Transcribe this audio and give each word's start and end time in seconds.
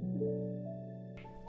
thank 0.00 0.20
you 0.22 0.37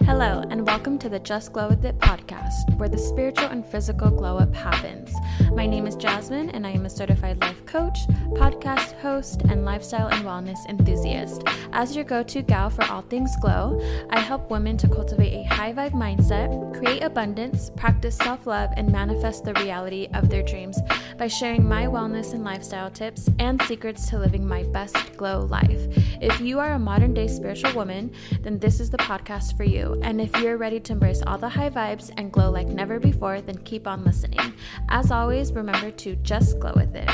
Hello, 0.05 0.43
and 0.49 0.65
welcome 0.65 0.97
to 0.99 1.09
the 1.09 1.19
Just 1.19 1.53
Glow 1.53 1.69
With 1.69 1.85
It 1.85 1.97
podcast, 1.99 2.75
where 2.77 2.89
the 2.89 2.97
spiritual 2.97 3.47
and 3.47 3.65
physical 3.65 4.09
glow 4.09 4.37
up 4.37 4.53
happens. 4.55 5.13
My 5.53 5.65
name 5.65 5.85
is 5.85 5.95
Jasmine, 5.95 6.49
and 6.51 6.65
I 6.65 6.71
am 6.71 6.85
a 6.85 6.89
certified 6.89 7.39
life 7.41 7.65
coach, 7.65 7.99
podcast 8.33 8.99
host, 8.99 9.41
and 9.49 9.65
lifestyle 9.65 10.07
and 10.07 10.25
wellness 10.25 10.57
enthusiast. 10.67 11.43
As 11.73 11.95
your 11.95 12.05
go 12.05 12.23
to 12.23 12.41
gal 12.41 12.69
for 12.69 12.83
all 12.85 13.01
things 13.01 13.31
glow, 13.41 13.79
I 14.09 14.19
help 14.19 14.49
women 14.49 14.77
to 14.77 14.87
cultivate 14.87 15.33
a 15.33 15.43
high 15.53 15.73
vibe 15.73 15.91
mindset, 15.91 16.77
create 16.77 17.03
abundance, 17.03 17.69
practice 17.75 18.15
self 18.15 18.47
love, 18.47 18.71
and 18.77 18.91
manifest 18.91 19.43
the 19.43 19.53
reality 19.55 20.07
of 20.13 20.29
their 20.29 20.43
dreams 20.43 20.79
by 21.17 21.27
sharing 21.27 21.67
my 21.67 21.85
wellness 21.85 22.33
and 22.33 22.43
lifestyle 22.43 22.89
tips 22.89 23.29
and 23.39 23.61
secrets 23.63 24.09
to 24.09 24.17
living 24.17 24.47
my 24.47 24.63
best 24.63 24.95
glow 25.17 25.41
life. 25.41 25.87
If 26.21 26.39
you 26.41 26.59
are 26.59 26.73
a 26.73 26.79
modern 26.79 27.13
day 27.13 27.27
spiritual 27.27 27.73
woman, 27.73 28.11
then 28.41 28.59
this 28.59 28.79
is 28.79 28.89
the 28.89 28.97
podcast 28.97 29.55
for 29.57 29.65
you. 29.65 29.88
And 30.01 30.19
if 30.21 30.35
you're 30.39 30.57
ready 30.57 30.79
to 30.81 30.93
embrace 30.93 31.21
all 31.25 31.37
the 31.37 31.49
high 31.49 31.69
vibes 31.69 32.11
and 32.17 32.31
glow 32.31 32.49
like 32.51 32.67
never 32.67 32.99
before, 32.99 33.41
then 33.41 33.57
keep 33.59 33.87
on 33.87 34.03
listening. 34.03 34.53
As 34.89 35.11
always, 35.11 35.51
remember 35.53 35.91
to 35.91 36.15
just 36.17 36.59
glow 36.59 36.73
with 36.75 36.95
it. 36.95 37.09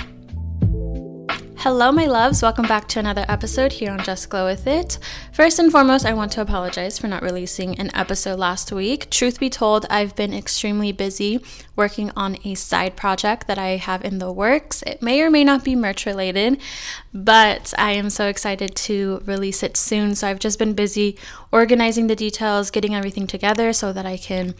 Hello, 1.65 1.91
my 1.91 2.05
loves. 2.05 2.43
Welcome 2.43 2.67
back 2.67 2.87
to 2.89 2.99
another 2.99 3.25
episode 3.27 3.71
here 3.71 3.91
on 3.91 4.03
Just 4.03 4.29
Glow 4.29 4.45
With 4.45 4.67
It. 4.67 4.99
First 5.33 5.57
and 5.57 5.71
foremost, 5.71 6.05
I 6.05 6.13
want 6.13 6.31
to 6.33 6.41
apologize 6.41 6.99
for 6.99 7.07
not 7.07 7.23
releasing 7.23 7.79
an 7.79 7.89
episode 7.95 8.37
last 8.37 8.71
week. 8.71 9.09
Truth 9.09 9.39
be 9.39 9.49
told, 9.49 9.87
I've 9.89 10.15
been 10.15 10.31
extremely 10.31 10.91
busy 10.91 11.43
working 11.75 12.11
on 12.15 12.37
a 12.43 12.53
side 12.53 12.95
project 12.95 13.47
that 13.47 13.57
I 13.57 13.77
have 13.77 14.05
in 14.05 14.19
the 14.19 14.31
works. 14.31 14.83
It 14.83 15.01
may 15.01 15.23
or 15.23 15.31
may 15.31 15.43
not 15.43 15.63
be 15.63 15.75
merch 15.75 16.05
related, 16.05 16.61
but 17.11 17.73
I 17.79 17.93
am 17.93 18.11
so 18.11 18.27
excited 18.27 18.75
to 18.75 19.23
release 19.25 19.63
it 19.63 19.75
soon. 19.75 20.13
So 20.13 20.27
I've 20.27 20.37
just 20.37 20.59
been 20.59 20.73
busy 20.73 21.17
organizing 21.51 22.05
the 22.05 22.15
details, 22.15 22.69
getting 22.69 22.93
everything 22.93 23.25
together 23.25 23.73
so 23.73 23.91
that 23.91 24.05
I 24.05 24.17
can 24.17 24.53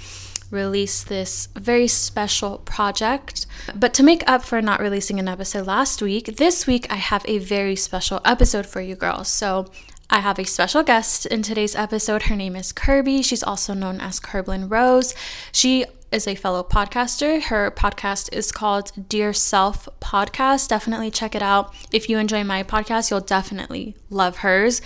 release 0.55 1.03
this 1.03 1.49
very 1.55 1.87
special 1.87 2.59
project. 2.59 3.45
But 3.75 3.93
to 3.95 4.03
make 4.03 4.23
up 4.27 4.43
for 4.43 4.61
not 4.61 4.79
releasing 4.79 5.19
an 5.19 5.27
episode 5.27 5.67
last 5.67 6.01
week, 6.01 6.37
this 6.37 6.65
week 6.65 6.87
I 6.89 6.95
have 6.95 7.23
a 7.27 7.37
very 7.37 7.75
special 7.75 8.21
episode 8.25 8.65
for 8.65 8.81
you 8.81 8.95
girls. 8.95 9.27
So 9.27 9.67
I 10.09 10.19
have 10.19 10.39
a 10.39 10.45
special 10.45 10.83
guest 10.83 11.25
in 11.25 11.41
today's 11.41 11.75
episode. 11.75 12.23
Her 12.23 12.35
name 12.35 12.55
is 12.55 12.71
Kirby. 12.71 13.21
She's 13.21 13.43
also 13.43 13.73
known 13.73 13.99
as 13.99 14.19
Kerblin 14.19 14.69
Rose. 14.69 15.15
She 15.51 15.85
is 16.11 16.27
a 16.27 16.35
fellow 16.35 16.63
podcaster. 16.63 17.41
Her 17.41 17.71
podcast 17.71 18.31
is 18.31 18.51
called 18.51 18.91
Dear 19.09 19.33
Self 19.33 19.89
Podcast. 19.99 20.69
Definitely 20.69 21.11
check 21.11 21.35
it 21.35 21.41
out. 21.41 21.73
If 21.91 22.09
you 22.09 22.17
enjoy 22.19 22.43
my 22.43 22.63
podcast, 22.63 23.09
you'll 23.09 23.19
definitely 23.19 23.95
love 24.09 24.37
hers. 24.37 24.81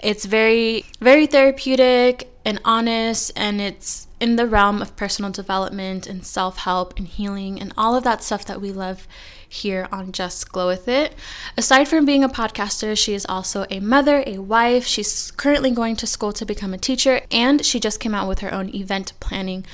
It's 0.00 0.26
very, 0.26 0.84
very 1.00 1.26
therapeutic 1.26 2.30
and 2.44 2.60
honest, 2.64 3.32
and 3.36 3.60
it's 3.60 4.07
in 4.20 4.36
the 4.36 4.46
realm 4.46 4.82
of 4.82 4.96
personal 4.96 5.30
development 5.30 6.06
and 6.06 6.24
self 6.24 6.58
help 6.58 6.96
and 6.96 7.06
healing 7.06 7.60
and 7.60 7.72
all 7.76 7.94
of 7.94 8.04
that 8.04 8.22
stuff 8.22 8.44
that 8.46 8.60
we 8.60 8.72
love 8.72 9.06
here 9.48 9.88
on 9.90 10.12
Just 10.12 10.52
Glow 10.52 10.66
With 10.66 10.88
It. 10.88 11.14
Aside 11.56 11.88
from 11.88 12.04
being 12.04 12.22
a 12.22 12.28
podcaster, 12.28 12.96
she 12.96 13.14
is 13.14 13.24
also 13.28 13.64
a 13.70 13.80
mother, 13.80 14.22
a 14.26 14.38
wife. 14.38 14.84
She's 14.84 15.30
currently 15.32 15.70
going 15.70 15.96
to 15.96 16.06
school 16.06 16.32
to 16.34 16.44
become 16.44 16.74
a 16.74 16.78
teacher, 16.78 17.22
and 17.30 17.64
she 17.64 17.80
just 17.80 18.00
came 18.00 18.14
out 18.14 18.28
with 18.28 18.40
her 18.40 18.52
own 18.52 18.74
event 18.74 19.12
planning 19.20 19.64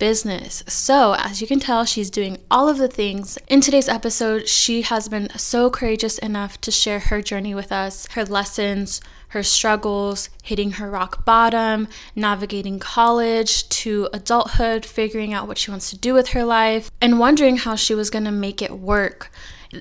business. 0.00 0.64
So, 0.66 1.14
as 1.14 1.40
you 1.40 1.46
can 1.46 1.60
tell, 1.60 1.84
she's 1.84 2.10
doing 2.10 2.38
all 2.50 2.68
of 2.68 2.78
the 2.78 2.88
things. 2.88 3.38
In 3.46 3.60
today's 3.60 3.88
episode, 3.88 4.48
she 4.48 4.82
has 4.82 5.08
been 5.08 5.28
so 5.36 5.70
courageous 5.70 6.18
enough 6.18 6.60
to 6.62 6.72
share 6.72 6.98
her 6.98 7.22
journey 7.22 7.54
with 7.54 7.70
us, 7.70 8.08
her 8.12 8.24
lessons, 8.24 9.00
her 9.28 9.44
struggles, 9.44 10.28
hitting 10.42 10.72
her 10.72 10.90
rock 10.90 11.24
bottom, 11.24 11.86
navigating 12.16 12.80
college 12.80 13.68
to 13.68 14.08
adulthood, 14.12 14.84
figuring 14.84 15.32
out 15.32 15.46
what 15.46 15.58
she 15.58 15.70
wants 15.70 15.90
to 15.90 15.96
do 15.96 16.14
with 16.14 16.30
her 16.30 16.44
life, 16.44 16.90
and 17.00 17.20
wondering 17.20 17.58
how 17.58 17.76
she 17.76 17.94
was 17.94 18.10
going 18.10 18.24
to 18.24 18.32
make 18.32 18.60
it 18.60 18.72
work 18.72 19.30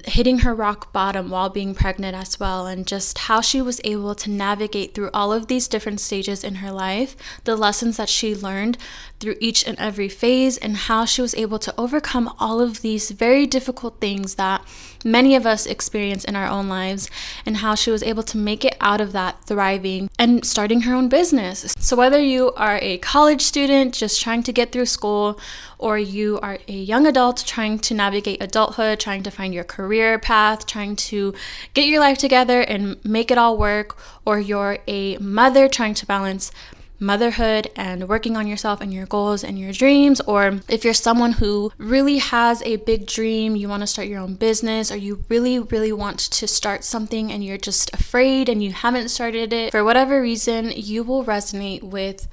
hitting 0.06 0.40
her 0.40 0.54
rock 0.54 0.94
bottom 0.94 1.30
while 1.30 1.50
being 1.50 1.74
pregnant 1.74 2.16
as 2.16 2.40
well, 2.40 2.68
and 2.68 2.86
just 2.86 3.18
how 3.20 3.42
she 3.42 3.62
was 3.62 3.82
able 3.84 4.14
to 4.16 4.30
navigate 4.30 4.94
through 4.94 5.10
all 5.14 5.34
of 5.34 5.48
these 5.48 5.68
different 5.68 6.00
stages 6.00 6.44
in 6.44 6.56
her 6.56 6.72
life, 6.72 7.16
the 7.44 7.56
lessons 7.56 7.98
that 7.98 8.10
she 8.10 8.36
learned 8.36 8.78
through 9.20 9.36
each 9.40 9.66
and 9.68 9.78
every 9.80 10.10
phase, 10.10 10.58
and 10.58 10.78
how 10.78 11.06
she 11.06 11.22
was 11.22 11.34
able 11.36 11.60
to 11.60 11.74
overcome 11.78 12.34
all 12.40 12.62
of 12.62 12.82
these 12.82 13.12
very 13.12 13.48
difficult 13.48 14.00
things 14.00 14.36
that 14.36 14.64
many 15.04 15.36
of 15.36 15.46
us 15.46 15.66
experience 15.66 16.24
in 16.24 16.36
our 16.36 16.48
own 16.48 16.68
lives, 16.68 17.10
and 17.46 17.58
how 17.58 17.76
she 17.76 17.92
was 17.92 18.04
able 18.04 18.24
to 18.24 18.38
make 18.38 18.66
it 18.66 18.76
out 18.82 19.02
of 19.02 19.12
that 19.14 19.44
thriving 19.46 20.10
and 20.18 20.46
starting 20.46 20.82
her 20.82 20.94
own 20.94 21.10
business. 21.10 21.74
So, 21.78 21.96
whether 21.96 22.20
you 22.20 22.52
are 22.54 22.80
a 22.82 22.98
college 23.00 23.42
student 23.42 23.94
just 23.94 24.22
trying 24.22 24.44
to 24.44 24.54
get 24.54 24.72
through 24.72 24.86
school, 24.88 25.40
or 25.78 25.98
you 25.98 26.40
are 26.42 26.60
a 26.68 26.74
young 26.74 27.08
adult 27.08 27.44
trying 27.46 27.80
to 27.80 27.94
navigate 27.94 28.42
adulthood, 28.42 29.00
trying 29.00 29.24
to 29.24 29.32
find 29.32 29.54
your 29.54 29.64
career 29.64 30.20
path, 30.20 30.66
trying 30.66 30.96
to 30.96 31.34
get 31.74 31.86
your 31.86 32.00
life 32.00 32.18
together 32.18 32.62
and 32.62 33.04
make 33.06 33.32
it 33.32 33.38
all 33.38 33.58
work, 33.58 33.98
or 34.26 34.40
you're 34.40 34.80
a 34.88 35.18
mother 35.18 35.68
trying 35.68 35.94
to 35.94 36.06
balance 36.06 36.52
motherhood 37.00 37.70
and 37.76 38.10
working 38.10 38.36
on 38.36 38.48
yourself 38.48 38.82
and 38.82 38.94
your 38.94 39.06
goals 39.06 39.44
and 39.44 39.58
your 39.58 39.72
dreams, 39.72 40.20
or 40.22 40.60
if 40.68 40.84
you're 40.84 40.94
someone 40.94 41.34
who 41.34 41.72
really 41.78 42.18
has 42.18 42.62
a 42.64 42.76
big 42.78 43.06
dream, 43.06 43.56
you 43.56 43.70
want 43.70 43.82
to 43.82 43.88
start 43.88 44.08
your 44.08 44.20
own 44.20 44.36
business, 44.36 44.92
or 44.92 44.98
you 44.98 45.24
really, 45.30 45.60
really 45.60 45.92
want 45.92 46.20
to 46.20 46.48
start 46.48 46.84
something 46.84 47.32
and 47.32 47.44
you're 47.44 47.58
just 47.58 47.94
afraid 47.94 48.50
and 48.50 48.64
you 48.64 48.72
haven't 48.72 49.10
started 49.10 49.54
it, 49.54 49.72
for 49.72 49.84
whatever 49.84 50.22
reason, 50.22 50.72
you 50.76 51.04
will 51.04 51.24
resonate 51.24 51.84
with 51.84 52.28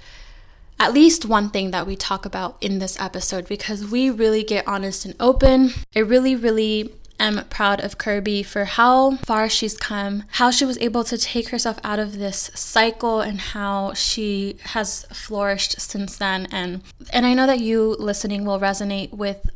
at 0.78 0.92
least 0.92 1.24
one 1.24 1.48
thing 1.48 1.70
that 1.70 1.86
we 1.86 1.96
talk 1.96 2.26
about 2.26 2.56
in 2.60 2.78
this 2.78 3.00
episode 3.00 3.48
because 3.48 3.86
we 3.86 4.10
really 4.10 4.44
get 4.44 4.66
honest 4.68 5.06
and 5.06 5.14
open. 5.18 5.70
I 5.94 6.00
really, 6.00 6.36
really 6.36 6.92
am 7.18 7.44
proud 7.48 7.80
of 7.80 7.98
Kirby 7.98 8.42
for 8.42 8.64
how 8.64 9.16
far 9.16 9.48
she's 9.48 9.76
come, 9.76 10.24
how 10.32 10.50
she 10.50 10.64
was 10.64 10.78
able 10.78 11.04
to 11.04 11.18
take 11.18 11.48
herself 11.48 11.78
out 11.82 11.98
of 11.98 12.18
this 12.18 12.50
cycle 12.54 13.20
and 13.20 13.40
how 13.40 13.94
she 13.94 14.58
has 14.64 15.04
flourished 15.12 15.80
since 15.80 16.16
then. 16.16 16.46
And 16.50 16.82
and 17.12 17.26
I 17.26 17.34
know 17.34 17.46
that 17.46 17.60
you 17.60 17.96
listening 17.98 18.44
will 18.44 18.60
resonate 18.60 19.12
with 19.12 19.48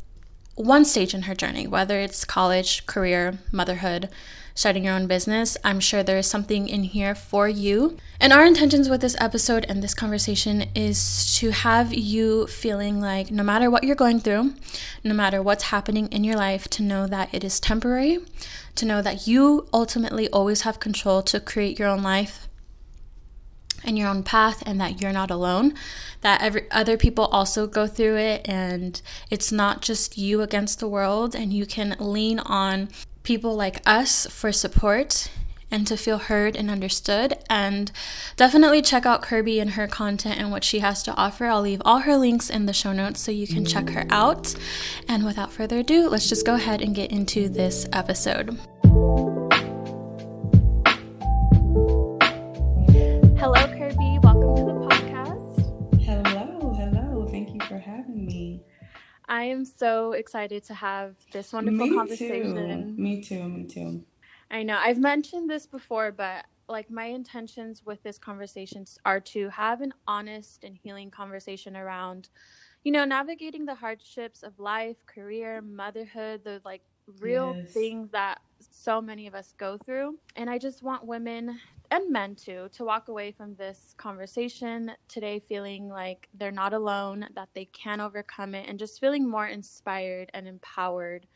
one 0.55 0.85
stage 0.85 1.13
in 1.13 1.23
her 1.23 1.35
journey, 1.35 1.67
whether 1.67 1.99
it's 1.99 2.25
college, 2.25 2.85
career, 2.85 3.39
motherhood, 3.51 4.09
starting 4.53 4.85
your 4.85 4.93
own 4.93 5.07
business, 5.07 5.57
I'm 5.63 5.79
sure 5.79 6.03
there 6.03 6.17
is 6.17 6.27
something 6.27 6.67
in 6.67 6.83
here 6.83 7.15
for 7.15 7.47
you. 7.47 7.97
And 8.19 8.33
our 8.33 8.45
intentions 8.45 8.89
with 8.89 9.01
this 9.01 9.15
episode 9.19 9.65
and 9.67 9.81
this 9.81 9.93
conversation 9.93 10.65
is 10.75 11.35
to 11.37 11.51
have 11.51 11.93
you 11.93 12.47
feeling 12.47 12.99
like 12.99 13.31
no 13.31 13.43
matter 13.43 13.69
what 13.69 13.83
you're 13.83 13.95
going 13.95 14.19
through, 14.19 14.53
no 15.03 15.13
matter 15.13 15.41
what's 15.41 15.65
happening 15.65 16.07
in 16.07 16.23
your 16.23 16.35
life, 16.35 16.67
to 16.69 16.83
know 16.83 17.07
that 17.07 17.33
it 17.33 17.43
is 17.43 17.59
temporary, 17.59 18.19
to 18.75 18.85
know 18.85 19.01
that 19.01 19.27
you 19.27 19.67
ultimately 19.73 20.29
always 20.29 20.61
have 20.61 20.79
control 20.79 21.21
to 21.23 21.39
create 21.39 21.79
your 21.79 21.87
own 21.87 22.03
life 22.03 22.47
and 23.83 23.97
your 23.97 24.07
own 24.07 24.23
path 24.23 24.61
and 24.65 24.79
that 24.79 25.01
you're 25.01 25.11
not 25.11 25.31
alone 25.31 25.73
that 26.21 26.41
every 26.41 26.69
other 26.71 26.97
people 26.97 27.25
also 27.25 27.67
go 27.67 27.87
through 27.87 28.15
it 28.17 28.47
and 28.47 29.01
it's 29.29 29.51
not 29.51 29.81
just 29.81 30.17
you 30.17 30.41
against 30.41 30.79
the 30.79 30.87
world 30.87 31.35
and 31.35 31.53
you 31.53 31.65
can 31.65 31.95
lean 31.99 32.39
on 32.39 32.89
people 33.23 33.55
like 33.55 33.81
us 33.85 34.27
for 34.27 34.51
support 34.51 35.29
and 35.71 35.87
to 35.87 35.95
feel 35.95 36.17
heard 36.17 36.55
and 36.55 36.69
understood. 36.69 37.33
And 37.49 37.91
definitely 38.35 38.81
check 38.81 39.05
out 39.05 39.21
Kirby 39.21 39.59
and 39.59 39.71
her 39.71 39.87
content 39.87 40.37
and 40.37 40.51
what 40.51 40.63
she 40.63 40.79
has 40.79 41.01
to 41.03 41.15
offer. 41.15 41.45
I'll 41.45 41.61
leave 41.61 41.81
all 41.85 41.99
her 41.99 42.17
links 42.17 42.49
in 42.49 42.65
the 42.65 42.73
show 42.73 42.91
notes 42.91 43.21
so 43.21 43.31
you 43.31 43.47
can 43.47 43.65
check 43.65 43.89
her 43.89 44.05
out. 44.09 44.53
And 45.07 45.25
without 45.25 45.51
further 45.51 45.79
ado, 45.79 46.09
let's 46.09 46.27
just 46.27 46.45
go 46.45 46.55
ahead 46.55 46.81
and 46.81 46.93
get 46.93 47.11
into 47.11 47.47
this 47.47 47.87
episode. 47.93 48.59
I 59.31 59.43
am 59.43 59.63
so 59.63 60.11
excited 60.11 60.65
to 60.65 60.73
have 60.73 61.15
this 61.31 61.53
wonderful 61.53 61.87
me 61.87 61.95
conversation. 61.95 62.95
Too. 62.97 63.01
Me 63.01 63.21
too, 63.21 63.47
me 63.47 63.63
too. 63.63 64.03
I 64.51 64.61
know. 64.61 64.77
I've 64.77 64.99
mentioned 64.99 65.49
this 65.49 65.65
before, 65.65 66.11
but 66.11 66.45
like 66.67 66.91
my 66.91 67.05
intentions 67.05 67.81
with 67.85 68.03
this 68.03 68.17
conversation 68.17 68.83
are 69.05 69.21
to 69.21 69.47
have 69.47 69.79
an 69.79 69.93
honest 70.05 70.65
and 70.65 70.77
healing 70.77 71.09
conversation 71.09 71.77
around, 71.77 72.27
you 72.83 72.91
know, 72.91 73.05
navigating 73.05 73.65
the 73.65 73.73
hardships 73.73 74.43
of 74.43 74.59
life, 74.59 74.97
career, 75.05 75.61
motherhood, 75.61 76.43
the 76.43 76.61
like 76.65 76.81
real 77.21 77.55
yes. 77.55 77.71
things 77.71 78.11
that 78.11 78.41
so 78.71 79.01
many 79.01 79.27
of 79.27 79.35
us 79.35 79.53
go 79.57 79.77
through. 79.77 80.17
And 80.35 80.49
I 80.49 80.57
just 80.57 80.83
want 80.83 81.05
women 81.05 81.59
and 81.89 82.11
men 82.11 82.35
too 82.35 82.69
to 82.73 82.85
walk 82.85 83.07
away 83.07 83.31
from 83.31 83.55
this 83.55 83.93
conversation 83.97 84.91
today 85.07 85.39
feeling 85.47 85.89
like 85.89 86.29
they're 86.33 86.51
not 86.51 86.73
alone, 86.73 87.27
that 87.35 87.49
they 87.53 87.65
can 87.65 87.99
overcome 87.99 88.55
it, 88.55 88.67
and 88.69 88.79
just 88.79 88.99
feeling 88.99 89.29
more 89.29 89.47
inspired 89.47 90.31
and 90.33 90.47
empowered 90.47 91.27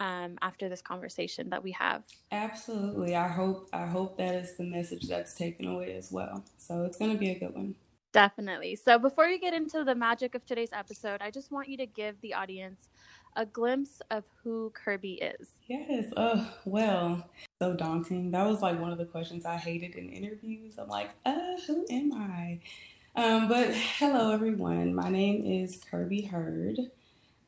um, 0.00 0.38
after 0.40 0.68
this 0.68 0.82
conversation 0.82 1.50
that 1.50 1.62
we 1.62 1.72
have. 1.72 2.02
Absolutely. 2.32 3.14
I 3.14 3.28
hope 3.28 3.68
I 3.72 3.86
hope 3.86 4.16
that 4.16 4.34
is 4.34 4.56
the 4.56 4.64
message 4.64 5.06
that's 5.06 5.34
taken 5.34 5.68
away 5.68 5.94
as 5.94 6.10
well. 6.10 6.44
So 6.56 6.84
it's 6.84 6.96
going 6.96 7.12
to 7.12 7.18
be 7.18 7.30
a 7.30 7.38
good 7.38 7.54
one. 7.54 7.74
Definitely. 8.12 8.74
So 8.74 8.98
before 8.98 9.28
we 9.28 9.38
get 9.38 9.54
into 9.54 9.84
the 9.84 9.94
magic 9.94 10.34
of 10.34 10.44
today's 10.44 10.72
episode, 10.72 11.22
I 11.22 11.30
just 11.30 11.52
want 11.52 11.68
you 11.68 11.76
to 11.76 11.86
give 11.86 12.20
the 12.22 12.34
audience 12.34 12.88
a 13.36 13.46
glimpse 13.46 14.02
of 14.10 14.24
who 14.42 14.72
Kirby 14.74 15.14
is. 15.14 15.48
Yes. 15.68 16.12
Oh, 16.16 16.50
well, 16.64 17.28
so 17.60 17.74
daunting. 17.74 18.30
That 18.30 18.46
was 18.46 18.60
like 18.60 18.80
one 18.80 18.92
of 18.92 18.98
the 18.98 19.04
questions 19.04 19.44
I 19.44 19.56
hated 19.56 19.94
in 19.94 20.10
interviews. 20.10 20.78
I'm 20.78 20.88
like, 20.88 21.10
uh, 21.24 21.56
who 21.66 21.86
am 21.90 22.12
I? 22.12 22.60
Um, 23.16 23.48
but 23.48 23.74
hello, 23.74 24.32
everyone. 24.32 24.94
My 24.94 25.10
name 25.10 25.44
is 25.44 25.80
Kirby 25.90 26.22
Hurd. 26.22 26.78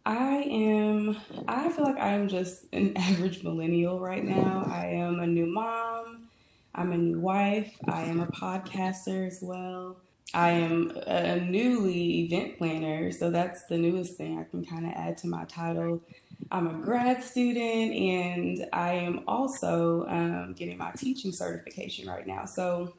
I 0.05 0.39
am, 0.51 1.17
I 1.47 1.69
feel 1.69 1.85
like 1.85 1.99
I 1.99 2.15
am 2.15 2.29
just 2.29 2.65
an 2.73 2.93
average 2.97 3.45
millennial 3.45 4.01
right 4.01 4.25
now. 4.25 4.65
I 4.67 4.87
am 4.87 5.21
a 5.21 5.27
new 5.27 5.47
mom, 5.47 6.29
I'm 6.75 6.91
a 6.91 6.99
new 6.99 7.21
wife, 7.21 7.77
I 7.87 8.05
am 8.05 8.21
a 8.21 8.27
podcaster 8.27 9.27
as 9.27 9.39
well. 9.41 9.97
I 10.35 10.51
am 10.51 10.93
a 11.07 11.37
newly 11.37 12.21
event 12.21 12.59
planner, 12.59 13.13
so 13.13 13.31
that's 13.31 13.65
the 13.67 13.77
newest 13.77 14.17
thing 14.17 14.39
I 14.39 14.45
can 14.45 14.65
kind 14.65 14.87
of 14.87 14.93
add 14.93 15.19
to 15.19 15.27
my 15.27 15.45
title. 15.45 16.03
I'm 16.51 16.67
a 16.67 16.85
grad 16.85 17.23
student 17.23 17.93
and 17.95 18.67
I 18.73 18.95
am 18.95 19.25
also 19.29 20.07
um, 20.09 20.55
getting 20.55 20.79
my 20.79 20.91
teaching 20.93 21.33
certification 21.33 22.09
right 22.09 22.27
now. 22.27 22.47
So 22.47 22.95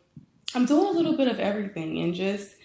I'm 0.56 0.66
doing 0.66 0.88
a 0.88 0.92
little 0.92 1.18
bit 1.18 1.28
of 1.28 1.40
everything 1.40 2.00
and 2.00 2.14
just 2.14 2.56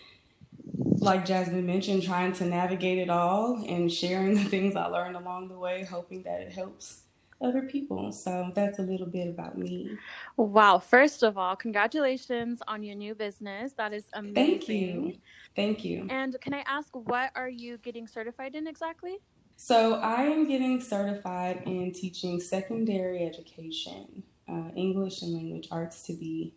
like 1.00 1.24
Jasmine 1.24 1.66
mentioned, 1.66 2.02
trying 2.02 2.32
to 2.34 2.44
navigate 2.44 2.98
it 2.98 3.10
all 3.10 3.64
and 3.66 3.90
sharing 3.90 4.34
the 4.34 4.44
things 4.44 4.76
I 4.76 4.86
learned 4.86 5.16
along 5.16 5.48
the 5.48 5.58
way, 5.58 5.84
hoping 5.84 6.22
that 6.24 6.40
it 6.40 6.52
helps 6.52 7.02
other 7.40 7.62
people. 7.62 8.12
So 8.12 8.50
that's 8.54 8.78
a 8.78 8.82
little 8.82 9.06
bit 9.06 9.28
about 9.28 9.56
me. 9.56 9.96
Wow. 10.36 10.78
First 10.78 11.22
of 11.22 11.38
all, 11.38 11.56
congratulations 11.56 12.60
on 12.66 12.82
your 12.82 12.96
new 12.96 13.14
business. 13.14 13.72
That 13.74 13.92
is 13.92 14.06
amazing. 14.12 14.34
Thank 14.34 14.68
you. 14.68 15.14
Thank 15.54 15.84
you. 15.84 16.06
And 16.10 16.36
can 16.40 16.54
I 16.54 16.64
ask, 16.66 16.88
what 16.94 17.30
are 17.34 17.48
you 17.48 17.78
getting 17.78 18.06
certified 18.06 18.54
in 18.54 18.66
exactly? 18.66 19.18
So 19.56 19.94
I 19.94 20.22
am 20.22 20.46
getting 20.46 20.80
certified 20.80 21.62
in 21.66 21.92
teaching 21.92 22.40
secondary 22.40 23.24
education, 23.24 24.22
uh, 24.48 24.70
English 24.76 25.22
and 25.22 25.34
language 25.34 25.68
arts 25.70 26.02
to 26.04 26.12
be 26.12 26.54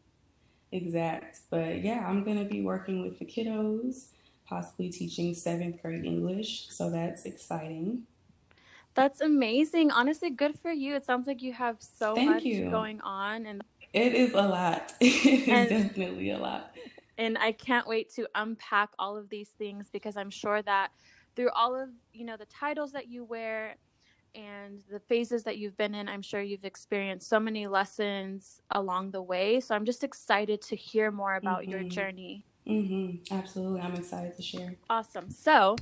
exact. 0.72 1.40
But 1.50 1.84
yeah, 1.84 2.06
I'm 2.08 2.24
going 2.24 2.38
to 2.38 2.46
be 2.46 2.62
working 2.62 3.02
with 3.02 3.18
the 3.18 3.26
kiddos, 3.26 4.10
possibly 4.46 4.90
teaching 4.90 5.34
seventh 5.34 5.82
grade 5.82 6.06
English. 6.06 6.68
So 6.70 6.92
that's 6.92 7.26
exciting. 7.26 8.04
That's 8.94 9.22
amazing. 9.22 9.92
Honestly, 9.92 10.30
good 10.30 10.58
for 10.60 10.72
you. 10.72 10.96
It 10.96 11.06
sounds 11.06 11.28
like 11.28 11.42
you 11.42 11.54
have 11.54 11.78
so 11.80 12.16
Thank 12.16 12.30
much 12.30 12.44
you. 12.44 12.70
going 12.70 13.00
on 13.02 13.46
and 13.46 13.64
it 13.94 14.14
is 14.14 14.34
a 14.34 14.42
lot. 14.42 14.94
It 15.00 15.26
is 15.26 15.48
and, 15.48 15.70
definitely 15.70 16.32
a 16.32 16.38
lot. 16.38 16.76
And 17.18 17.38
I 17.38 17.52
can't 17.52 17.88
wait 17.88 18.14
to 18.16 18.28
unpack 18.36 18.90
all 18.98 19.18
of 19.18 19.30
these 19.30 19.50
things 19.50 19.90
because 19.92 20.18
I'm 20.18 20.30
sure 20.30 20.62
that 20.62 20.92
through 21.36 21.50
all 21.52 21.76
of, 21.76 21.90
you 22.14 22.26
know, 22.26 22.38
the 22.38 22.46
titles 22.46 22.92
that 22.94 23.10
you 23.10 23.24
wear 23.24 23.76
and 24.34 24.82
the 24.90 25.00
phases 25.00 25.44
that 25.44 25.58
you've 25.58 25.78
been 25.78 25.94
in, 25.94 26.08
I'm 26.08 26.22
sure 26.22 26.42
you've 26.42 26.66
experienced 26.66 27.28
so 27.28 27.40
many 27.40 27.68
lessons 27.68 28.62
along 28.72 29.12
the 29.12 29.22
way. 29.22 29.60
So 29.60 29.76
I'm 29.76 29.86
just 29.86 30.04
excited 30.04 30.62
to 30.64 30.76
hear 30.76 31.12
more 31.12 31.36
about 31.36 31.62
mm-hmm. 31.62 31.72
your 31.72 31.84
journey. 31.84 32.46
Mm-hmm. 32.68 33.34
Absolutely. 33.34 33.82
I'm 33.82 33.96
excited 33.96 34.36
to 34.36 34.42
share. 34.42 34.76
Awesome. 34.90 35.30
So, 35.30 35.76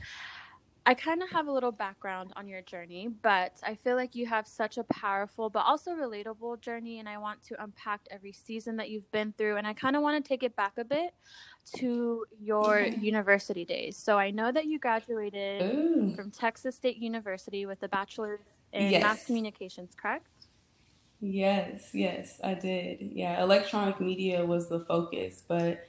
I 0.86 0.94
kind 0.94 1.22
of 1.22 1.30
have 1.30 1.48
a 1.48 1.52
little 1.52 1.72
background 1.72 2.34
on 2.36 2.48
your 2.48 2.62
journey, 2.62 3.10
but 3.22 3.54
I 3.64 3.76
feel 3.76 3.96
like 3.96 4.16
you 4.16 4.26
have 4.26 4.48
such 4.48 4.78
a 4.78 4.84
powerful 4.86 5.50
but 5.50 5.60
also 5.60 5.92
relatable 5.92 6.62
journey, 6.62 7.00
and 7.00 7.08
I 7.08 7.18
want 7.18 7.44
to 7.44 7.64
unpack 7.64 8.02
every 8.10 8.32
season 8.32 8.78
that 8.78 8.90
you've 8.90 9.12
been 9.12 9.34
through. 9.38 9.58
And 9.58 9.68
I 9.68 9.74
kind 9.74 9.96
of 9.96 10.02
want 10.02 10.24
to 10.24 10.28
take 10.28 10.42
it 10.42 10.56
back 10.56 10.74
a 10.78 10.84
bit 10.84 11.14
to 11.76 12.26
your 12.42 12.80
university 12.80 13.66
days. 13.66 13.98
So 13.98 14.18
I 14.18 14.32
know 14.32 14.52
that 14.52 14.66
you 14.66 14.80
graduated 14.80 15.62
Ooh. 15.62 16.14
from 16.16 16.32
Texas 16.32 16.76
State 16.76 16.98
University 16.98 17.66
with 17.66 17.84
a 17.84 17.88
bachelor's 17.88 18.40
in 18.74 18.92
yes. 18.92 19.04
mass 19.04 19.26
communications, 19.26 19.94
correct? 19.96 20.26
Yes, 21.22 21.90
yes, 21.94 22.40
I 22.44 22.54
did. 22.54 23.12
Yeah, 23.14 23.44
electronic 23.44 24.00
media 24.00 24.46
was 24.46 24.70
the 24.70 24.80
focus, 24.80 25.44
but 25.48 25.88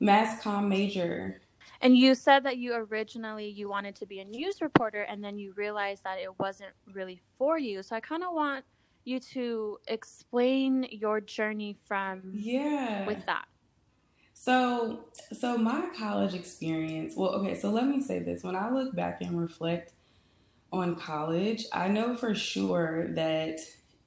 mass 0.00 0.42
com 0.42 0.68
major 0.68 1.42
and 1.80 1.96
you 1.96 2.14
said 2.14 2.44
that 2.44 2.58
you 2.58 2.74
originally 2.74 3.48
you 3.48 3.68
wanted 3.68 3.96
to 3.96 4.06
be 4.06 4.20
a 4.20 4.24
news 4.24 4.60
reporter 4.60 5.02
and 5.02 5.22
then 5.24 5.38
you 5.38 5.52
realized 5.56 6.04
that 6.04 6.18
it 6.18 6.38
wasn't 6.38 6.70
really 6.92 7.20
for 7.38 7.58
you. 7.58 7.82
So 7.82 7.96
I 7.96 8.00
kind 8.00 8.22
of 8.22 8.32
want 8.32 8.64
you 9.04 9.18
to 9.18 9.78
explain 9.88 10.86
your 10.90 11.20
journey 11.20 11.76
from 11.86 12.22
yeah 12.34 13.06
with 13.06 13.24
that. 13.26 13.46
So 14.34 15.06
so 15.32 15.56
my 15.56 15.88
college 15.96 16.34
experience, 16.34 17.14
well 17.16 17.30
okay, 17.36 17.54
so 17.54 17.70
let 17.70 17.86
me 17.86 18.00
say 18.00 18.18
this. 18.18 18.42
When 18.42 18.56
I 18.56 18.70
look 18.70 18.94
back 18.94 19.22
and 19.22 19.40
reflect 19.40 19.92
on 20.72 20.96
college, 20.96 21.64
I 21.72 21.88
know 21.88 22.14
for 22.14 22.34
sure 22.34 23.08
that 23.14 23.58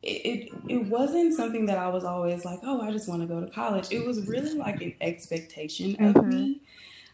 it, 0.04 0.52
it, 0.68 0.86
wasn't 0.88 1.34
something 1.34 1.66
that 1.68 1.78
I 1.78 1.88
was 1.88 2.04
always 2.04 2.44
like, 2.44 2.60
oh, 2.64 2.82
I 2.82 2.92
just 2.92 3.08
want 3.08 3.22
to 3.22 3.28
go 3.28 3.40
to 3.40 3.50
college. 3.50 3.88
It 3.90 4.06
was 4.06 4.28
really 4.28 4.54
like 4.54 4.82
an 4.82 4.94
expectation 5.00 5.94
mm-hmm. 5.94 6.18
of 6.18 6.26
me 6.26 6.62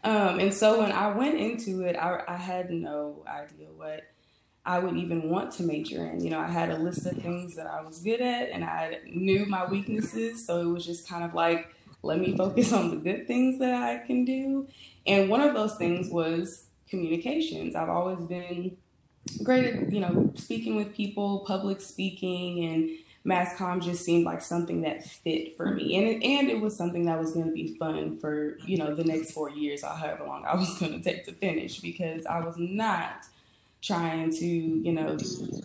um, 0.02 0.40
and 0.40 0.52
so 0.52 0.80
when 0.80 0.92
I 0.92 1.08
went 1.08 1.38
into 1.38 1.82
it, 1.82 1.96
I, 1.96 2.22
I 2.26 2.36
had 2.36 2.70
no 2.70 3.24
idea 3.26 3.68
what 3.76 4.04
I 4.64 4.78
would 4.78 4.96
even 4.96 5.30
want 5.30 5.52
to 5.52 5.62
major 5.62 6.04
in. 6.06 6.22
You 6.22 6.30
know, 6.30 6.40
I 6.40 6.48
had 6.48 6.70
a 6.70 6.78
list 6.78 7.06
of 7.06 7.16
things 7.18 7.56
that 7.56 7.66
I 7.66 7.82
was 7.82 7.98
good 7.98 8.20
at 8.20 8.50
and 8.50 8.64
I 8.64 8.98
knew 9.06 9.46
my 9.46 9.66
weaknesses. 9.66 10.46
So 10.46 10.60
it 10.60 10.66
was 10.66 10.86
just 10.86 11.08
kind 11.08 11.24
of 11.24 11.34
like, 11.34 11.74
let 12.02 12.18
me 12.18 12.36
focus 12.36 12.72
on 12.72 12.90
the 12.90 12.96
good 12.96 13.26
things 13.26 13.58
that 13.58 13.74
I 13.74 13.98
can 14.06 14.24
do. 14.24 14.68
And 15.06 15.28
one 15.28 15.40
of 15.40 15.54
those 15.54 15.76
things 15.76 16.10
was 16.10 16.66
communications. 16.88 17.74
I've 17.74 17.88
always 17.88 18.24
been 18.26 18.76
great 19.42 19.66
at, 19.66 19.92
you 19.92 20.00
know, 20.00 20.32
speaking 20.34 20.76
with 20.76 20.94
people, 20.94 21.40
public 21.40 21.80
speaking, 21.80 22.64
and 22.64 22.90
mass 23.30 23.54
comm 23.56 23.80
just 23.80 24.04
seemed 24.04 24.24
like 24.24 24.42
something 24.42 24.82
that 24.82 25.04
fit 25.04 25.56
for 25.56 25.66
me. 25.66 25.96
And 25.96 26.06
it, 26.08 26.26
and 26.26 26.50
it 26.50 26.60
was 26.60 26.76
something 26.76 27.06
that 27.06 27.18
was 27.18 27.32
going 27.32 27.46
to 27.46 27.52
be 27.52 27.76
fun 27.78 28.18
for 28.18 28.58
you 28.66 28.76
know 28.76 28.94
the 28.94 29.04
next 29.04 29.30
four 29.30 29.48
years 29.48 29.84
or 29.84 29.90
however 29.90 30.24
long 30.26 30.44
i 30.44 30.54
was 30.54 30.78
going 30.80 30.92
to 30.92 31.00
take 31.00 31.24
to 31.24 31.32
finish 31.32 31.80
because 31.80 32.26
i 32.26 32.40
was 32.40 32.56
not 32.58 33.24
trying 33.82 34.30
to 34.30 34.46
you 34.46 34.92
know 34.92 35.16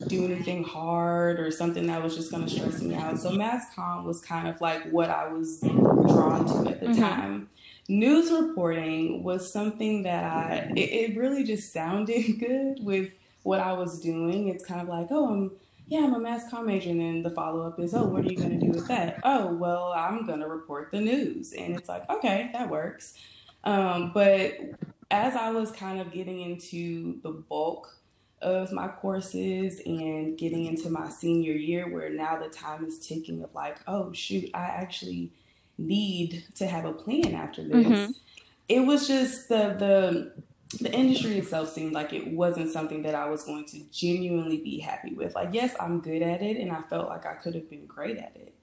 do 0.08 0.24
anything 0.24 0.64
hard 0.64 1.40
or 1.40 1.52
something 1.52 1.88
that 1.88 2.02
was 2.02 2.16
just 2.16 2.32
going 2.32 2.46
to 2.46 2.50
stress 2.50 2.82
me 2.82 2.96
out. 2.96 3.20
So 3.20 3.32
mass 3.32 3.66
comm 3.76 4.06
was 4.06 4.22
kind 4.22 4.48
of 4.48 4.62
like 4.62 4.90
what 4.92 5.10
i 5.10 5.28
was 5.28 5.60
drawn 5.60 6.46
to 6.46 6.70
at 6.70 6.80
the 6.80 6.88
mm-hmm. 6.88 7.02
time. 7.02 7.50
News 7.88 8.32
reporting 8.32 9.22
was 9.24 9.52
something 9.52 10.04
that 10.04 10.24
i 10.24 10.72
it, 10.76 10.90
it 11.02 11.18
really 11.18 11.44
just 11.44 11.74
sounded 11.74 12.40
good 12.40 12.78
with 12.82 13.12
what 13.44 13.60
i 13.60 13.74
was 13.74 14.00
doing. 14.00 14.48
It's 14.48 14.66
kind 14.66 14.82
of 14.82 14.88
like 14.88 15.08
oh 15.12 15.28
i'm 15.34 15.52
yeah, 15.88 16.00
I'm 16.00 16.14
a 16.14 16.20
mass 16.20 16.52
comm 16.52 16.66
major. 16.66 16.90
And 16.90 17.00
then 17.00 17.24
the 17.24 17.30
follow 17.30 17.66
up 17.68 17.80
is, 17.80 17.94
oh, 17.94 18.06
what 18.06 18.26
are 18.26 18.32
you 18.32 18.38
going 18.38 18.60
to 18.60 18.66
do 18.66 18.72
with 18.72 18.88
that? 18.88 19.20
Oh, 19.24 19.54
well, 19.54 19.94
I'm 19.96 20.26
going 20.26 20.40
to 20.40 20.48
report 20.48 20.92
the 20.92 21.00
news. 21.00 21.54
And 21.54 21.76
it's 21.76 21.90
like, 21.90 22.10
okay, 22.10 22.50
that 22.54 22.70
works. 22.70 23.14
Um, 23.64 24.12
but 24.14 24.54
as 25.12 25.36
I 25.36 25.52
was 25.52 25.72
kind 25.72 26.00
of 26.00 26.12
getting 26.12 26.42
into 26.42 27.22
the 27.22 27.32
bulk 27.32 27.96
of 28.42 28.72
my 28.72 28.88
courses 28.88 29.82
and 29.86 30.38
getting 30.38 30.66
into 30.66 30.90
my 30.90 31.10
senior 31.10 31.54
year 31.54 31.92
where 31.92 32.10
now 32.10 32.38
the 32.38 32.50
time 32.50 32.86
is 32.86 33.00
ticking 33.00 33.44
of 33.44 33.54
like, 33.56 33.78
oh 33.88 34.12
shoot, 34.14 34.50
I 34.54 34.66
actually 34.66 35.32
need 35.78 36.44
to 36.56 36.68
have 36.68 36.86
a 36.86 36.94
plan 36.94 37.34
after 37.34 37.64
this. 37.64 37.88
Mm-hmm. 37.88 38.12
It 38.68 38.80
was 38.82 39.08
just 39.08 39.50
the 39.50 39.76
the 39.78 40.44
the 40.80 40.92
industry 40.92 41.38
itself 41.38 41.70
seemed 41.70 41.94
like 41.94 42.12
it 42.12 42.28
wasn't 42.28 42.72
something 42.72 43.04
that 43.04 43.16
I 43.16 43.30
was 43.30 43.44
going 43.44 43.66
to 43.66 43.80
genuinely 43.92 44.58
be 44.58 44.80
happy 44.80 45.14
with. 45.14 45.36
Like, 45.36 45.50
yes, 45.52 45.76
I'm 45.80 46.02
good 46.02 46.22
at 46.22 46.42
it, 46.42 46.58
and 46.58 46.72
I 46.72 46.82
felt 46.82 47.08
like 47.08 47.26
I 47.26 47.34
could 47.34 47.56
have 47.56 47.70
been 47.70 47.86
great 47.86 48.18
at 48.18 48.36
it. 48.36 48.54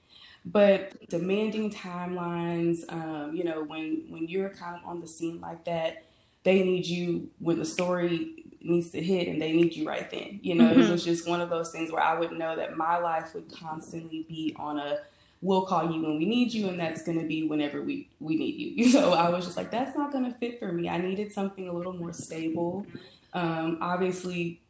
But 0.45 1.09
demanding 1.09 1.71
timelines, 1.71 2.81
um, 2.93 3.35
you 3.35 3.45
know, 3.45 3.63
when 3.63 4.07
when 4.09 4.27
you're 4.27 4.51
kind 4.51 4.77
of 4.77 4.89
on 4.89 5.01
the 5.01 5.07
scene 5.07 5.41
like 5.41 5.65
that, 5.67 6.05
they 6.43 6.65
need 6.65 6.87
you 6.87 7.31
when 7.39 7.59
the 7.59 7.65
story 7.65 8.45
needs 8.61 8.91
to 8.91 9.03
hit, 9.03 9.29
and 9.29 9.41
they 9.41 9.53
need 9.53 9.77
you 9.77 9.87
right 9.87 10.11
then. 10.11 10.41
You 10.43 10.57
know, 10.57 10.65
mm-hmm. 10.65 10.81
it 10.81 10.91
was 10.91 11.05
just 11.05 11.29
one 11.29 11.41
of 11.41 11.49
those 11.51 11.71
things 11.71 11.93
where 11.93 12.03
I 12.03 12.19
would 12.19 12.33
know 12.33 12.57
that 12.57 12.77
my 12.77 12.99
life 12.99 13.35
would 13.35 13.53
constantly 13.53 14.27
be 14.29 14.55
on 14.59 14.79
a 14.79 14.99
we'll 15.43 15.67
call 15.67 15.93
you 15.93 16.01
when 16.01 16.17
we 16.17 16.25
need 16.25 16.55
you 16.55 16.69
and 16.69 16.79
that's 16.79 17.03
going 17.03 17.21
to 17.21 17.27
be 17.27 17.43
whenever 17.43 17.83
we 17.83 18.09
we 18.21 18.37
need 18.37 18.55
you. 18.55 18.89
So 18.93 19.13
i 19.13 19.29
was 19.29 19.45
just 19.45 19.57
like 19.57 19.71
that's 19.71 19.97
not 19.97 20.13
going 20.13 20.25
to 20.25 20.39
fit 20.39 20.59
for 20.59 20.73
me. 20.73 20.89
I 20.89 20.99
needed 20.99 21.33
something 21.33 21.69
a 21.69 21.73
little 21.73 21.93
more 21.93 22.13
stable. 22.13 22.87
Um, 23.35 23.79
obviously 23.81 24.61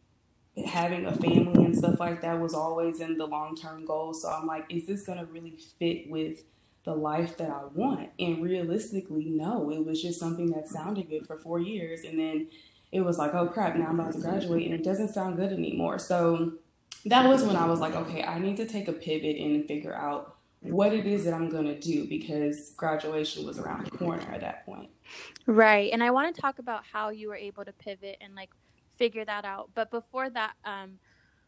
having 0.66 1.06
a 1.06 1.14
family 1.14 1.64
and 1.64 1.76
stuff 1.76 1.98
like 1.98 2.20
that 2.22 2.38
was 2.40 2.54
always 2.54 3.00
in 3.00 3.18
the 3.18 3.26
long 3.26 3.54
term 3.54 3.84
goal. 3.84 4.14
So 4.14 4.28
i'm 4.28 4.46
like 4.46 4.64
is 4.70 4.86
this 4.86 5.02
going 5.02 5.18
to 5.18 5.26
really 5.26 5.56
fit 5.78 6.10
with 6.10 6.42
the 6.84 6.94
life 6.94 7.36
that 7.36 7.50
i 7.50 7.64
want? 7.74 8.10
And 8.18 8.42
realistically 8.42 9.26
no. 9.26 9.70
It 9.70 9.84
was 9.84 10.00
just 10.00 10.18
something 10.18 10.50
that 10.52 10.68
sounded 10.68 11.10
good 11.10 11.26
for 11.26 11.38
four 11.38 11.60
years 11.60 12.00
and 12.02 12.18
then 12.18 12.48
it 12.90 13.02
was 13.02 13.18
like 13.18 13.34
oh 13.34 13.46
crap 13.46 13.76
now 13.76 13.88
i'm 13.88 14.00
about 14.00 14.14
to 14.14 14.20
graduate 14.20 14.64
and 14.64 14.74
it 14.74 14.84
doesn't 14.84 15.12
sound 15.12 15.36
good 15.36 15.52
anymore. 15.52 15.98
So 15.98 16.54
that 17.04 17.28
was 17.28 17.42
when 17.42 17.56
i 17.56 17.66
was 17.66 17.80
like 17.80 17.96
okay 17.96 18.22
i 18.22 18.38
need 18.38 18.56
to 18.56 18.64
take 18.64 18.86
a 18.86 18.92
pivot 18.92 19.36
and 19.36 19.66
figure 19.66 19.92
out 19.92 20.36
what 20.62 20.92
it 20.92 21.06
is 21.06 21.24
that 21.24 21.34
I'm 21.34 21.48
going 21.48 21.66
to 21.66 21.78
do 21.78 22.06
because 22.06 22.70
graduation 22.76 23.44
was 23.46 23.58
around 23.58 23.86
the 23.86 23.90
corner 23.90 24.30
at 24.32 24.40
that 24.40 24.64
point. 24.64 24.90
Right. 25.46 25.92
And 25.92 26.02
I 26.02 26.10
want 26.10 26.34
to 26.34 26.40
talk 26.40 26.58
about 26.58 26.84
how 26.90 27.10
you 27.10 27.28
were 27.28 27.36
able 27.36 27.64
to 27.64 27.72
pivot 27.72 28.18
and 28.20 28.34
like 28.34 28.50
figure 28.96 29.24
that 29.24 29.44
out. 29.44 29.70
But 29.74 29.90
before 29.90 30.30
that, 30.30 30.52
um, 30.64 30.98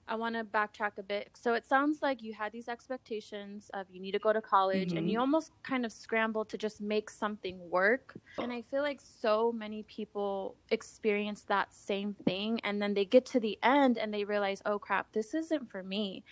I 0.07 0.17
want 0.17 0.35
to 0.35 0.45
backtrack 0.45 0.99
a 0.99 1.03
bit. 1.03 1.31
So 1.35 1.55
it 1.55 1.67
sounds 1.67 2.03
like 2.03 2.23
you 2.23 2.35
had 2.35 2.53
these 2.53 2.69
expectations 2.69 3.71
of 3.73 3.87
you 3.91 4.01
need 4.01 4.13
to 4.13 4.19
go 4.19 4.33
to 4.33 4.41
college 4.43 4.89
mm-hmm. 4.89 4.99
and 4.99 5.11
you 5.11 5.19
almost 5.19 5.53
kind 5.63 5.87
of 5.87 5.93
scrambled 5.93 6.51
to 6.51 6.59
just 6.59 6.81
make 6.81 7.09
something 7.09 7.59
work. 7.71 8.15
And 8.39 8.53
I 8.53 8.63
feel 8.63 8.83
like 8.83 9.01
so 9.01 9.51
many 9.53 9.83
people 9.85 10.57
experience 10.71 11.43
that 11.43 11.73
same 11.73 12.15
thing 12.27 12.61
and 12.65 12.83
then 12.83 12.93
they 12.93 13.07
get 13.07 13.25
to 13.27 13.41
the 13.41 13.59
end 13.63 13.97
and 13.97 14.13
they 14.13 14.25
realize, 14.25 14.61
"Oh 14.67 14.79
crap, 14.79 15.13
this 15.13 15.33
isn't 15.33 15.71
for 15.71 15.83
me." 15.83 16.23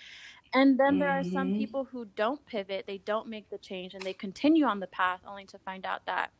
And 0.54 0.78
then 0.78 0.98
there 0.98 1.08
are 1.08 1.24
some 1.24 1.48
mm-hmm. 1.48 1.58
people 1.58 1.84
who 1.84 2.04
don't 2.16 2.44
pivot, 2.46 2.84
they 2.86 2.98
don't 2.98 3.28
make 3.28 3.48
the 3.48 3.58
change 3.58 3.94
and 3.94 4.02
they 4.02 4.12
continue 4.12 4.66
on 4.66 4.80
the 4.80 4.86
path 4.86 5.20
only 5.26 5.46
to 5.46 5.58
find 5.58 5.86
out 5.86 6.04
that 6.06 6.30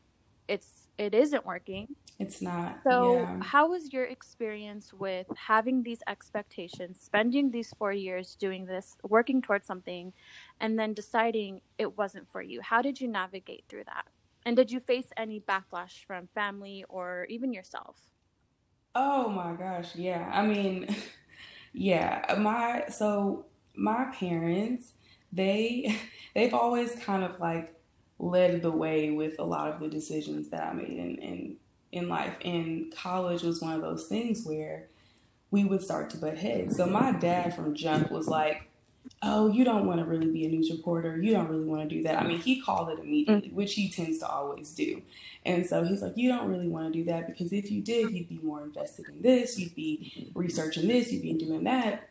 it's 0.47 0.87
it 0.97 1.15
isn't 1.15 1.45
working. 1.45 1.87
It's 2.19 2.41
not. 2.41 2.79
So, 2.83 3.15
yeah. 3.15 3.41
how 3.41 3.69
was 3.69 3.91
your 3.91 4.05
experience 4.05 4.93
with 4.93 5.25
having 5.35 5.81
these 5.81 6.03
expectations, 6.07 6.99
spending 7.01 7.49
these 7.49 7.73
4 7.79 7.91
years 7.93 8.35
doing 8.35 8.65
this, 8.65 8.95
working 9.03 9.41
towards 9.41 9.65
something 9.65 10.13
and 10.59 10.77
then 10.77 10.93
deciding 10.93 11.61
it 11.79 11.97
wasn't 11.97 12.29
for 12.31 12.43
you? 12.43 12.61
How 12.61 12.83
did 12.83 13.01
you 13.01 13.07
navigate 13.07 13.63
through 13.67 13.85
that? 13.85 14.05
And 14.45 14.55
did 14.55 14.71
you 14.71 14.79
face 14.79 15.07
any 15.17 15.39
backlash 15.39 16.05
from 16.05 16.27
family 16.35 16.85
or 16.87 17.25
even 17.29 17.53
yourself? 17.53 17.97
Oh 18.93 19.29
my 19.29 19.53
gosh, 19.53 19.95
yeah. 19.95 20.29
I 20.31 20.45
mean, 20.45 20.95
yeah, 21.73 22.35
my 22.37 22.85
so 22.89 23.45
my 23.75 24.05
parents, 24.05 24.93
they 25.31 25.99
they've 26.35 26.53
always 26.53 26.95
kind 26.95 27.23
of 27.23 27.39
like 27.39 27.73
led 28.19 28.61
the 28.61 28.71
way 28.71 29.11
with 29.11 29.39
a 29.39 29.43
lot 29.43 29.71
of 29.71 29.79
the 29.79 29.87
decisions 29.87 30.49
that 30.49 30.63
I 30.63 30.73
made 30.73 30.89
in 30.89 31.15
in, 31.17 31.55
in 31.91 32.09
life. 32.09 32.35
And 32.43 32.93
college 32.95 33.43
was 33.43 33.61
one 33.61 33.73
of 33.73 33.81
those 33.81 34.07
things 34.07 34.45
where 34.45 34.87
we 35.51 35.63
would 35.63 35.83
start 35.83 36.09
to 36.11 36.17
butt 36.17 36.37
heads. 36.37 36.77
So 36.77 36.85
my 36.85 37.11
dad 37.11 37.55
from 37.55 37.75
jump 37.75 38.11
was 38.11 38.27
like, 38.27 38.69
"Oh, 39.21 39.51
you 39.51 39.63
don't 39.63 39.85
want 39.85 39.99
to 39.99 40.05
really 40.05 40.31
be 40.31 40.45
a 40.45 40.49
news 40.49 40.71
reporter. 40.71 41.21
You 41.21 41.31
don't 41.33 41.49
really 41.49 41.65
want 41.65 41.87
to 41.87 41.95
do 41.95 42.03
that." 42.03 42.17
I 42.17 42.25
mean, 42.25 42.39
he 42.39 42.61
called 42.61 42.89
it 42.89 42.99
immediately, 42.99 43.49
mm. 43.49 43.53
which 43.53 43.73
he 43.75 43.89
tends 43.89 44.19
to 44.19 44.27
always 44.27 44.73
do. 44.73 45.01
And 45.45 45.65
so 45.65 45.83
he's 45.83 46.01
like, 46.01 46.17
"You 46.17 46.29
don't 46.29 46.49
really 46.49 46.67
want 46.67 46.91
to 46.91 46.99
do 46.99 47.05
that 47.05 47.27
because 47.27 47.53
if 47.53 47.69
you 47.69 47.81
did, 47.81 48.11
you'd 48.11 48.29
be 48.29 48.39
more 48.41 48.63
invested 48.63 49.07
in 49.09 49.21
this. 49.21 49.59
You'd 49.59 49.75
be 49.75 50.31
researching 50.33 50.87
this. 50.87 51.11
You'd 51.11 51.21
be 51.21 51.33
doing 51.33 51.65
that." 51.65 52.09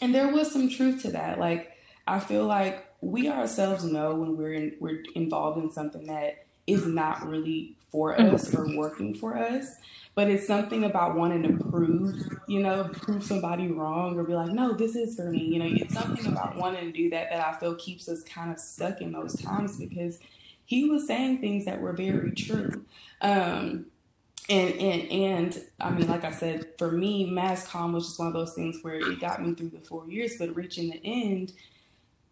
And 0.00 0.14
there 0.14 0.28
was 0.28 0.52
some 0.52 0.68
truth 0.68 1.02
to 1.02 1.12
that. 1.12 1.38
Like 1.38 1.72
I 2.06 2.20
feel 2.20 2.44
like 2.44 2.86
we 3.00 3.28
ourselves 3.28 3.84
know 3.84 4.14
when 4.14 4.36
we're 4.36 4.52
in, 4.52 4.76
we're 4.80 5.02
involved 5.14 5.62
in 5.62 5.70
something 5.70 6.06
that 6.06 6.46
is 6.66 6.86
not 6.86 7.26
really 7.26 7.76
for 7.90 8.20
us 8.20 8.54
or 8.54 8.76
working 8.76 9.14
for 9.14 9.36
us. 9.36 9.76
But 10.14 10.30
it's 10.30 10.46
something 10.46 10.84
about 10.84 11.14
wanting 11.14 11.42
to 11.42 11.64
prove, 11.64 12.26
you 12.48 12.60
know, 12.60 12.88
prove 12.92 13.22
somebody 13.22 13.68
wrong 13.68 14.18
or 14.18 14.24
be 14.24 14.34
like, 14.34 14.50
no, 14.50 14.72
this 14.72 14.96
is 14.96 15.14
for 15.14 15.30
me. 15.30 15.44
You 15.44 15.58
know, 15.58 15.68
it's 15.70 15.94
something 15.94 16.26
about 16.26 16.56
wanting 16.56 16.86
to 16.86 16.92
do 16.92 17.10
that 17.10 17.28
that 17.30 17.46
I 17.46 17.58
feel 17.58 17.74
keeps 17.74 18.08
us 18.08 18.22
kind 18.22 18.50
of 18.50 18.58
stuck 18.58 19.02
in 19.02 19.12
those 19.12 19.36
times 19.36 19.76
because 19.76 20.18
he 20.64 20.88
was 20.88 21.06
saying 21.06 21.40
things 21.40 21.66
that 21.66 21.80
were 21.80 21.92
very 21.92 22.32
true. 22.32 22.86
Um, 23.20 23.86
and 24.48 24.74
and 24.74 25.10
and 25.10 25.64
I 25.80 25.90
mean, 25.90 26.08
like 26.08 26.24
I 26.24 26.30
said, 26.30 26.66
for 26.78 26.90
me, 26.92 27.28
mass 27.28 27.66
comm 27.68 27.92
was 27.92 28.06
just 28.06 28.18
one 28.18 28.28
of 28.28 28.34
those 28.34 28.54
things 28.54 28.78
where 28.82 28.94
it 28.94 29.20
got 29.20 29.44
me 29.44 29.54
through 29.54 29.70
the 29.70 29.80
four 29.80 30.08
years. 30.08 30.36
But 30.38 30.54
reaching 30.54 30.90
the 30.90 31.00
end, 31.04 31.52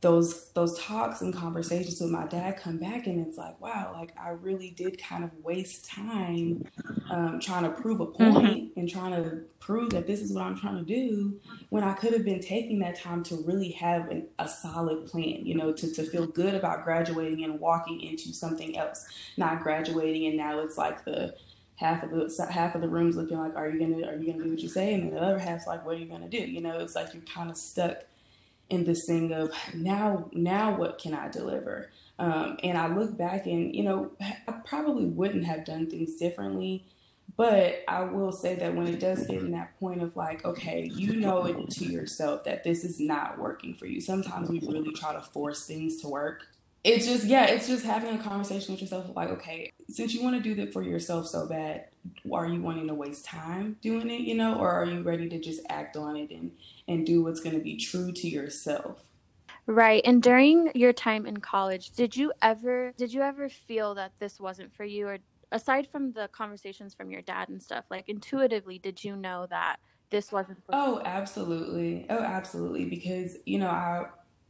those 0.00 0.50
those 0.52 0.78
talks 0.78 1.23
and 1.23 1.35
conversations 1.35 2.00
with 2.00 2.11
my 2.11 2.26
dad 2.26 2.56
come 2.56 2.78
back, 2.78 3.06
and 3.06 3.26
it's 3.26 3.37
like, 3.37 3.61
wow, 3.61 3.97
like 3.99 4.14
I 4.21 4.30
really 4.30 4.71
did 4.71 5.02
kind 5.02 5.25
of 5.25 5.30
waste 5.42 5.87
time 5.87 6.64
um, 7.11 7.40
trying 7.40 7.64
to 7.64 7.71
prove 7.71 8.00
a 8.00 8.06
point 8.06 8.37
mm-hmm. 8.37 8.78
and 8.78 8.88
trying 8.88 9.12
to 9.12 9.40
prove 9.59 9.90
that 9.90 10.06
this 10.06 10.21
is 10.21 10.33
what 10.33 10.44
I'm 10.44 10.56
trying 10.56 10.76
to 10.76 10.85
do, 10.85 11.40
when 11.71 11.83
I 11.83 11.94
could 11.94 12.12
have 12.12 12.25
been 12.25 12.40
taking 12.40 12.78
that 12.80 13.00
time 13.00 13.25
to 13.25 13.37
really 13.44 13.71
have 13.73 14.09
an, 14.11 14.28
a 14.38 14.47
solid 14.47 15.06
plan, 15.06 15.44
you 15.47 15.56
know, 15.56 15.73
to 15.73 15.92
to 15.92 16.04
feel 16.04 16.26
good 16.26 16.54
about 16.54 16.85
graduating 16.85 17.42
and 17.42 17.59
walking 17.59 18.00
into 18.02 18.33
something 18.33 18.76
else, 18.78 19.06
not 19.37 19.64
graduating 19.64 20.26
and 20.26 20.37
now 20.37 20.61
it's 20.61 20.78
like 20.78 21.04
the 21.04 21.35
half 21.76 22.02
of 22.02 22.11
the 22.11 22.47
half 22.50 22.75
of 22.75 22.81
the 22.81 22.88
rooms 22.88 23.16
looking 23.16 23.38
like, 23.38 23.57
are 23.57 23.69
you 23.69 23.78
gonna 23.78 24.07
are 24.07 24.16
you 24.16 24.33
gonna 24.33 24.45
do 24.45 24.50
what 24.50 24.61
you 24.61 24.69
say, 24.69 24.95
and 24.95 25.04
then 25.04 25.14
the 25.14 25.21
other 25.21 25.38
half's 25.38 25.66
like, 25.66 25.85
what 25.85 25.97
are 25.97 25.99
you 25.99 26.07
gonna 26.07 26.28
do? 26.28 26.38
You 26.38 26.61
know, 26.61 26.78
it's 26.78 26.95
like 26.95 27.12
you're 27.12 27.23
kind 27.23 27.50
of 27.50 27.57
stuck 27.57 28.04
in 28.71 28.85
this 28.85 29.04
thing 29.04 29.33
of 29.33 29.52
now 29.75 30.28
now 30.33 30.76
what 30.76 30.99
can 30.99 31.14
I 31.14 31.28
deliver? 31.28 31.90
Um, 32.19 32.59
and 32.62 32.78
I 32.78 32.95
look 32.95 33.16
back 33.16 33.47
and 33.47 33.75
you 33.75 33.83
know 33.83 34.12
I 34.21 34.52
probably 34.64 35.07
wouldn't 35.07 35.45
have 35.45 35.64
done 35.64 35.90
things 35.90 36.14
differently, 36.14 36.85
but 37.37 37.83
I 37.88 38.02
will 38.04 38.33
say 38.33 38.54
that 38.54 38.75
when 38.75 38.87
it 38.87 39.00
does 39.00 39.26
get 39.26 39.40
in 39.40 39.50
that 39.50 39.78
point 39.81 40.00
of 40.00 40.16
like, 40.16 40.45
okay, 40.45 40.88
you 40.95 41.16
know 41.16 41.45
it 41.47 41.71
to 41.71 41.85
yourself 41.85 42.45
that 42.45 42.62
this 42.62 42.85
is 42.85 43.00
not 43.00 43.38
working 43.38 43.75
for 43.75 43.87
you. 43.87 44.00
Sometimes 44.00 44.49
we 44.49 44.61
really 44.61 44.93
try 44.93 45.12
to 45.12 45.23
force 45.23 45.66
things 45.66 46.00
to 46.02 46.09
work 46.09 46.47
it's 46.85 47.07
just 47.07 47.25
yeah 47.25 47.47
it's 47.47 47.67
just 47.67 47.85
having 47.85 48.14
a 48.14 48.23
conversation 48.23 48.75
with 48.75 48.81
yourself 48.81 49.07
like 49.17 49.31
okay 49.31 49.73
since 49.88 50.14
you 50.14 50.23
want 50.23 50.37
to 50.37 50.43
do 50.43 50.55
that 50.55 50.73
for 50.73 50.83
yourself 50.83 51.26
so 51.26 51.47
bad 51.47 51.87
are 52.33 52.47
you 52.47 52.61
wanting 52.61 52.87
to 52.87 52.95
waste 52.95 53.25
time 53.25 53.76
doing 53.83 54.11
it 54.11 54.21
you 54.21 54.35
know 54.35 54.55
or 54.59 54.71
are 54.71 54.85
you 54.85 55.00
ready 55.03 55.29
to 55.29 55.38
just 55.38 55.61
act 55.71 55.97
on 55.97 56.17
it 56.17 56.31
and 56.31 56.53
and 56.88 57.07
do 57.07 57.23
what's 57.23 57.41
going 57.41 57.57
to 57.57 57.62
be 57.62 57.76
true 57.76 58.12
to 58.12 58.29
yourself? 58.29 58.99
Right 59.67 60.03
and 60.05 60.23
during 60.23 60.71
your 60.75 60.93
time 60.93 61.26
in 61.26 61.38
college 61.38 61.91
did 61.91 62.17
you 62.17 62.33
ever 62.43 62.93
did 62.97 63.12
you 63.12 63.23
ever 63.23 63.49
feel 63.49 63.95
that 63.95 64.12
this 64.19 64.38
wasn't 64.38 64.75
for 64.75 64.85
you? 64.85 65.09
Or 65.09 65.19
aside 65.53 65.88
from 65.91 66.12
the 66.12 66.29
conversations 66.33 66.95
from 66.95 67.11
your 67.11 67.23
dad 67.23 67.49
and 67.49 67.62
stuff 67.62 67.85
like 67.91 68.09
intuitively 68.09 68.79
did 68.79 69.03
you 69.03 69.17
know 69.17 69.47
that 69.49 69.76
this 70.11 70.31
wasn't 70.31 70.59
for 70.59 70.75
oh 70.75 71.00
absolutely. 71.05 72.07
Oh 72.11 72.19
absolutely 72.19 72.85
because 72.85 73.37
you 73.47 73.59
know 73.59 73.69
i 73.69 74.07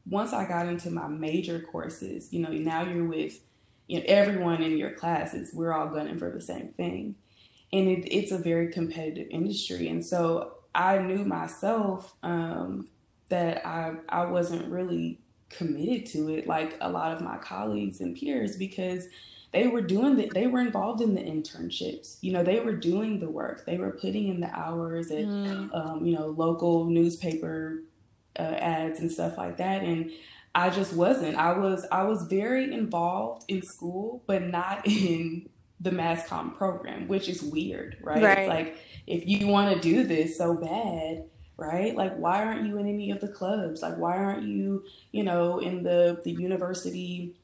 once 0.08 0.32
I 0.32 0.46
got 0.46 0.66
into 0.66 0.90
my 0.90 1.08
major 1.08 1.60
courses, 1.60 2.32
you 2.32 2.40
know, 2.40 2.50
now 2.50 2.84
you're 2.84 3.06
with 3.06 3.40
you 3.86 3.98
know 3.98 4.04
everyone 4.06 4.62
in 4.62 4.78
your 4.78 4.92
classes. 4.92 5.50
We're 5.52 5.72
all 5.72 5.88
gunning 5.88 6.18
for 6.18 6.30
the 6.30 6.40
same 6.40 6.68
thing, 6.68 7.16
and 7.72 7.88
it, 7.88 8.08
it's 8.14 8.32
a 8.32 8.38
very 8.38 8.72
competitive 8.72 9.28
industry. 9.30 9.88
And 9.88 10.04
so 10.04 10.54
I 10.74 10.98
knew 10.98 11.24
myself 11.24 12.14
um, 12.22 12.88
that 13.28 13.66
I 13.66 13.94
I 14.08 14.26
wasn't 14.26 14.70
really 14.70 15.20
committed 15.50 16.06
to 16.06 16.32
it 16.32 16.46
like 16.46 16.76
a 16.80 16.90
lot 16.90 17.12
of 17.12 17.20
my 17.20 17.36
colleagues 17.38 18.00
and 18.00 18.16
peers 18.16 18.56
because 18.56 19.06
they 19.52 19.68
were 19.68 19.80
doing 19.80 20.16
that 20.16 20.34
they 20.34 20.48
were 20.48 20.60
involved 20.60 21.00
in 21.00 21.14
the 21.14 21.20
internships 21.20 22.16
you 22.22 22.32
know 22.32 22.42
they 22.42 22.58
were 22.58 22.74
doing 22.74 23.20
the 23.20 23.28
work 23.28 23.64
they 23.64 23.76
were 23.76 23.90
putting 23.90 24.28
in 24.28 24.40
the 24.40 24.50
hours 24.50 25.12
at 25.12 25.24
mm. 25.24 25.72
um, 25.74 26.04
you 26.04 26.16
know 26.16 26.26
local 26.26 26.86
newspaper 26.86 27.78
uh, 28.38 28.42
ads 28.42 29.00
and 29.00 29.10
stuff 29.10 29.36
like 29.38 29.56
that 29.56 29.82
and 29.82 30.10
I 30.54 30.70
just 30.70 30.92
wasn't. 30.92 31.36
I 31.36 31.52
was 31.58 31.84
I 31.90 32.04
was 32.04 32.22
very 32.22 32.72
involved 32.72 33.44
in 33.48 33.62
school, 33.62 34.22
but 34.26 34.42
not 34.42 34.82
in 34.86 35.48
the 35.80 35.90
mass 35.90 36.28
comm 36.28 36.56
program, 36.56 37.08
which 37.08 37.28
is 37.28 37.42
weird, 37.42 37.96
right? 38.00 38.22
Right. 38.22 38.38
It's 38.38 38.48
like 38.48 38.76
if 39.06 39.26
you 39.26 39.48
want 39.48 39.74
to 39.74 39.80
do 39.80 40.04
this 40.04 40.38
so 40.38 40.54
bad, 40.54 41.24
right? 41.56 41.94
Like 41.94 42.16
why 42.16 42.44
aren't 42.44 42.66
you 42.66 42.78
in 42.78 42.86
any 42.86 43.10
of 43.10 43.20
the 43.20 43.28
clubs? 43.28 43.82
Like 43.82 43.96
why 43.96 44.16
aren't 44.16 44.44
you, 44.44 44.84
you 45.10 45.24
know, 45.24 45.58
in 45.58 45.82
the 45.82 46.20
the 46.22 46.30
university 46.30 47.34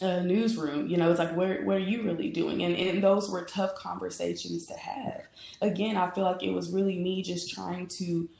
uh, 0.00 0.20
newsroom? 0.20 0.86
You 0.86 0.96
know, 0.96 1.10
it's 1.10 1.18
like 1.18 1.36
what 1.36 1.62
what 1.64 1.76
are 1.76 1.80
you 1.80 2.04
really 2.04 2.30
doing? 2.30 2.62
And 2.62 2.74
and 2.74 3.04
those 3.04 3.30
were 3.30 3.44
tough 3.44 3.74
conversations 3.74 4.66
to 4.66 4.74
have. 4.74 5.24
Again, 5.60 5.98
I 5.98 6.10
feel 6.10 6.24
like 6.24 6.42
it 6.42 6.52
was 6.52 6.72
really 6.72 6.98
me 6.98 7.22
just 7.22 7.52
trying 7.52 7.86
to 7.88 8.30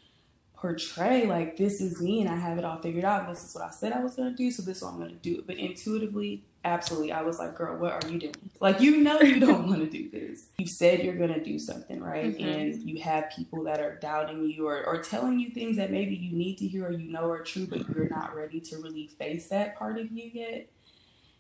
portray 0.56 1.26
like 1.26 1.56
this 1.56 1.80
is 1.80 2.00
me 2.00 2.20
and 2.20 2.30
I 2.30 2.36
have 2.36 2.58
it 2.58 2.64
all 2.64 2.78
figured 2.80 3.04
out. 3.04 3.28
This 3.28 3.44
is 3.44 3.54
what 3.54 3.64
I 3.64 3.70
said 3.70 3.92
I 3.92 4.00
was 4.02 4.16
gonna 4.16 4.32
do, 4.32 4.50
so 4.50 4.62
this 4.62 4.78
is 4.78 4.82
what 4.82 4.94
I'm 4.94 4.98
gonna 4.98 5.12
do. 5.12 5.42
But 5.46 5.56
intuitively, 5.58 6.42
absolutely, 6.64 7.12
I 7.12 7.22
was 7.22 7.38
like, 7.38 7.54
girl, 7.56 7.76
what 7.78 7.92
are 8.04 8.08
you 8.10 8.18
doing? 8.18 8.34
Like 8.60 8.80
you 8.80 8.98
know 8.98 9.20
you 9.20 9.38
don't 9.38 9.66
want 9.68 9.80
to 9.80 9.86
do 9.90 10.10
this. 10.10 10.46
You 10.58 10.66
said 10.66 11.02
you're 11.04 11.16
gonna 11.16 11.42
do 11.42 11.58
something, 11.58 12.00
right? 12.02 12.36
Mhm. 12.36 12.56
And 12.56 12.88
you 12.90 13.00
have 13.02 13.30
people 13.36 13.64
that 13.64 13.80
are 13.80 13.96
doubting 13.96 14.48
you 14.50 14.66
or, 14.66 14.84
or 14.84 14.98
telling 15.02 15.38
you 15.38 15.50
things 15.50 15.76
that 15.76 15.90
maybe 15.90 16.14
you 16.16 16.36
need 16.36 16.56
to 16.58 16.66
hear 16.66 16.86
or 16.86 16.92
you 16.92 17.12
know 17.12 17.30
are 17.30 17.42
true, 17.42 17.66
but 17.66 17.88
you're 17.94 18.08
not 18.08 18.34
ready 18.34 18.60
to 18.60 18.78
really 18.78 19.06
face 19.06 19.48
that 19.48 19.76
part 19.78 19.98
of 19.98 20.10
you 20.10 20.30
yet. 20.32 20.68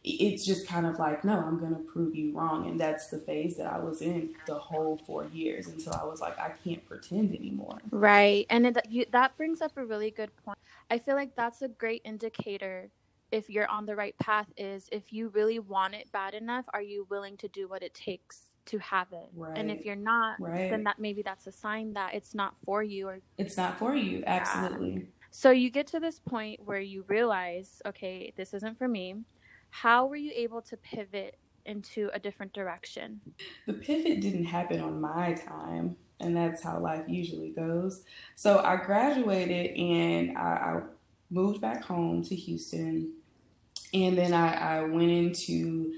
It's 0.08 0.46
just 0.46 0.68
kind 0.68 0.86
of 0.86 1.00
like, 1.00 1.24
no, 1.24 1.36
I'm 1.38 1.58
gonna 1.58 1.80
prove 1.80 2.14
you 2.14 2.32
wrong. 2.32 2.68
And 2.68 2.78
that's 2.80 3.08
the 3.08 3.18
phase 3.18 3.56
that 3.56 3.72
I 3.72 3.78
was 3.78 4.00
in 4.02 4.34
the 4.46 4.54
whole 4.54 5.00
four 5.04 5.26
years 5.32 5.66
until 5.66 5.94
I 5.94 6.04
was 6.04 6.20
like, 6.20 6.38
I 6.38 6.52
can't 6.64 6.86
pretend 6.88 7.34
anymore. 7.34 7.78
Right. 7.90 8.46
And 8.48 8.68
it, 8.68 8.78
you, 8.88 9.04
that 9.10 9.36
brings 9.36 9.60
up 9.60 9.72
a 9.76 9.84
really 9.84 10.12
good 10.12 10.30
point. 10.44 10.58
I 10.90 10.98
feel 10.98 11.16
like 11.16 11.34
that's 11.34 11.62
a 11.62 11.68
great 11.68 12.02
indicator 12.04 12.88
if 13.32 13.50
you're 13.50 13.68
on 13.68 13.86
the 13.86 13.96
right 13.96 14.16
path 14.18 14.46
is 14.56 14.88
if 14.92 15.12
you 15.12 15.28
really 15.30 15.58
want 15.58 15.94
it 15.94 16.10
bad 16.12 16.34
enough, 16.34 16.64
are 16.72 16.82
you 16.82 17.06
willing 17.10 17.36
to 17.38 17.48
do 17.48 17.66
what 17.66 17.82
it 17.82 17.92
takes 17.92 18.52
to 18.66 18.78
have 18.78 19.08
it? 19.12 19.28
Right. 19.34 19.58
And 19.58 19.70
if 19.70 19.84
you're 19.84 19.96
not, 19.96 20.38
Right. 20.40 20.70
then 20.70 20.84
that 20.84 20.98
maybe 21.00 21.22
that's 21.22 21.48
a 21.48 21.52
sign 21.52 21.92
that 21.94 22.14
it's 22.14 22.34
not 22.34 22.54
for 22.64 22.82
you 22.84 23.08
or 23.08 23.20
It's 23.38 23.56
not 23.56 23.78
for 23.78 23.94
you. 23.96 24.22
Absolutely. 24.26 25.08
so 25.30 25.50
you 25.50 25.70
get 25.70 25.88
to 25.88 25.98
this 26.00 26.20
point 26.20 26.60
where 26.64 26.80
you 26.80 27.04
realize, 27.08 27.82
okay, 27.84 28.32
this 28.36 28.54
isn't 28.54 28.78
for 28.78 28.86
me. 28.88 29.16
How 29.82 30.06
were 30.06 30.16
you 30.16 30.32
able 30.34 30.62
to 30.62 30.76
pivot 30.78 31.36
into 31.66 32.08
a 32.14 32.18
different 32.18 32.54
direction? 32.54 33.20
The 33.66 33.74
pivot 33.74 34.22
didn't 34.22 34.46
happen 34.46 34.80
on 34.80 35.02
my 35.02 35.34
time, 35.34 35.96
and 36.18 36.34
that's 36.34 36.62
how 36.62 36.78
life 36.80 37.04
usually 37.06 37.50
goes. 37.50 38.02
So 38.36 38.60
I 38.64 38.76
graduated 38.76 39.76
and 39.76 40.38
I, 40.38 40.40
I 40.40 40.80
moved 41.28 41.60
back 41.60 41.84
home 41.84 42.22
to 42.24 42.34
Houston, 42.34 43.12
and 43.92 44.16
then 44.16 44.32
I, 44.32 44.78
I 44.78 44.84
went 44.84 45.10
into 45.10 45.92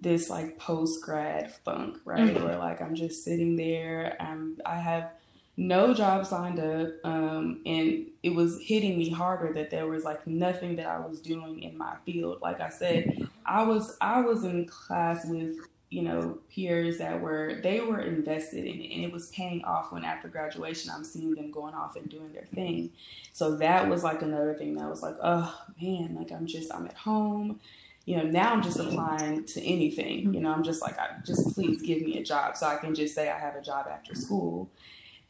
this 0.00 0.30
like 0.30 0.56
post 0.56 1.02
grad 1.02 1.52
funk, 1.64 1.98
right? 2.04 2.20
Mhm. 2.36 2.44
Where 2.44 2.56
like 2.56 2.80
I'm 2.80 2.94
just 2.94 3.24
sitting 3.24 3.56
there, 3.56 4.16
I'm 4.20 4.58
I 4.64 4.76
have 4.78 5.10
no 5.56 5.94
job 5.94 6.26
signed 6.26 6.58
up, 6.58 6.88
um, 7.04 7.60
and 7.64 8.06
it 8.22 8.34
was 8.34 8.60
hitting 8.60 8.98
me 8.98 9.10
harder 9.10 9.52
that 9.52 9.70
there 9.70 9.86
was 9.86 10.04
like 10.04 10.26
nothing 10.26 10.76
that 10.76 10.86
I 10.86 10.98
was 10.98 11.20
doing 11.20 11.62
in 11.62 11.78
my 11.78 11.96
field. 12.04 12.40
Like 12.42 12.60
I 12.60 12.70
said, 12.70 13.28
I 13.46 13.62
was 13.62 13.96
I 14.00 14.20
was 14.20 14.44
in 14.44 14.66
class 14.66 15.24
with 15.26 15.56
you 15.90 16.02
know 16.02 16.38
peers 16.52 16.98
that 16.98 17.20
were 17.20 17.60
they 17.62 17.78
were 17.80 18.00
invested 18.00 18.64
in 18.64 18.80
it 18.80 18.92
and 18.92 19.04
it 19.04 19.12
was 19.12 19.28
paying 19.28 19.62
off 19.64 19.92
when 19.92 20.04
after 20.04 20.26
graduation 20.26 20.90
I'm 20.92 21.04
seeing 21.04 21.36
them 21.36 21.52
going 21.52 21.74
off 21.74 21.94
and 21.94 22.08
doing 22.08 22.32
their 22.32 22.46
thing. 22.46 22.90
So 23.32 23.56
that 23.56 23.88
was 23.88 24.02
like 24.02 24.22
another 24.22 24.54
thing 24.54 24.74
that 24.74 24.90
was 24.90 25.02
like, 25.02 25.16
oh 25.22 25.54
man, 25.80 26.16
like 26.18 26.32
I'm 26.32 26.46
just 26.46 26.74
I'm 26.74 26.86
at 26.86 26.96
home. 26.96 27.60
You 28.06 28.18
know, 28.18 28.24
now 28.24 28.52
I'm 28.52 28.62
just 28.62 28.78
applying 28.78 29.44
to 29.46 29.62
anything. 29.62 30.34
You 30.34 30.40
know, 30.40 30.52
I'm 30.52 30.62
just 30.62 30.82
like, 30.82 30.98
I, 30.98 31.10
just 31.24 31.54
please 31.54 31.80
give 31.80 32.02
me 32.02 32.18
a 32.18 32.22
job 32.22 32.54
so 32.54 32.66
I 32.66 32.76
can 32.76 32.94
just 32.94 33.14
say 33.14 33.30
I 33.30 33.38
have 33.38 33.54
a 33.54 33.62
job 33.62 33.86
after 33.90 34.14
school. 34.14 34.68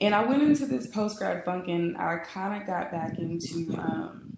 And 0.01 0.15
I 0.15 0.25
went 0.25 0.43
into 0.43 0.67
this 0.67 0.87
post 0.87 1.19
grad 1.19 1.45
funk 1.45 1.69
and 1.69 1.97
I 1.97 2.19
kind 2.19 2.61
of 2.61 2.67
got 2.67 2.91
back 2.91 3.19
into 3.19 3.75
um, 3.79 4.37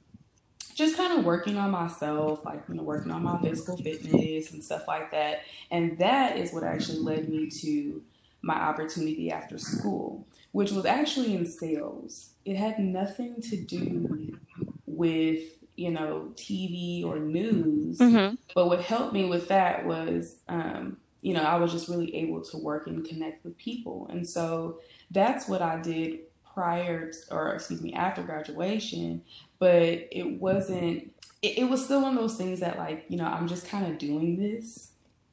just 0.74 0.96
kind 0.96 1.18
of 1.18 1.24
working 1.24 1.56
on 1.56 1.70
myself, 1.70 2.44
like, 2.44 2.62
you 2.68 2.74
know, 2.74 2.82
working 2.82 3.10
on 3.10 3.22
my 3.22 3.40
physical 3.40 3.76
fitness 3.78 4.52
and 4.52 4.62
stuff 4.62 4.86
like 4.86 5.10
that. 5.12 5.40
And 5.70 5.98
that 5.98 6.36
is 6.36 6.52
what 6.52 6.62
actually 6.62 6.98
led 6.98 7.28
me 7.28 7.48
to 7.62 8.02
my 8.42 8.54
opportunity 8.54 9.30
after 9.30 9.56
school, 9.56 10.26
which 10.52 10.72
was 10.72 10.84
actually 10.84 11.34
in 11.34 11.46
sales. 11.46 12.30
It 12.44 12.56
had 12.56 12.78
nothing 12.78 13.40
to 13.42 13.56
do 13.56 14.38
with, 14.84 15.42
you 15.76 15.90
know, 15.90 16.32
TV 16.34 17.04
or 17.04 17.18
news. 17.18 17.98
Mm-hmm. 17.98 18.34
But 18.54 18.66
what 18.66 18.82
helped 18.82 19.14
me 19.14 19.24
with 19.24 19.48
that 19.48 19.86
was, 19.86 20.36
um, 20.48 20.98
you 21.22 21.32
know, 21.32 21.42
I 21.42 21.56
was 21.56 21.72
just 21.72 21.88
really 21.88 22.14
able 22.14 22.42
to 22.42 22.58
work 22.58 22.86
and 22.86 23.02
connect 23.02 23.44
with 23.44 23.56
people. 23.56 24.08
And 24.10 24.28
so 24.28 24.78
that's 25.10 25.48
what 25.48 25.62
I 25.62 25.80
did 25.80 26.20
prior, 26.54 27.12
or 27.30 27.54
excuse 27.54 27.82
me, 27.82 27.92
after 27.92 28.22
graduation. 28.22 29.22
But 29.58 30.08
it 30.10 30.40
wasn't, 30.40 31.14
it, 31.42 31.58
it 31.58 31.64
was 31.70 31.84
still 31.84 32.02
one 32.02 32.14
of 32.14 32.20
those 32.20 32.36
things 32.36 32.60
that, 32.60 32.78
like, 32.78 33.04
you 33.08 33.16
know, 33.16 33.26
I'm 33.26 33.48
just 33.48 33.68
kind 33.68 33.86
of 33.86 33.98
doing 33.98 34.36
this. 34.38 34.92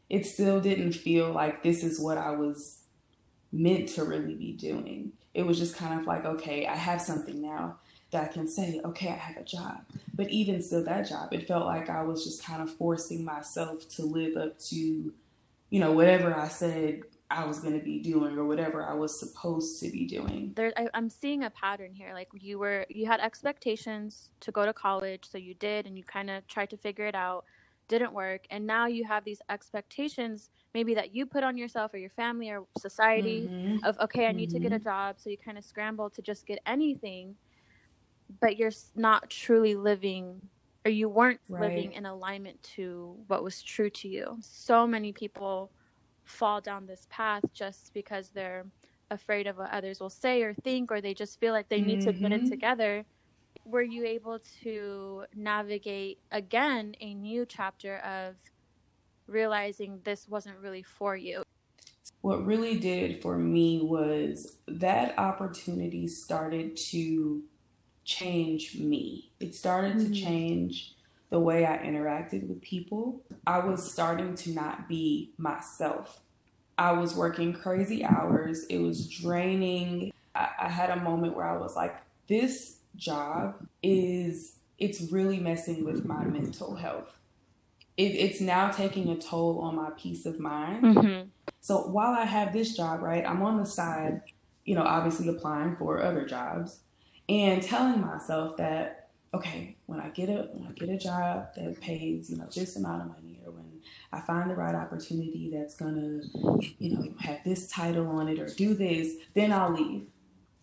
It 0.10 0.26
still 0.26 0.60
didn't 0.60 0.94
feel 0.94 1.32
like 1.32 1.64
this 1.64 1.84
is 1.84 2.00
what 2.00 2.18
I 2.18 2.32
was 2.32 2.80
meant 3.52 3.90
to 3.90 4.04
really 4.04 4.36
be 4.36 4.52
doing. 4.52 5.14
It 5.34 5.46
was 5.46 5.58
just 5.58 5.76
kind 5.76 6.00
of 6.00 6.06
like, 6.06 6.26
okay, 6.26 6.68
I 6.68 6.76
have 6.76 7.02
something 7.02 7.42
now 7.42 7.78
that 8.12 8.30
I 8.30 8.32
can 8.32 8.48
say, 8.48 8.80
okay, 8.86 9.10
I 9.10 9.16
have 9.16 9.38
a 9.38 9.44
job. 9.44 9.82
But 10.14 10.30
even 10.30 10.62
still, 10.62 10.84
that 10.84 11.10
job, 11.10 11.34
it 11.34 11.48
felt 11.48 11.66
like 11.66 11.90
I 11.90 12.04
was 12.04 12.24
just 12.24 12.46
kind 12.46 12.62
of 12.62 12.72
forcing 12.72 13.26
myself 13.26 13.90
to 13.96 14.04
live 14.04 14.38
up 14.38 14.60
to, 14.60 14.76
you 14.76 15.80
know, 15.80 15.92
whatever 15.92 16.36
I 16.36 16.48
said 16.48 17.02
I 17.34 17.46
was 17.46 17.60
going 17.60 17.78
to 17.80 17.84
be 17.84 18.00
doing 18.02 18.38
or 18.38 18.46
whatever 18.46 18.84
I 18.86 18.94
was 18.94 19.20
supposed 19.20 19.80
to 19.82 19.92
be 19.92 20.06
doing. 20.08 20.54
there 20.56 20.74
I, 20.78 20.90
i'm 20.94 21.10
seeing 21.10 21.44
a 21.44 21.50
pattern 21.52 21.94
here 21.94 22.14
like 22.14 22.30
you 22.34 22.60
were 22.60 22.86
you 22.90 23.08
had 23.08 23.20
expectations 23.22 24.32
to 24.42 24.52
go 24.52 24.66
to 24.66 24.74
college 24.74 25.26
so 25.30 25.38
you 25.38 25.56
did 25.56 25.88
and 25.88 25.98
you 25.98 26.04
kind 26.06 26.30
of 26.30 26.48
tried 26.48 26.70
to 26.72 26.78
figure 26.78 27.06
it 27.08 27.16
out 27.16 27.46
didn't 27.90 28.14
work 28.14 28.46
and 28.52 28.66
now 28.68 28.88
you 28.88 29.06
have 29.06 29.26
these 29.26 29.42
expectations 29.50 30.50
maybe 30.74 30.96
that 30.96 31.16
you 31.16 31.26
put 31.26 31.44
on 31.44 31.58
yourself 31.58 31.94
or 31.94 31.98
your 31.98 32.12
family 32.12 32.50
or 32.50 32.66
society 32.80 33.52
Mhm. 33.66 33.84
of 33.84 33.98
okay 34.00 34.28
i 34.28 34.32
need 34.32 34.50
to 34.52 34.60
get 34.60 34.74
a 34.74 34.80
job 34.80 35.20
so 35.20 35.30
you 35.30 35.38
kind 35.38 35.58
of 35.58 35.66
scramble 35.66 36.10
to 36.10 36.22
just 36.22 36.46
get 36.48 36.60
anything 36.66 37.36
but 38.42 38.58
you're 38.58 38.72
not 38.96 39.30
truly 39.30 39.76
living 39.76 40.42
or 40.86 40.92
you 40.92 41.10
weren't 41.10 41.42
living 41.50 41.94
in 41.94 42.06
alignment 42.06 42.62
to 42.64 43.18
what 43.28 43.44
was 43.44 43.62
true 43.62 43.90
to 43.90 44.08
you 44.08 44.38
so 44.42 44.88
many 44.88 45.14
people 45.14 45.72
fall 46.26 46.62
down 46.62 46.86
this 46.86 47.08
path 47.10 47.44
just 47.54 47.94
because 47.94 48.32
they're 48.32 48.66
afraid 49.12 49.48
of 49.48 49.58
what 49.58 49.72
others 49.72 50.00
will 50.00 50.10
say 50.10 50.42
or 50.44 50.54
think 50.54 50.92
or 50.92 51.02
they 51.02 51.14
just 51.14 51.40
feel 51.40 51.54
like 51.54 51.70
they 51.70 51.82
need 51.82 52.02
to 52.02 52.14
put 52.14 52.32
it 52.32 52.44
Mhm. 52.44 52.46
together 52.46 53.06
were 53.66 53.82
you 53.84 54.06
able 54.06 54.40
to 54.64 55.26
navigate 55.36 56.20
again 56.32 56.94
a 57.02 57.14
new 57.16 57.46
chapter 57.46 57.98
of 58.00 58.38
realizing 59.28 60.02
this 60.04 60.28
wasn't 60.28 60.58
really 60.60 60.84
for 60.84 61.16
you 61.16 61.44
What 62.22 62.46
really 62.46 62.80
did 62.80 63.22
for 63.22 63.38
me 63.38 63.82
was 63.82 64.60
that 64.68 65.18
opportunity 65.20 66.08
started 66.08 66.78
to 66.92 67.44
change 68.06 68.78
me. 68.80 69.34
It 69.40 69.56
started 69.56 70.00
to 70.00 70.10
Mhm. 70.10 70.12
change 70.12 70.93
the 71.34 71.40
way 71.40 71.66
I 71.66 71.80
interacted 71.80 72.48
with 72.48 72.62
people. 72.62 73.20
I 73.48 73.58
was 73.58 73.92
starting 73.92 74.36
to 74.36 74.52
not 74.52 74.88
be 74.88 75.32
myself. 75.40 76.20
I 76.78 76.92
was 76.92 77.16
working 77.16 77.54
crazy 77.54 78.06
hours. 78.06 78.66
It 78.66 78.78
was 78.78 79.10
draining. 79.10 80.14
I, 80.36 80.50
I 80.60 80.70
had 80.70 80.92
a 80.92 80.98
moment 80.98 81.36
where 81.36 81.48
I 81.48 81.58
was 81.58 81.76
like, 81.76 81.96
this 82.28 82.78
job 82.96 83.66
is, 83.82 84.60
it's 84.78 85.12
really 85.12 85.40
messing 85.40 85.84
with 85.84 86.06
my 86.06 86.24
mental 86.24 86.76
health. 86.76 87.18
It, 87.98 88.12
it's 88.12 88.40
now 88.40 88.70
taking 88.70 89.10
a 89.10 89.16
toll 89.16 89.58
on 89.58 89.76
my 89.76 89.90
peace 89.98 90.28
of 90.28 90.40
mind. 90.40 90.84
mm-hmm. 90.84 91.30
So 91.62 91.80
while 91.88 92.14
I 92.14 92.26
have 92.26 92.54
this 92.54 92.78
job, 92.78 93.02
right, 93.02 93.28
I'm 93.28 93.42
on 93.42 93.58
the 93.58 93.66
side, 93.66 94.22
you 94.66 94.76
know, 94.76 94.84
obviously 94.84 95.30
applying 95.30 95.78
for 95.78 96.00
other 96.00 96.28
jobs 96.28 96.82
and 97.28 97.64
telling 97.64 98.02
myself 98.02 98.58
that, 98.58 99.03
okay, 99.34 99.76
when 99.86 100.00
I 100.00 100.10
get 100.10 100.30
a 100.30 100.48
when 100.52 100.68
I 100.68 100.72
get 100.72 100.90
a 100.90 100.98
job 100.98 101.48
that 101.56 101.82
pays, 101.82 102.30
you 102.30 102.38
know, 102.38 102.48
this 102.54 102.76
amount 102.76 103.02
of 103.02 103.08
money 103.10 103.40
or 103.46 103.52
when 103.52 103.82
I 104.12 104.22
find 104.22 104.50
the 104.50 104.56
right 104.56 104.76
opportunity 104.76 105.50
that's 105.54 105.76
gonna, 105.76 106.22
you 106.80 106.96
know, 106.96 107.14
have 107.20 107.40
this 107.44 107.68
title 107.68 108.08
on 108.08 108.28
it 108.28 108.40
or 108.40 108.48
do 108.48 108.74
this, 108.74 109.16
then 109.34 109.52
I'll 109.52 109.72
leave. 109.72 110.08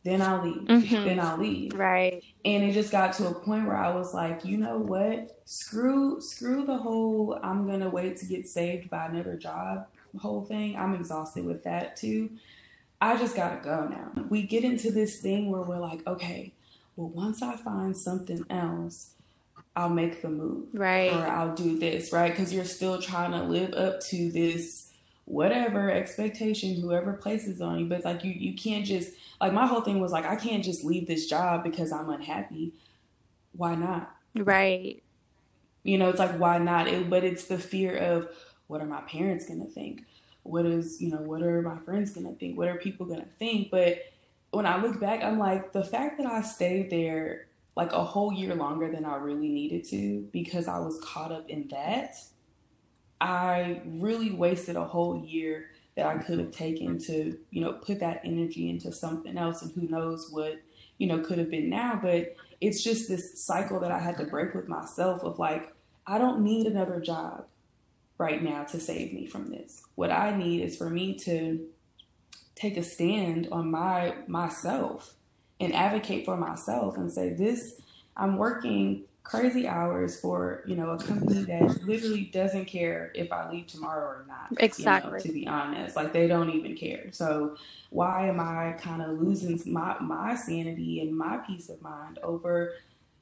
Then 0.03 0.23
I'll 0.23 0.43
leave. 0.43 0.63
Mhm. 0.67 1.05
Then 1.05 1.21
I'll 1.21 1.37
leave. 1.37 1.75
right 1.75 2.23
And 2.45 2.65
it 2.65 2.73
just 2.73 2.91
got 2.91 3.13
to 3.15 3.29
a 3.29 3.35
point 3.35 3.67
where 3.67 3.77
I 3.77 3.95
was 3.95 4.15
like, 4.15 4.45
you 4.45 4.57
know 4.57 4.79
what? 4.79 5.43
Screw 5.45 6.21
screw 6.21 6.65
the 6.65 6.79
whole 6.79 7.39
I'm 7.43 7.67
gonna 7.67 7.91
wait 7.91 8.17
to 8.19 8.27
get 8.27 8.49
saved 8.49 8.89
by 8.89 9.07
another 9.07 9.37
job 9.37 9.87
whole 10.19 10.45
thing. 10.45 10.77
I'm 10.77 10.95
exhausted 10.95 11.45
with 11.45 11.65
that 11.65 11.97
too. 11.97 12.31
I 13.01 13.17
just 13.17 13.37
gotta 13.37 13.61
go 13.63 13.87
now. 13.89 14.25
We 14.29 14.43
get 14.43 14.65
into 14.65 14.91
this 14.91 15.21
thing 15.21 15.51
where 15.51 15.63
we're 15.63 15.79
like, 15.79 16.07
okay, 16.07 16.53
well 17.01 17.09
once 17.09 17.43
I 17.43 17.57
find 17.57 17.97
something 17.97 18.45
else, 18.51 19.13
I'll 19.75 19.89
make 19.89 20.21
the 20.21 20.29
move 20.29 20.67
right 20.75 21.11
or 21.11 21.27
I'll 21.27 21.55
do 21.55 21.79
this, 21.79 22.13
right? 22.13 22.31
Because 22.31 22.53
you're 22.53 22.65
still 22.67 23.01
trying 23.01 23.33
to 23.33 23.43
live 23.43 23.73
up 23.73 24.01
to 24.09 24.31
this 24.31 24.93
whatever 25.25 25.91
expectation 25.91 26.79
whoever 26.79 27.15
places 27.15 27.63
on 27.63 27.79
you. 27.79 27.87
But 27.87 27.97
it's 27.97 28.05
like 28.05 28.23
you 28.23 28.33
you 28.33 28.55
can't 28.55 28.85
just 28.85 29.13
like 29.41 29.53
my 29.55 29.67
whole 29.67 29.81
thing 29.81 30.01
was 30.01 30.13
like 30.13 30.27
I 30.27 30.37
can't 30.37 30.63
just 30.63 30.85
leave 30.85 31.07
this 31.07 31.27
job 31.27 31.65
because 31.65 31.91
I'm 31.91 32.11
unhappy. 32.11 32.75
Why 33.53 33.75
not? 33.77 34.15
Right. 34.37 35.03
You 35.83 35.97
know, 35.97 36.11
it's 36.11 36.19
like 36.19 36.39
why 36.39 36.59
not? 36.59 36.87
It, 36.87 37.09
but 37.09 37.25
it's 37.25 37.47
the 37.47 37.59
fear 37.59 37.97
of 37.97 38.29
what 38.67 38.83
are 38.83 38.87
my 38.87 39.01
parents 39.03 39.49
gonna 39.49 39.65
think? 39.65 40.03
What 40.43 40.67
is 40.67 41.01
you 41.01 41.11
know 41.11 41.23
what 41.23 41.43
are 41.43 41.63
my 41.63 41.79
friends 41.79 42.13
gonna 42.13 42.35
think? 42.35 42.59
What 42.59 42.69
are 42.69 42.77
people 42.77 43.07
gonna 43.07 43.29
think? 43.39 43.71
But 43.71 44.03
when 44.51 44.67
I 44.67 44.83
look 44.83 45.01
back, 45.01 45.23
I'm 45.23 45.39
like 45.39 45.73
the 45.73 45.85
fact 45.85 46.19
that 46.19 46.27
I 46.27 46.43
stayed 46.43 46.91
there 46.91 47.47
like 47.77 47.93
a 47.93 48.05
whole 48.05 48.33
year 48.33 48.55
longer 48.55 48.91
than 48.91 49.05
I 49.05 49.17
really 49.17 49.49
needed 49.49 49.85
to 49.89 50.29
because 50.33 50.69
I 50.69 50.79
was 50.79 51.01
caught 51.03 51.33
up 51.33 51.49
in 51.49 51.69
that. 51.69 52.17
I 53.21 53.83
really 53.87 54.33
wasted 54.33 54.77
a 54.77 54.85
whole 54.85 55.25
year 55.25 55.71
that 55.97 56.07
I 56.07 56.19
could 56.19 56.39
have 56.39 56.51
taken 56.51 56.99
to, 57.01 57.39
you 57.51 57.61
know, 57.61 57.75
put 57.75 58.01
that 58.01 58.23
energy 58.25 58.71
into 58.71 58.93
something 58.93 59.37
else 59.37 59.63
and 59.63 59.73
who 59.73 59.83
knows 59.83 60.29
what, 60.31 60.61
you 60.99 61.07
know, 61.07 61.21
could 61.21 61.39
have 61.39 61.51
been 61.51 61.69
now. 61.69 61.99
But 62.03 62.35
it's 62.61 62.83
just 62.83 63.09
this 63.09 63.43
cycle 63.43 63.81
that 63.81 63.93
I 63.93 63.99
had 63.99 64.17
to 64.19 64.25
break 64.25 64.55
with 64.55 64.69
myself 64.69 65.23
of 65.23 65.39
like, 65.39 65.73
I 66.07 66.19
don't 66.19 66.43
need 66.43 66.67
another 66.67 67.01
job 67.01 67.47
right 68.19 68.43
now 68.43 68.65
to 68.65 68.81
save 68.81 69.13
me 69.13 69.27
from 69.27 69.51
this. 69.51 69.83
What 69.95 70.11
I 70.11 70.37
need 70.37 70.63
is 70.63 70.77
for 70.77 70.91
me 70.91 71.15
to 71.21 71.67
take 72.61 72.77
a 72.77 72.83
stand 72.83 73.49
on 73.51 73.70
my 73.70 74.14
myself 74.27 75.14
and 75.59 75.75
advocate 75.75 76.25
for 76.25 76.37
myself 76.37 76.96
and 76.96 77.11
say 77.11 77.33
this 77.33 77.81
I'm 78.16 78.37
working 78.37 79.05
crazy 79.23 79.68
hours 79.68 80.20
for 80.20 80.62
you 80.66 80.77
know 80.77 80.90
a 80.90 80.99
company 80.99 81.42
that 81.44 81.83
literally 81.85 82.25
doesn't 82.25 82.66
care 82.66 83.12
if 83.14 83.33
I 83.33 83.51
leave 83.51 83.66
tomorrow 83.68 84.07
or 84.07 84.25
not. 84.27 84.49
Exactly. 84.59 85.11
You 85.11 85.16
know, 85.16 85.23
to 85.23 85.33
be 85.33 85.46
honest, 85.46 85.96
like 85.96 86.12
they 86.12 86.27
don't 86.27 86.51
even 86.51 86.77
care. 86.77 87.09
So 87.12 87.57
why 87.90 88.29
am 88.29 88.40
I 88.40 88.77
kind 88.81 89.03
of 89.03 89.20
losing 89.20 89.61
my 89.73 89.99
my 90.01 90.35
sanity 90.35 91.01
and 91.01 91.16
my 91.16 91.38
peace 91.38 91.68
of 91.68 91.81
mind 91.81 92.18
over 92.23 92.73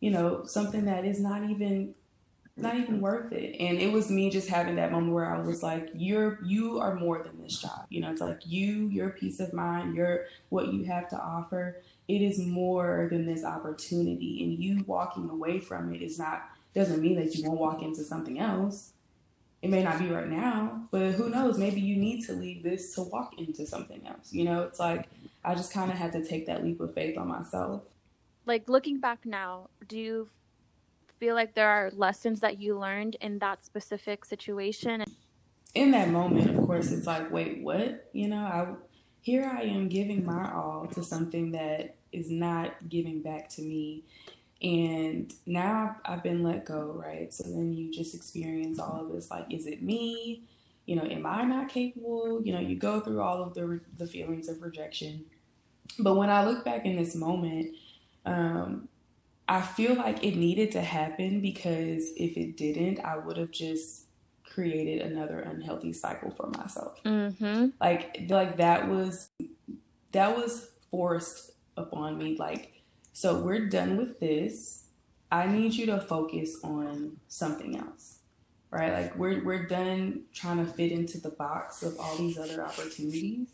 you 0.00 0.10
know 0.10 0.44
something 0.44 0.84
that 0.86 1.04
is 1.04 1.20
not 1.20 1.48
even 1.48 1.94
not 2.58 2.76
even 2.76 3.00
worth 3.00 3.32
it. 3.32 3.56
And 3.60 3.78
it 3.78 3.92
was 3.92 4.10
me 4.10 4.30
just 4.30 4.48
having 4.48 4.76
that 4.76 4.92
moment 4.92 5.12
where 5.12 5.32
I 5.34 5.40
was 5.40 5.62
like, 5.62 5.90
you're 5.94 6.38
you 6.44 6.78
are 6.78 6.94
more 6.94 7.22
than 7.22 7.42
this 7.42 7.58
job. 7.60 7.86
You 7.88 8.00
know, 8.00 8.10
it's 8.10 8.20
like 8.20 8.40
you, 8.44 8.88
your 8.88 9.10
peace 9.10 9.40
of 9.40 9.52
mind, 9.52 9.94
your 9.94 10.26
what 10.48 10.72
you 10.72 10.84
have 10.84 11.08
to 11.10 11.16
offer 11.16 11.76
it 12.08 12.22
is 12.22 12.38
more 12.38 13.06
than 13.10 13.26
this 13.26 13.44
opportunity. 13.44 14.42
And 14.42 14.62
you 14.62 14.82
walking 14.86 15.28
away 15.28 15.60
from 15.60 15.94
it 15.94 16.02
is 16.02 16.18
not 16.18 16.48
doesn't 16.74 17.00
mean 17.00 17.16
that 17.16 17.34
you 17.34 17.48
won't 17.48 17.60
walk 17.60 17.82
into 17.82 18.02
something 18.02 18.38
else. 18.38 18.92
It 19.60 19.70
may 19.70 19.82
not 19.82 19.98
be 19.98 20.08
right 20.08 20.28
now 20.28 20.88
but 20.90 21.12
who 21.12 21.28
knows? 21.28 21.58
Maybe 21.58 21.80
you 21.80 21.96
need 21.96 22.24
to 22.26 22.32
leave 22.32 22.62
this 22.62 22.94
to 22.94 23.02
walk 23.02 23.38
into 23.38 23.66
something 23.66 24.06
else. 24.06 24.32
You 24.32 24.44
know 24.44 24.62
it's 24.62 24.80
like 24.80 25.08
i 25.44 25.54
just 25.54 25.72
kind 25.72 25.90
of 25.90 25.96
had 25.96 26.12
to 26.12 26.24
take 26.24 26.46
that 26.46 26.64
leap 26.64 26.80
of 26.80 26.94
faith 26.94 27.16
on 27.18 27.28
myself. 27.28 27.82
Like 28.46 28.68
looking 28.68 29.00
back 29.00 29.26
now 29.26 29.68
do 29.86 29.98
you 29.98 30.28
feel 31.18 31.34
like 31.34 31.54
there 31.54 31.68
are 31.68 31.90
lessons 31.94 32.40
that 32.40 32.58
you 32.58 32.78
learned 32.78 33.16
in 33.20 33.38
that 33.38 33.64
specific 33.64 34.24
situation 34.24 35.04
in 35.74 35.90
that 35.90 36.08
moment 36.08 36.50
of 36.50 36.66
course 36.66 36.90
it's 36.90 37.06
like 37.06 37.30
wait 37.30 37.62
what 37.62 38.08
you 38.12 38.28
know 38.28 38.38
i 38.38 38.66
here 39.20 39.50
i 39.52 39.62
am 39.62 39.88
giving 39.88 40.24
my 40.24 40.50
all 40.52 40.86
to 40.86 41.02
something 41.02 41.52
that 41.52 41.96
is 42.12 42.30
not 42.30 42.88
giving 42.88 43.22
back 43.22 43.48
to 43.50 43.62
me. 43.62 44.04
And 44.62 45.32
now 45.46 45.96
I've 46.04 46.22
been 46.22 46.42
let 46.42 46.64
go, 46.64 47.00
right? 47.04 47.32
So 47.32 47.44
then 47.44 47.72
you 47.72 47.92
just 47.92 48.14
experience 48.14 48.78
all 48.78 49.00
of 49.00 49.12
this 49.12 49.30
like, 49.30 49.52
is 49.52 49.66
it 49.66 49.82
me? 49.82 50.42
You 50.86 50.96
know, 50.96 51.04
am 51.04 51.26
I 51.26 51.44
not 51.44 51.68
capable? 51.68 52.42
You 52.42 52.54
know, 52.54 52.60
you 52.60 52.76
go 52.76 53.00
through 53.00 53.20
all 53.20 53.42
of 53.42 53.54
the, 53.54 53.80
the 53.96 54.06
feelings 54.06 54.48
of 54.48 54.62
rejection. 54.62 55.26
But 55.98 56.16
when 56.16 56.30
I 56.30 56.44
look 56.44 56.64
back 56.64 56.86
in 56.86 56.96
this 56.96 57.14
moment, 57.14 57.76
um, 58.24 58.88
I 59.48 59.62
feel 59.62 59.94
like 59.94 60.22
it 60.22 60.36
needed 60.36 60.72
to 60.72 60.82
happen 60.82 61.40
because 61.40 62.12
if 62.16 62.36
it 62.36 62.56
didn't, 62.56 63.00
I 63.00 63.16
would 63.16 63.38
have 63.38 63.50
just 63.50 64.04
created 64.44 65.00
another 65.00 65.40
unhealthy 65.40 65.92
cycle 65.94 66.30
for 66.30 66.48
myself. 66.50 67.02
Mm-hmm. 67.04 67.68
Like, 67.80 68.26
like 68.28 68.58
that 68.58 68.88
was 68.88 69.30
that 70.12 70.36
was 70.36 70.70
forced 70.90 71.52
upon 71.76 72.18
me 72.18 72.36
like, 72.38 72.82
so 73.12 73.40
we're 73.40 73.66
done 73.66 73.96
with 73.96 74.20
this. 74.20 74.84
I 75.30 75.46
need 75.46 75.74
you 75.74 75.86
to 75.86 76.00
focus 76.00 76.58
on 76.62 77.18
something 77.28 77.76
else. 77.76 78.18
Right? 78.70 78.92
Like 78.92 79.16
we're 79.16 79.42
we're 79.44 79.66
done 79.66 80.24
trying 80.34 80.58
to 80.58 80.70
fit 80.70 80.92
into 80.92 81.18
the 81.18 81.30
box 81.30 81.82
of 81.82 81.98
all 81.98 82.16
these 82.16 82.36
other 82.36 82.62
opportunities. 82.62 83.48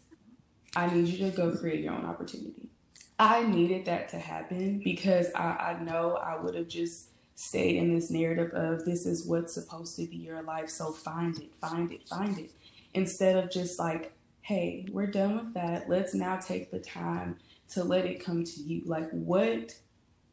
I 0.75 0.93
need 0.93 1.07
you 1.07 1.31
to 1.31 1.37
go 1.37 1.53
create 1.57 1.85
your 1.85 1.93
own 1.93 2.05
opportunity. 2.05 2.71
I 3.19 3.45
needed 3.45 3.85
that 3.87 4.09
to 4.11 4.19
happen 4.19 4.81
because 4.83 5.29
I, 5.35 5.77
I 5.79 5.83
know 5.83 6.17
I 6.17 6.41
would 6.41 6.55
have 6.55 6.69
just 6.69 7.11
stayed 7.37 7.77
in 7.77 7.95
this 7.95 8.11
narrative 8.11 8.51
of 8.53 8.85
this 8.85 9.07
is 9.07 9.27
what's 9.27 9.55
supposed 9.55 9.97
to 9.97 10.07
be 10.07 10.17
your 10.17 10.43
life, 10.43 10.69
so 10.69 10.93
find 10.93 11.37
it, 11.39 11.55
find 11.61 11.93
it, 11.93 12.09
find 12.09 12.39
it. 12.39 12.51
Instead 12.93 13.37
of 13.37 13.51
just 13.51 13.79
like, 13.79 14.13
hey, 14.43 14.87
we're 14.93 15.07
done 15.07 15.37
with 15.37 15.55
that. 15.55 15.89
Let's 15.89 16.15
now 16.15 16.37
take 16.37 16.71
the 16.71 16.79
time 16.79 17.37
to 17.71 17.83
let 17.83 18.05
it 18.05 18.25
come 18.25 18.45
to 18.45 18.61
you. 18.61 18.83
Like 18.85 19.11
what 19.11 19.75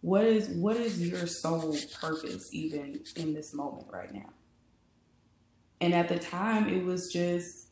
what 0.02 0.26
is 0.26 0.50
what 0.50 0.78
is 0.78 1.00
your 1.08 1.28
soul 1.28 1.78
purpose 2.00 2.54
even 2.54 3.02
in 3.16 3.34
this 3.34 3.54
moment 3.54 3.88
right 3.92 4.14
now? 4.14 4.30
And 5.80 5.94
at 5.94 6.10
the 6.10 6.20
time 6.20 6.68
it 6.68 6.84
was 6.84 7.12
just 7.12 7.68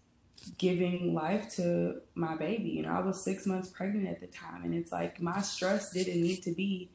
giving 0.58 1.14
life 1.14 1.50
to 1.56 2.02
my 2.16 2.36
baby. 2.36 2.70
You 2.70 2.84
know, 2.84 2.92
I 2.92 3.02
was 3.02 3.24
six 3.24 3.46
months 3.46 3.70
pregnant 3.70 4.08
at 4.08 4.20
the 4.20 4.28
time 4.28 4.64
and 4.64 4.74
it's 4.74 4.92
like 4.92 5.22
my 5.22 5.42
stress 5.42 5.92
didn't 5.92 6.22
need 6.22 6.44
to 6.44 6.52
be 6.52 6.90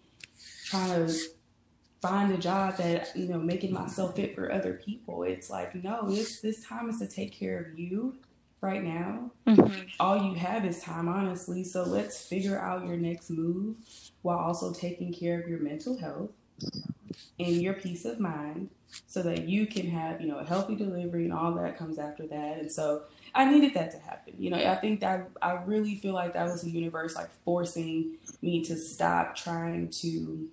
trying 0.64 1.06
to 1.06 1.14
find 2.00 2.32
a 2.32 2.38
job 2.38 2.76
that, 2.76 3.16
you 3.16 3.26
know, 3.26 3.38
making 3.38 3.72
myself 3.72 4.16
fit 4.16 4.34
for 4.34 4.52
other 4.52 4.74
people. 4.84 5.22
It's 5.22 5.48
like, 5.48 5.74
no, 5.74 6.08
this 6.08 6.40
this 6.40 6.64
time 6.66 6.90
is 6.90 6.98
to 6.98 7.06
take 7.06 7.32
care 7.32 7.58
of 7.58 7.78
you 7.78 8.16
right 8.60 8.82
now. 8.82 9.30
Mm-hmm. 9.46 9.88
All 10.00 10.22
you 10.22 10.34
have 10.34 10.64
is 10.64 10.82
time, 10.82 11.08
honestly. 11.08 11.64
So 11.64 11.84
let's 11.84 12.26
figure 12.26 12.58
out 12.58 12.86
your 12.86 12.96
next 12.96 13.30
move 13.30 13.76
while 14.22 14.38
also 14.38 14.72
taking 14.72 15.12
care 15.12 15.40
of 15.40 15.48
your 15.48 15.60
mental 15.60 15.98
health 15.98 16.30
and 17.38 17.62
your 17.62 17.74
peace 17.74 18.04
of 18.04 18.20
mind 18.20 18.70
so 19.06 19.22
that 19.22 19.48
you 19.48 19.66
can 19.66 19.88
have, 19.90 20.20
you 20.20 20.28
know, 20.28 20.38
a 20.38 20.44
healthy 20.44 20.74
delivery 20.74 21.24
and 21.24 21.32
all 21.32 21.52
that 21.52 21.78
comes 21.78 21.98
after 21.98 22.26
that. 22.26 22.58
And 22.58 22.70
so 22.70 23.02
I 23.34 23.50
needed 23.50 23.74
that 23.74 23.90
to 23.92 23.98
happen. 23.98 24.34
You 24.38 24.50
know, 24.50 24.56
I 24.56 24.76
think 24.76 25.00
that 25.00 25.28
I 25.42 25.52
really 25.64 25.96
feel 25.96 26.14
like 26.14 26.34
that 26.34 26.44
was 26.44 26.62
the 26.62 26.70
universe 26.70 27.16
like 27.16 27.30
forcing 27.44 28.16
me 28.40 28.62
to 28.64 28.76
stop 28.76 29.34
trying 29.34 29.90
to 29.90 30.48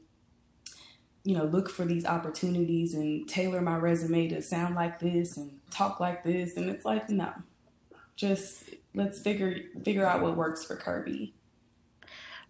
you 1.24 1.38
know, 1.38 1.44
look 1.44 1.70
for 1.70 1.86
these 1.86 2.06
opportunities 2.06 2.94
and 2.94 3.28
tailor 3.28 3.62
my 3.62 3.78
resume 3.78 4.28
to 4.30 4.42
sound 4.42 4.76
like 4.76 5.00
this 5.00 5.38
and 5.38 5.60
talk 5.70 6.00
like 6.00 6.24
this. 6.24 6.58
And 6.58 6.70
it's 6.70 6.84
like, 6.84 7.10
no, 7.10 7.32
just 8.16 8.72
let's 8.94 9.20
figure 9.20 9.56
figure 9.84 10.06
out 10.06 10.22
what 10.22 10.36
works 10.36 10.64
for 10.64 10.76
Kirby. 10.76 11.34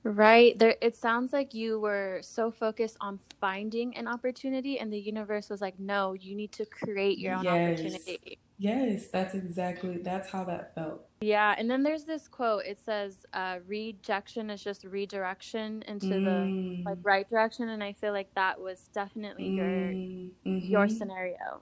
Right. 0.03 0.57
There 0.57 0.75
it 0.81 0.95
sounds 0.95 1.31
like 1.31 1.53
you 1.53 1.79
were 1.79 2.21
so 2.23 2.49
focused 2.49 2.97
on 3.01 3.19
finding 3.39 3.95
an 3.95 4.07
opportunity 4.07 4.79
and 4.79 4.91
the 4.91 4.99
universe 4.99 5.49
was 5.49 5.61
like, 5.61 5.77
"No, 5.79 6.13
you 6.13 6.35
need 6.35 6.51
to 6.53 6.65
create 6.65 7.19
your 7.19 7.35
own 7.35 7.43
yes. 7.43 7.79
opportunity." 7.79 8.39
Yes, 8.61 9.07
that's 9.07 9.33
exactly 9.33 9.97
that's 9.97 10.29
how 10.29 10.43
that 10.43 10.75
felt. 10.75 11.07
Yeah, 11.21 11.55
and 11.57 11.69
then 11.69 11.81
there's 11.81 12.03
this 12.03 12.27
quote. 12.27 12.63
It 12.63 12.79
says, 12.79 13.25
uh, 13.33 13.57
"Rejection 13.65 14.51
is 14.51 14.63
just 14.63 14.83
redirection 14.83 15.83
into 15.87 16.05
mm. 16.05 16.25
the 16.25 16.83
like 16.87 16.99
right 17.01 17.27
direction," 17.27 17.69
and 17.69 17.83
I 17.83 17.93
feel 17.93 18.13
like 18.13 18.31
that 18.35 18.61
was 18.61 18.87
definitely 18.93 19.49
mm. 19.49 19.57
your 19.57 19.65
mm-hmm. 19.65 20.71
your 20.71 20.87
scenario. 20.87 21.61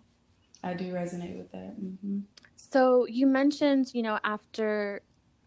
I 0.62 0.73
do 0.73 0.91
resonate 0.91 1.38
with 1.38 1.49
that. 1.53 1.81
Mm-hmm. 1.81 2.19
So 2.57 3.07
you 3.07 3.27
mentioned, 3.27 3.91
you 3.93 4.03
know, 4.03 4.19
after 4.25 5.01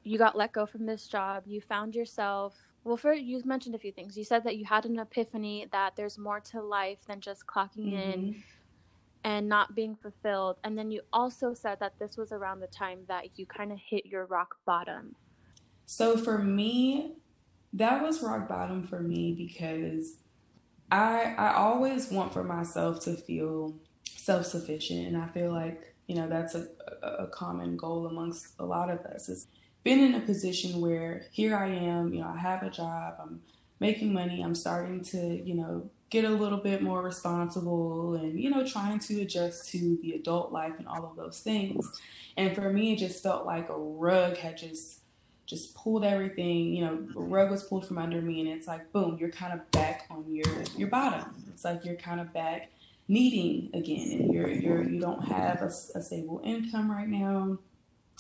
you 0.05 0.17
got 0.17 0.35
let 0.35 0.53
go 0.53 0.65
from 0.65 0.87
this 0.87 1.07
job, 1.07 1.43
you 1.47 1.61
found 1.61 1.95
yourself. 1.95 2.57
Well, 2.83 2.97
for 2.97 3.13
you 3.13 3.43
mentioned 3.45 3.75
a 3.75 3.79
few 3.79 3.93
things. 3.93 4.17
You 4.17 4.25
said 4.25 4.43
that 4.45 4.57
you 4.57 4.65
had 4.65 4.87
an 4.87 4.99
epiphany 4.99 5.69
that 5.71 5.97
there's 5.97 6.17
more 6.17 6.41
to 6.41 6.63
life 6.63 7.05
than 7.07 7.21
just 7.21 7.47
clocking 7.47 7.93
mm-hmm. 7.93 8.13
in 8.13 8.43
and 9.25 9.49
not 9.49 9.75
being 9.75 9.97
fulfilled. 9.97 10.57
And 10.65 10.77
then 10.77 10.91
you 10.91 11.03
also 11.13 11.55
said 11.55 11.79
that 11.81 11.99
this 11.99 12.17
was 12.17 12.33
around 12.33 12.61
the 12.61 12.67
time 12.67 13.01
that 13.09 13.39
you 13.39 13.47
kind 13.47 13.73
of 13.73 13.79
hit 13.79 14.07
your 14.07 14.27
rock 14.27 14.57
bottom. 14.67 15.15
So 15.87 16.17
for 16.17 16.39
me, 16.39 17.15
that 17.73 18.03
was 18.03 18.23
rock 18.23 18.49
bottom 18.49 18.83
for 18.83 19.01
me 19.01 19.33
because 19.33 20.19
I 20.91 21.35
I 21.39 21.55
always 21.55 22.11
want 22.11 22.33
for 22.33 22.45
myself 22.45 23.01
to 23.05 23.15
feel 23.15 23.75
self-sufficient 24.05 25.09
and 25.09 25.17
I 25.17 25.27
feel 25.29 25.51
like 25.51 25.95
you 26.07 26.15
know 26.15 26.29
that's 26.29 26.55
a, 26.55 26.67
a 27.03 27.27
common 27.29 27.77
goal 27.77 28.07
amongst 28.07 28.55
a 28.59 28.65
lot 28.65 28.91
of 28.91 29.01
us 29.01 29.29
It's 29.29 29.47
been 29.85 29.99
in 29.99 30.15
a 30.15 30.21
position 30.21 30.81
where 30.81 31.27
here 31.33 31.57
I 31.57 31.69
am, 31.69 32.13
you 32.13 32.21
know, 32.21 32.29
I 32.29 32.39
have 32.39 32.63
a 32.63 32.71
job, 32.71 33.15
I'm 33.21 33.41
making 33.81 34.13
money, 34.13 34.43
I'm 34.43 34.55
starting 34.55 35.03
to, 35.05 35.43
you 35.43 35.55
know, 35.55 35.91
get 36.13 36.27
a 36.27 36.29
little 36.29 36.59
bit 36.59 36.83
more 36.83 37.01
responsible 37.03 38.15
and 38.15 38.39
you 38.39 38.51
know 38.51 38.67
trying 38.67 38.99
to 38.99 39.23
adjust 39.23 39.71
to 39.71 39.97
the 40.03 40.13
adult 40.13 40.53
life 40.53 40.75
and 40.79 40.87
all 40.87 41.07
of 41.07 41.17
those 41.17 41.41
things. 41.41 41.91
And 42.37 42.55
for 42.55 42.71
me 42.71 42.93
it 42.93 42.99
just 42.99 43.23
felt 43.23 43.47
like 43.47 43.71
a 43.71 43.77
rug 43.77 44.37
had 44.37 44.59
just 44.59 45.01
just 45.47 45.75
pulled 45.75 46.05
everything 46.05 46.75
you 46.75 46.85
know 46.85 47.09
rug 47.15 47.51
was 47.51 47.65
pulled 47.65 47.87
from 47.89 47.97
under 47.99 48.21
me 48.21 48.41
and 48.41 48.49
it's 48.49 48.69
like 48.69 48.93
boom 48.93 49.17
you're 49.19 49.31
kind 49.31 49.55
of 49.55 49.71
back 49.71 50.05
on 50.11 50.25
your 50.29 50.45
your 50.77 50.89
bottom. 50.89 51.35
It's 51.49 51.65
like 51.65 51.83
you're 51.83 51.97
kind 51.97 52.21
of 52.21 52.31
back 52.35 52.71
needing 53.09 53.71
again 53.73 54.21
and 54.21 54.35
you're 54.35 54.51
you're 54.51 54.83
you 54.83 55.01
don't 55.01 55.25
have 55.25 55.63
a, 55.63 55.99
a 55.99 56.03
stable 56.03 56.43
income 56.45 56.91
right 56.91 57.09
now. 57.09 57.57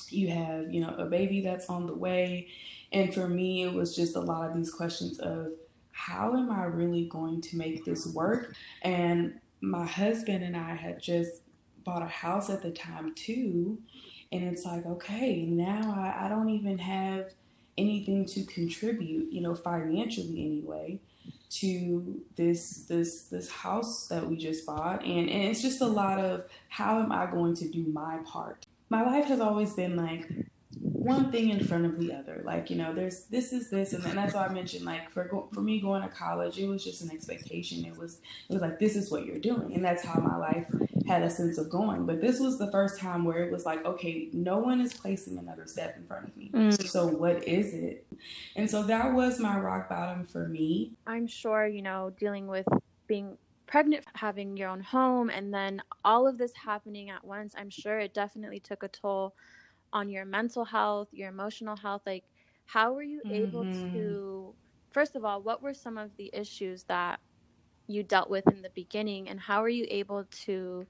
You 0.09 0.28
have 0.28 0.72
you 0.72 0.81
know 0.81 0.94
a 0.96 1.05
baby 1.05 1.42
that's 1.42 1.68
on 1.68 1.87
the 1.87 1.94
way. 1.94 2.48
And 2.90 3.12
for 3.12 3.28
me 3.28 3.64
it 3.64 3.74
was 3.74 3.94
just 3.94 4.16
a 4.16 4.20
lot 4.20 4.48
of 4.48 4.57
these 4.57 4.72
questions 4.72 5.18
of 5.18 5.52
how 5.92 6.37
am 6.37 6.50
I 6.50 6.64
really 6.64 7.07
going 7.07 7.40
to 7.42 7.57
make 7.57 7.85
this 7.85 8.07
work? 8.07 8.55
And 8.83 9.40
my 9.61 9.87
husband 9.87 10.42
and 10.42 10.57
I 10.57 10.74
had 10.74 11.00
just 11.00 11.42
bought 11.85 12.02
a 12.02 12.07
house 12.07 12.50
at 12.50 12.62
the 12.62 12.70
time 12.70 13.14
too. 13.14 13.78
And 14.33 14.44
it's 14.44 14.64
like, 14.64 14.87
okay, 14.87 15.42
now 15.42 15.94
I, 15.96 16.26
I 16.26 16.28
don't 16.28 16.48
even 16.48 16.78
have 16.78 17.31
anything 17.76 18.26
to 18.26 18.44
contribute, 18.44 19.33
you 19.33 19.40
know, 19.40 19.55
financially 19.55 20.44
anyway, 20.44 21.00
to 21.50 22.22
this 22.37 22.85
this 22.88 23.24
this 23.24 23.50
house 23.50 24.09
that 24.09 24.26
we 24.26 24.37
just 24.37 24.64
bought. 24.64 25.05
And, 25.05 25.28
and 25.28 25.44
it's 25.44 25.62
just 25.62 25.81
a 25.81 25.87
lot 25.87 26.18
of 26.18 26.44
how 26.68 27.00
am 27.00 27.12
I 27.12 27.26
going 27.26 27.55
to 27.57 27.68
do 27.68 27.85
my 27.92 28.18
part? 28.24 28.66
My 28.88 29.02
life 29.02 29.26
has 29.26 29.40
always 29.40 29.74
been 29.74 29.96
like 29.96 30.28
one 30.80 31.30
thing 31.32 31.50
in 31.50 31.64
front 31.64 31.85
of 31.85 31.98
the 31.98 32.12
other. 32.12 32.42
Like, 32.44 32.70
you 32.70 32.76
know, 32.76 32.94
there's 32.94 33.24
this 33.24 33.52
is 33.52 33.70
this, 33.70 33.92
and 33.92 34.02
then 34.02 34.16
that's 34.16 34.35
why 34.35 34.46
I 34.46 34.52
mentioned 34.52 34.85
like 34.85 35.11
for 35.11 35.24
go, 35.24 35.48
for 35.52 35.61
me 35.61 35.80
going 35.80 36.02
to 36.02 36.08
college, 36.08 36.58
it 36.58 36.66
was 36.66 36.85
just 36.85 37.02
an 37.02 37.11
expectation. 37.11 37.85
It 37.85 37.96
was 37.96 38.20
it 38.48 38.52
was 38.52 38.62
like 38.62 38.78
this 38.78 38.96
is 38.96 39.11
what 39.11 39.26
you're 39.26 39.38
doing, 39.38 39.74
and 39.74 39.85
that's 39.85 40.04
how 40.04 40.20
my 40.20 40.37
life 40.37 40.66
had 41.06 41.22
a 41.22 41.30
sense 41.30 41.58
of 41.58 41.70
going. 41.70 42.06
But 42.06 42.20
this 42.20 42.40
was 42.40 42.58
the 42.58 42.70
first 42.70 43.00
time 43.00 43.24
where 43.24 43.44
it 43.44 43.52
was 43.52 43.66
like, 43.66 43.85
okay, 43.85 44.28
no 44.32 44.58
one 44.58 44.80
is 44.80 44.94
placing 44.94 45.38
another 45.38 45.66
step 45.66 45.96
in 45.96 46.06
front 46.06 46.28
of 46.28 46.37
me. 46.37 46.50
Mm. 46.52 46.88
So 46.88 47.06
what 47.06 47.46
is 47.46 47.74
it? 47.74 48.06
And 48.56 48.70
so 48.70 48.82
that 48.85 49.12
was 49.12 49.40
my 49.40 49.58
rock 49.58 49.88
bottom 49.88 50.26
for 50.26 50.48
me. 50.48 50.92
I'm 51.06 51.26
sure 51.26 51.66
you 51.66 51.82
know 51.82 52.12
dealing 52.18 52.46
with 52.46 52.66
being 53.06 53.37
pregnant, 53.66 54.04
having 54.14 54.56
your 54.56 54.68
own 54.68 54.82
home, 54.82 55.30
and 55.30 55.52
then 55.52 55.82
all 56.04 56.26
of 56.26 56.38
this 56.38 56.52
happening 56.54 57.11
at 57.11 57.24
once. 57.24 57.54
I'm 57.56 57.70
sure 57.70 57.98
it 57.98 58.14
definitely 58.14 58.61
took 58.61 58.82
a 58.82 58.88
toll 58.88 59.35
on 59.92 60.09
your 60.09 60.24
mental 60.24 60.64
health, 60.64 61.09
your 61.12 61.28
emotional 61.28 61.76
health? 61.76 62.02
Like, 62.07 62.24
how 62.66 62.92
were 62.92 63.02
you 63.02 63.20
mm-hmm. 63.24 63.35
able 63.35 63.64
to, 63.64 64.55
first 64.90 65.16
of 65.16 65.24
all, 65.24 65.42
what 65.42 65.62
were 65.62 65.74
some 65.74 65.98
of 65.98 66.16
the 66.16 66.31
issues 66.33 66.85
that 66.85 67.20
you 67.87 68.02
dealt 68.02 68.31
with 68.31 68.46
in 68.48 68.62
the 68.62 68.70
beginning, 68.70 69.28
and 69.28 69.40
how 69.40 69.62
were 69.62 69.68
you 69.68 69.87
able 69.90 70.24
to 70.44 70.87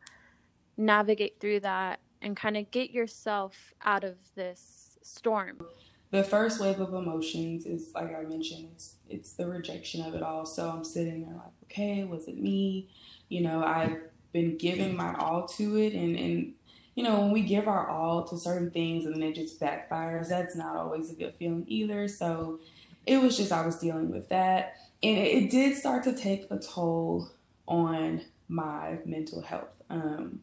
navigate 0.77 1.41
through 1.41 1.61
that 1.61 2.01
and 2.21 2.37
kind 2.37 2.57
of 2.57 2.71
get 2.71 2.91
yourself 2.91 3.75
out 3.83 4.05
of 4.05 4.17
this 4.35 4.99
storm? 5.03 5.59
The 6.11 6.23
first 6.23 6.61
wave 6.61 6.79
of 6.79 6.93
emotions 6.93 7.65
is 7.65 7.93
like 7.95 8.15
I 8.15 8.23
mentioned, 8.23 8.69
it's 8.75 8.97
it's 9.09 9.33
the 9.33 9.49
rejection 9.49 10.03
of 10.03 10.15
it 10.15 10.23
all. 10.23 10.45
So 10.45 10.69
I'm 10.69 10.85
sitting 10.85 11.23
there 11.23 11.35
like, 11.35 11.53
okay, 11.65 12.05
was 12.05 12.29
it 12.29 12.37
me? 12.37 12.91
You 13.29 13.41
know, 13.41 13.65
I've 13.65 13.97
been 14.33 14.59
giving 14.59 14.95
my 14.95 15.15
all 15.15 15.47
to 15.47 15.77
it 15.77 15.95
and, 15.95 16.17
and 16.17 16.53
you 16.95 17.03
know, 17.03 17.21
when 17.21 17.31
we 17.31 17.43
give 17.43 17.69
our 17.69 17.89
all 17.89 18.25
to 18.25 18.37
certain 18.37 18.71
things 18.71 19.07
and 19.07 19.15
then 19.15 19.23
it 19.23 19.35
just 19.35 19.61
backfires, 19.61 20.29
that's 20.29 20.55
not 20.55 20.77
always 20.77 21.11
a 21.11 21.15
good 21.15 21.35
feeling 21.39 21.65
either. 21.67 22.07
So 22.07 22.61
it 23.07 23.21
was 23.21 23.37
just, 23.37 23.51
I 23.51 23.65
was 23.65 23.79
dealing 23.79 24.11
with 24.11 24.29
that. 24.29 24.77
And 25.03 25.19
it, 25.19 25.45
it 25.45 25.51
did 25.51 25.77
start 25.77 26.05
to 26.05 26.15
take 26.15 26.47
a 26.51 26.59
toll 26.59 27.31
on 27.67 28.23
my 28.49 28.99
mental 29.07 29.41
health. 29.41 29.71
Um, 29.89 30.41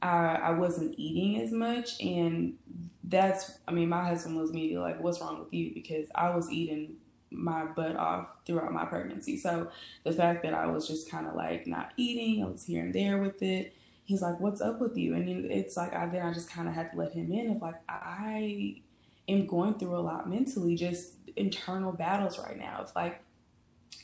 I, 0.00 0.36
I 0.36 0.50
wasn't 0.52 0.94
eating 0.96 1.42
as 1.42 1.50
much. 1.50 2.00
And 2.00 2.54
that's, 3.02 3.58
I 3.66 3.72
mean, 3.72 3.88
my 3.88 4.06
husband 4.06 4.36
was 4.36 4.50
immediately 4.50 4.82
like, 4.82 5.02
What's 5.02 5.20
wrong 5.20 5.40
with 5.40 5.52
you? 5.52 5.74
Because 5.74 6.06
I 6.14 6.34
was 6.34 6.50
eating 6.50 6.94
my 7.32 7.64
butt 7.64 7.96
off 7.96 8.28
throughout 8.46 8.72
my 8.72 8.84
pregnancy. 8.84 9.36
So 9.36 9.68
the 10.04 10.12
fact 10.12 10.42
that 10.44 10.54
I 10.54 10.66
was 10.66 10.86
just 10.86 11.10
kind 11.10 11.26
of 11.26 11.34
like 11.34 11.66
not 11.66 11.92
eating, 11.96 12.44
I 12.44 12.48
was 12.48 12.64
here 12.64 12.82
and 12.82 12.94
there 12.94 13.18
with 13.18 13.42
it 13.42 13.74
he's 14.10 14.22
like, 14.22 14.40
"What's 14.40 14.60
up 14.60 14.80
with 14.80 14.96
you?" 14.96 15.14
And 15.14 15.28
it's 15.28 15.76
like 15.76 15.94
I 15.94 16.06
then 16.06 16.26
I 16.26 16.32
just 16.32 16.50
kind 16.50 16.68
of 16.68 16.74
had 16.74 16.90
to 16.90 16.98
let 16.98 17.12
him 17.12 17.32
in 17.32 17.50
of 17.52 17.62
like 17.62 17.76
I 17.88 18.82
am 19.28 19.46
going 19.46 19.74
through 19.74 19.96
a 19.96 20.00
lot 20.00 20.28
mentally, 20.28 20.74
just 20.74 21.14
internal 21.36 21.92
battles 21.92 22.38
right 22.38 22.58
now. 22.58 22.80
It's 22.82 22.96
like, 22.96 23.22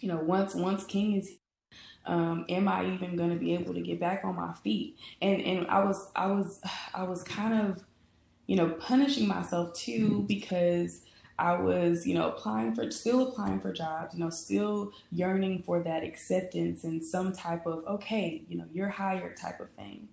you 0.01 0.09
know, 0.09 0.19
once 0.19 0.55
once 0.55 0.85
King 0.85 1.17
is 1.17 1.39
um, 2.07 2.47
am 2.49 2.69
I 2.69 2.87
even 2.87 3.17
going 3.17 3.31
to 3.31 3.37
be 3.37 3.53
able 3.55 3.75
to 3.75 3.81
get 3.81 3.99
back 3.99 4.25
on 4.25 4.37
my 4.37 4.55
feet? 4.55 4.97
And 5.21 5.43
and 5.43 5.67
I 5.67 5.85
was 5.85 6.09
I 6.15 6.29
was 6.29 6.61
I 6.95 7.03
was 7.03 7.25
kind 7.25 7.69
of 7.69 7.85
you 8.47 8.55
know 8.55 8.71
punishing 8.71 9.27
myself 9.27 9.75
too 9.75 10.25
because 10.29 11.03
I 11.39 11.57
was, 11.57 12.07
you 12.07 12.15
know, 12.15 12.29
applying 12.29 12.75
for, 12.75 12.91
still 12.91 13.29
applying 13.29 13.61
for 13.61 13.73
jobs, 13.73 14.15
you 14.15 14.21
know, 14.21 14.31
still 14.31 14.93
yearning 15.13 15.63
for 15.63 15.83
that 15.83 16.03
acceptance 16.03 16.85
and 16.85 17.05
some 17.05 17.33
type 17.33 17.67
of, 17.67 17.85
okay, 17.87 18.43
you 18.49 18.57
know, 18.57 18.65
you're 18.73 18.89
hired 18.89 19.37
type 19.37 19.61
of 19.61 19.71
thing. 19.71 20.09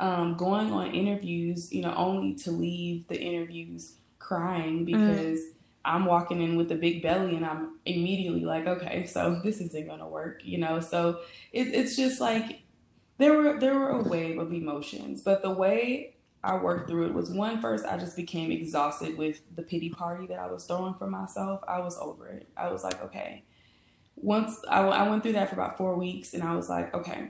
Um, 0.00 0.36
going 0.36 0.72
on 0.72 0.94
interviews, 0.94 1.72
you 1.72 1.82
know, 1.82 1.94
only 1.94 2.34
to 2.36 2.50
leave 2.50 3.06
the 3.08 3.20
interviews 3.20 3.94
crying 4.18 4.80
mm. 4.80 4.86
because 4.86 5.40
mm. 5.40 5.52
I'm 5.84 6.06
walking 6.06 6.40
in 6.40 6.56
with 6.56 6.72
a 6.72 6.76
big 6.76 7.02
belly 7.02 7.36
and 7.36 7.44
I'm 7.44 7.78
immediately 7.84 8.44
like, 8.44 8.66
okay, 8.66 9.04
so 9.06 9.40
this 9.44 9.60
isn't 9.60 9.86
gonna 9.86 10.08
work, 10.08 10.40
you 10.44 10.58
know. 10.58 10.80
So 10.80 11.20
it, 11.52 11.68
it's 11.68 11.96
just 11.96 12.20
like 12.20 12.62
there 13.18 13.34
were 13.36 13.58
there 13.58 13.78
were 13.78 13.90
a 13.90 14.02
wave 14.02 14.38
of 14.38 14.52
emotions, 14.52 15.22
but 15.22 15.42
the 15.42 15.50
way 15.50 16.11
I 16.44 16.56
worked 16.56 16.90
through 16.90 17.06
it 17.06 17.14
was 17.14 17.30
one 17.30 17.60
first 17.60 17.84
I 17.84 17.96
just 17.96 18.16
became 18.16 18.50
exhausted 18.50 19.16
with 19.16 19.40
the 19.54 19.62
pity 19.62 19.90
party 19.90 20.26
that 20.26 20.38
I 20.38 20.50
was 20.50 20.64
throwing 20.64 20.94
for 20.94 21.06
myself. 21.06 21.60
I 21.68 21.80
was 21.80 21.96
over 21.98 22.28
it. 22.28 22.48
I 22.56 22.70
was 22.70 22.82
like, 22.82 23.02
okay. 23.04 23.44
Once 24.16 24.60
I, 24.68 24.80
I 24.80 25.08
went 25.08 25.22
through 25.22 25.32
that 25.32 25.48
for 25.48 25.54
about 25.54 25.78
four 25.78 25.96
weeks 25.96 26.34
and 26.34 26.42
I 26.42 26.54
was 26.54 26.68
like, 26.68 26.92
okay, 26.94 27.28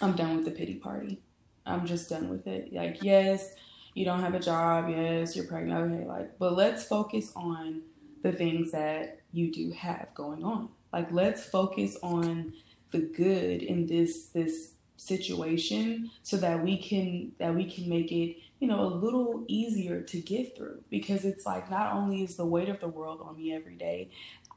I'm 0.00 0.12
done 0.12 0.36
with 0.36 0.46
the 0.46 0.50
pity 0.50 0.76
party. 0.76 1.20
I'm 1.66 1.86
just 1.86 2.08
done 2.08 2.30
with 2.30 2.46
it. 2.46 2.72
Like, 2.72 3.02
yes, 3.02 3.54
you 3.94 4.04
don't 4.04 4.20
have 4.20 4.34
a 4.34 4.40
job. 4.40 4.88
Yes, 4.88 5.36
you're 5.36 5.46
pregnant. 5.46 5.92
Okay, 5.92 6.06
like, 6.06 6.38
but 6.38 6.54
let's 6.54 6.84
focus 6.84 7.32
on 7.36 7.82
the 8.22 8.32
things 8.32 8.72
that 8.72 9.20
you 9.32 9.52
do 9.52 9.70
have 9.72 10.08
going 10.14 10.42
on. 10.42 10.70
Like, 10.92 11.12
let's 11.12 11.44
focus 11.44 11.96
on 12.02 12.54
the 12.90 13.00
good 13.00 13.62
in 13.62 13.86
this 13.86 14.26
this 14.26 14.72
situation 15.00 16.10
so 16.22 16.36
that 16.36 16.62
we 16.62 16.76
can 16.76 17.32
that 17.38 17.54
we 17.54 17.64
can 17.64 17.88
make 17.88 18.12
it 18.12 18.36
you 18.58 18.68
know 18.68 18.80
a 18.80 18.86
little 18.86 19.44
easier 19.48 20.02
to 20.02 20.20
get 20.20 20.56
through 20.56 20.82
because 20.90 21.24
it's 21.24 21.46
like 21.46 21.70
not 21.70 21.94
only 21.94 22.22
is 22.22 22.36
the 22.36 22.44
weight 22.44 22.68
of 22.68 22.78
the 22.80 22.88
world 22.88 23.20
on 23.24 23.36
me 23.36 23.52
every 23.52 23.74
day 23.74 24.10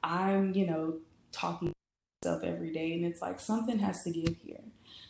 i'm 0.04 0.54
you 0.54 0.68
know 0.68 0.96
talking 1.32 1.70
to 1.70 1.74
myself 2.30 2.44
every 2.44 2.72
day 2.74 2.94
and 2.94 3.06
it's 3.06 3.22
like 3.22 3.40
something 3.40 3.80
has 3.80 4.04
to 4.04 4.12
give 4.12 4.36
here 4.44 4.60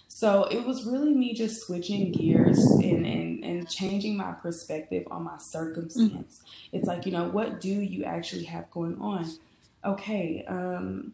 so 0.08 0.44
it 0.44 0.64
was 0.64 0.86
really 0.86 1.16
me 1.16 1.34
just 1.34 1.66
switching 1.66 2.12
gears 2.12 2.60
and, 2.60 3.04
and, 3.04 3.44
and 3.44 3.68
changing 3.68 4.16
my 4.16 4.34
perspective 4.34 5.08
on 5.10 5.24
my 5.24 5.40
circumstance. 5.40 6.42
Mm-hmm. 6.44 6.78
It's 6.78 6.88
like, 6.88 7.08
you 7.08 7.12
know, 7.12 7.30
what 7.30 7.60
do 7.60 7.70
you 7.70 8.04
actually 8.04 8.44
have 8.44 8.70
going 8.70 9.02
on? 9.02 9.28
Okay, 9.84 10.46
um, 10.48 11.14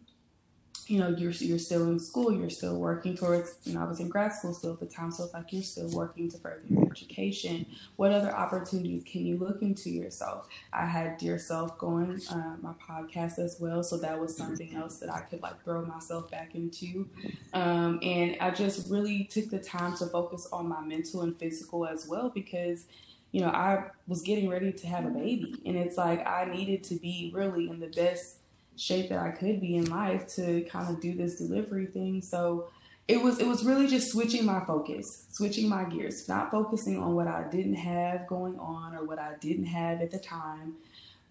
you 0.89 0.97
know, 0.97 1.09
you're 1.09 1.31
you're 1.31 1.59
still 1.59 1.87
in 1.87 1.99
school, 1.99 2.33
you're 2.33 2.49
still 2.49 2.75
working 2.75 3.15
towards. 3.15 3.55
You 3.63 3.75
know, 3.75 3.81
I 3.81 3.83
was 3.83 3.99
in 3.99 4.09
grad 4.09 4.33
school 4.33 4.55
still 4.55 4.73
at 4.73 4.79
the 4.79 4.87
time, 4.87 5.11
so 5.11 5.25
it's 5.25 5.33
like 5.33 5.53
you're 5.53 5.61
still 5.61 5.89
working 5.91 6.31
to 6.31 6.37
further 6.39 6.63
your 6.67 6.91
education. 6.91 7.67
What 7.95 8.11
other 8.11 8.35
opportunities 8.35 9.03
can 9.03 9.23
you 9.23 9.37
look 9.37 9.61
into 9.61 9.91
yourself? 9.91 10.49
I 10.73 10.87
had 10.87 11.19
Dear 11.19 11.37
Self 11.37 11.77
going, 11.77 12.19
uh, 12.31 12.55
my 12.61 12.73
podcast 12.89 13.37
as 13.37 13.57
well, 13.59 13.83
so 13.83 13.97
that 13.97 14.19
was 14.19 14.35
something 14.35 14.75
else 14.75 14.97
that 14.97 15.13
I 15.13 15.19
could 15.19 15.43
like 15.43 15.63
throw 15.63 15.85
myself 15.85 16.31
back 16.31 16.55
into. 16.55 17.07
Um, 17.53 17.99
and 18.01 18.35
I 18.41 18.49
just 18.49 18.89
really 18.89 19.25
took 19.25 19.51
the 19.51 19.59
time 19.59 19.95
to 19.97 20.07
focus 20.07 20.47
on 20.51 20.67
my 20.67 20.81
mental 20.81 21.21
and 21.21 21.37
physical 21.37 21.85
as 21.85 22.07
well 22.07 22.29
because 22.33 22.85
you 23.31 23.41
know, 23.41 23.49
I 23.49 23.83
was 24.07 24.23
getting 24.23 24.49
ready 24.49 24.71
to 24.71 24.87
have 24.87 25.05
a 25.05 25.09
baby, 25.09 25.61
and 25.63 25.77
it's 25.77 25.97
like 25.97 26.25
I 26.25 26.45
needed 26.45 26.83
to 26.85 26.95
be 26.95 27.31
really 27.31 27.69
in 27.69 27.79
the 27.79 27.89
best 27.89 28.38
shape 28.79 29.09
that 29.09 29.19
I 29.19 29.31
could 29.31 29.59
be 29.59 29.75
in 29.75 29.89
life 29.89 30.27
to 30.35 30.61
kind 30.63 30.89
of 30.89 31.01
do 31.01 31.13
this 31.13 31.37
delivery 31.37 31.85
thing. 31.85 32.21
So 32.21 32.69
it 33.07 33.21
was 33.21 33.39
it 33.39 33.47
was 33.47 33.65
really 33.65 33.87
just 33.87 34.11
switching 34.11 34.45
my 34.45 34.63
focus, 34.65 35.27
switching 35.31 35.67
my 35.67 35.83
gears, 35.83 36.27
not 36.29 36.51
focusing 36.51 36.99
on 36.99 37.15
what 37.15 37.27
I 37.27 37.43
didn't 37.49 37.75
have 37.75 38.27
going 38.27 38.57
on 38.59 38.95
or 38.95 39.03
what 39.03 39.19
I 39.19 39.33
didn't 39.41 39.65
have 39.65 40.01
at 40.01 40.11
the 40.11 40.19
time, 40.19 40.75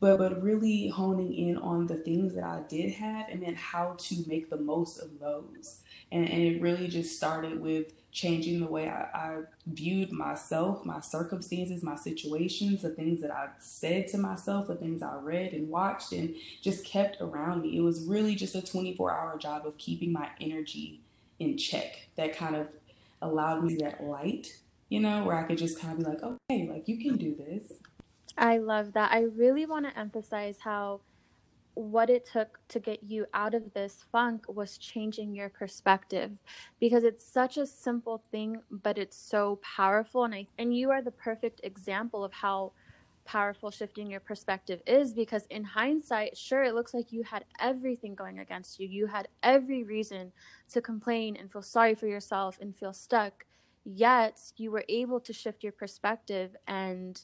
but 0.01 0.19
but 0.19 0.43
really 0.43 0.89
honing 0.89 1.33
in 1.33 1.57
on 1.57 1.87
the 1.87 1.97
things 1.97 2.35
that 2.35 2.45
I 2.45 2.61
did 2.69 2.93
have 2.95 3.29
and 3.29 3.43
then 3.43 3.55
how 3.55 3.95
to 3.97 4.25
make 4.27 4.51
the 4.51 4.59
most 4.59 4.99
of 4.99 5.19
those. 5.19 5.81
And, 6.11 6.29
and 6.29 6.43
it 6.43 6.61
really 6.61 6.89
just 6.89 7.17
started 7.17 7.61
with 7.61 7.93
changing 8.11 8.61
the 8.61 8.66
way 8.66 8.88
I, 8.88 9.03
I, 9.14 9.38
viewed 9.66 10.11
myself, 10.11 10.85
my 10.85 11.01
circumstances, 11.01 11.83
my 11.83 11.94
situations, 11.97 12.83
the 12.83 12.90
things 12.90 13.21
that 13.21 13.31
I 13.31 13.49
said 13.59 14.09
to 14.09 14.18
myself, 14.18 14.66
the 14.66 14.75
things 14.77 15.03
I 15.03 15.16
read 15.16 15.53
and 15.53 15.68
watched 15.68 16.12
and 16.12 16.35
just 16.62 16.85
kept 16.85 17.21
around 17.21 17.62
me. 17.62 17.77
It 17.77 17.83
was 17.83 18.05
really 18.05 18.35
just 18.35 18.55
a 18.55 18.62
24 18.62 19.12
hour 19.12 19.38
job 19.38 19.66
of 19.66 19.77
keeping 19.77 20.12
my 20.12 20.31
energy 20.40 21.01
in 21.38 21.57
check 21.59 22.09
that 22.16 22.37
kind 22.37 22.57
of 22.57 22.68
allowed 23.21 23.64
me 23.64 23.77
that 23.77 24.03
light, 24.03 24.59
you 24.88 25.01
know, 25.01 25.25
where 25.25 25.37
I 25.37 25.42
could 25.42 25.59
just 25.59 25.79
kind 25.79 25.92
of 25.92 25.99
be 25.99 26.11
like, 26.11 26.23
okay, 26.23 26.68
like 26.68 26.88
you 26.88 26.99
can 26.99 27.16
do 27.16 27.35
this. 27.35 27.75
I 28.37 28.59
love 28.59 28.92
that. 28.94 29.12
I 29.12 29.23
really 29.23 29.66
want 29.66 29.87
to 29.87 29.99
emphasize 29.99 30.61
how 30.61 31.01
what 31.79 32.11
it 32.11 32.27
took 32.27 32.59
to 32.67 32.81
get 32.81 33.05
you 33.05 33.25
out 33.35 33.55
of 33.55 33.73
this 33.73 34.05
funk 34.11 34.45
was 34.49 34.79
changing 34.79 35.33
your 35.33 35.49
perspective. 35.49 36.33
Because 36.81 37.05
it's 37.05 37.25
such 37.25 37.57
a 37.57 37.67
simple 37.67 38.19
thing 38.33 38.61
but 38.71 38.99
it's 38.99 39.17
so 39.17 39.61
powerful. 39.62 40.25
And 40.25 40.35
I 40.35 40.47
and 40.59 40.77
you 40.77 40.91
are 40.91 41.03
the 41.03 41.12
perfect 41.12 41.61
example 41.62 42.25
of 42.25 42.33
how 42.33 42.73
powerful 43.25 43.71
shifting 43.71 44.11
your 44.11 44.21
perspective 44.21 44.81
is 44.87 45.12
because 45.12 45.45
in 45.51 45.62
hindsight 45.62 46.35
sure 46.37 46.64
it 46.64 46.75
looks 46.75 46.95
like 46.95 47.12
you 47.12 47.23
had 47.23 47.45
everything 47.61 48.14
going 48.14 48.41
against 48.41 48.81
you. 48.81 48.88
You 48.88 49.07
had 49.07 49.29
every 49.43 49.85
reason 49.85 50.33
to 50.73 50.81
complain 50.81 51.37
and 51.37 51.53
feel 51.53 51.62
sorry 51.62 51.95
for 51.95 52.09
yourself 52.09 52.59
and 52.61 52.75
feel 52.75 52.93
stuck. 52.93 53.45
Yet 53.85 54.41
you 54.57 54.73
were 54.73 54.85
able 54.88 55.21
to 55.21 55.33
shift 55.33 55.62
your 55.62 55.73
perspective 55.73 56.57
and 56.67 57.21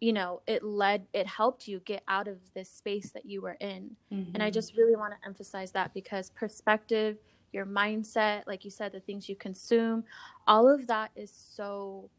you 0.00 0.12
know 0.12 0.42
it 0.46 0.62
led 0.62 1.06
it 1.12 1.26
helped 1.26 1.68
you 1.68 1.80
get 1.80 2.02
out 2.08 2.28
of 2.28 2.38
this 2.54 2.68
space 2.68 3.10
that 3.10 3.24
you 3.24 3.40
were 3.40 3.56
in 3.60 3.96
mm-hmm. 4.12 4.34
and 4.34 4.42
i 4.42 4.46
mm-hmm. 4.46 4.54
just 4.54 4.76
really 4.76 4.96
want 4.96 5.12
to 5.12 5.26
emphasize 5.26 5.72
that 5.72 5.92
because 5.94 6.30
perspective 6.30 7.18
your 7.52 7.64
mindset 7.64 8.42
like 8.46 8.64
you 8.64 8.70
said 8.70 8.92
the 8.92 9.00
things 9.00 9.28
you 9.28 9.36
consume 9.36 10.04
all 10.46 10.68
of 10.68 10.86
that 10.86 11.10
is 11.14 11.30
so 11.30 12.10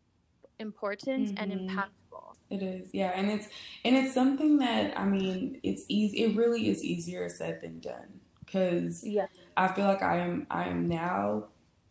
important 0.60 1.28
mm-hmm. 1.28 1.52
and 1.52 1.70
impactful 1.70 2.36
it 2.50 2.64
is 2.64 2.90
yeah 2.94 3.12
and 3.16 3.30
it's 3.30 3.50
and 3.84 3.96
it's 3.96 4.14
something 4.14 4.58
that 4.58 4.98
i 4.98 5.04
mean 5.04 5.60
it's 5.64 5.84
easy 5.90 6.24
it 6.24 6.36
really 6.36 6.70
is 6.70 6.84
easier 6.84 7.28
said 7.28 7.60
than 7.62 7.80
done 7.80 8.20
because 8.40 9.04
yeah 9.04 9.26
i 9.58 9.68
feel 9.68 9.86
like 9.86 10.02
i 10.02 10.18
am 10.18 10.48
i 10.50 10.64
am 10.64 10.88
now 10.88 11.44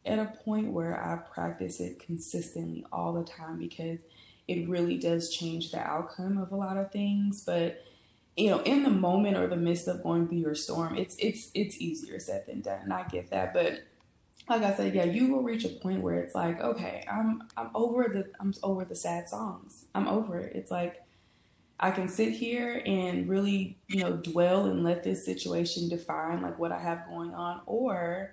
at 0.06 0.18
a 0.18 0.26
point 0.44 0.72
where 0.72 1.02
i 1.04 1.16
practice 1.16 1.80
it 1.80 1.98
consistently 1.98 2.86
all 2.90 3.12
the 3.12 3.24
time 3.24 3.58
because 3.58 4.00
it 4.46 4.68
really 4.68 4.98
does 4.98 5.34
change 5.34 5.70
the 5.70 5.80
outcome 5.80 6.38
of 6.38 6.52
a 6.52 6.56
lot 6.56 6.76
of 6.76 6.92
things. 6.92 7.42
But 7.44 7.84
you 8.36 8.50
know, 8.50 8.60
in 8.62 8.82
the 8.82 8.90
moment 8.90 9.36
or 9.36 9.46
the 9.46 9.56
midst 9.56 9.86
of 9.88 10.02
going 10.02 10.28
through 10.28 10.38
your 10.38 10.54
storm, 10.54 10.96
it's 10.96 11.16
it's 11.18 11.50
it's 11.54 11.80
easier 11.80 12.18
said 12.18 12.46
than 12.46 12.60
done. 12.60 12.90
I 12.90 13.04
get 13.04 13.30
that, 13.30 13.54
but 13.54 13.84
like 14.48 14.62
I 14.62 14.74
said, 14.74 14.94
yeah, 14.94 15.04
you 15.04 15.32
will 15.32 15.42
reach 15.42 15.64
a 15.64 15.68
point 15.68 16.02
where 16.02 16.18
it's 16.18 16.34
like, 16.34 16.60
okay, 16.60 17.04
I'm 17.10 17.42
I'm 17.56 17.70
over 17.74 18.08
the 18.08 18.30
I'm 18.40 18.52
over 18.62 18.84
the 18.84 18.94
sad 18.94 19.28
songs. 19.28 19.86
I'm 19.94 20.08
over 20.08 20.38
it. 20.38 20.54
It's 20.54 20.70
like 20.70 21.02
I 21.80 21.90
can 21.90 22.08
sit 22.08 22.32
here 22.32 22.82
and 22.84 23.28
really, 23.28 23.78
you 23.88 24.00
know, 24.00 24.12
dwell 24.12 24.66
and 24.66 24.84
let 24.84 25.02
this 25.02 25.24
situation 25.24 25.88
define 25.88 26.42
like 26.42 26.58
what 26.58 26.72
I 26.72 26.78
have 26.78 27.08
going 27.08 27.34
on, 27.34 27.62
or 27.66 28.32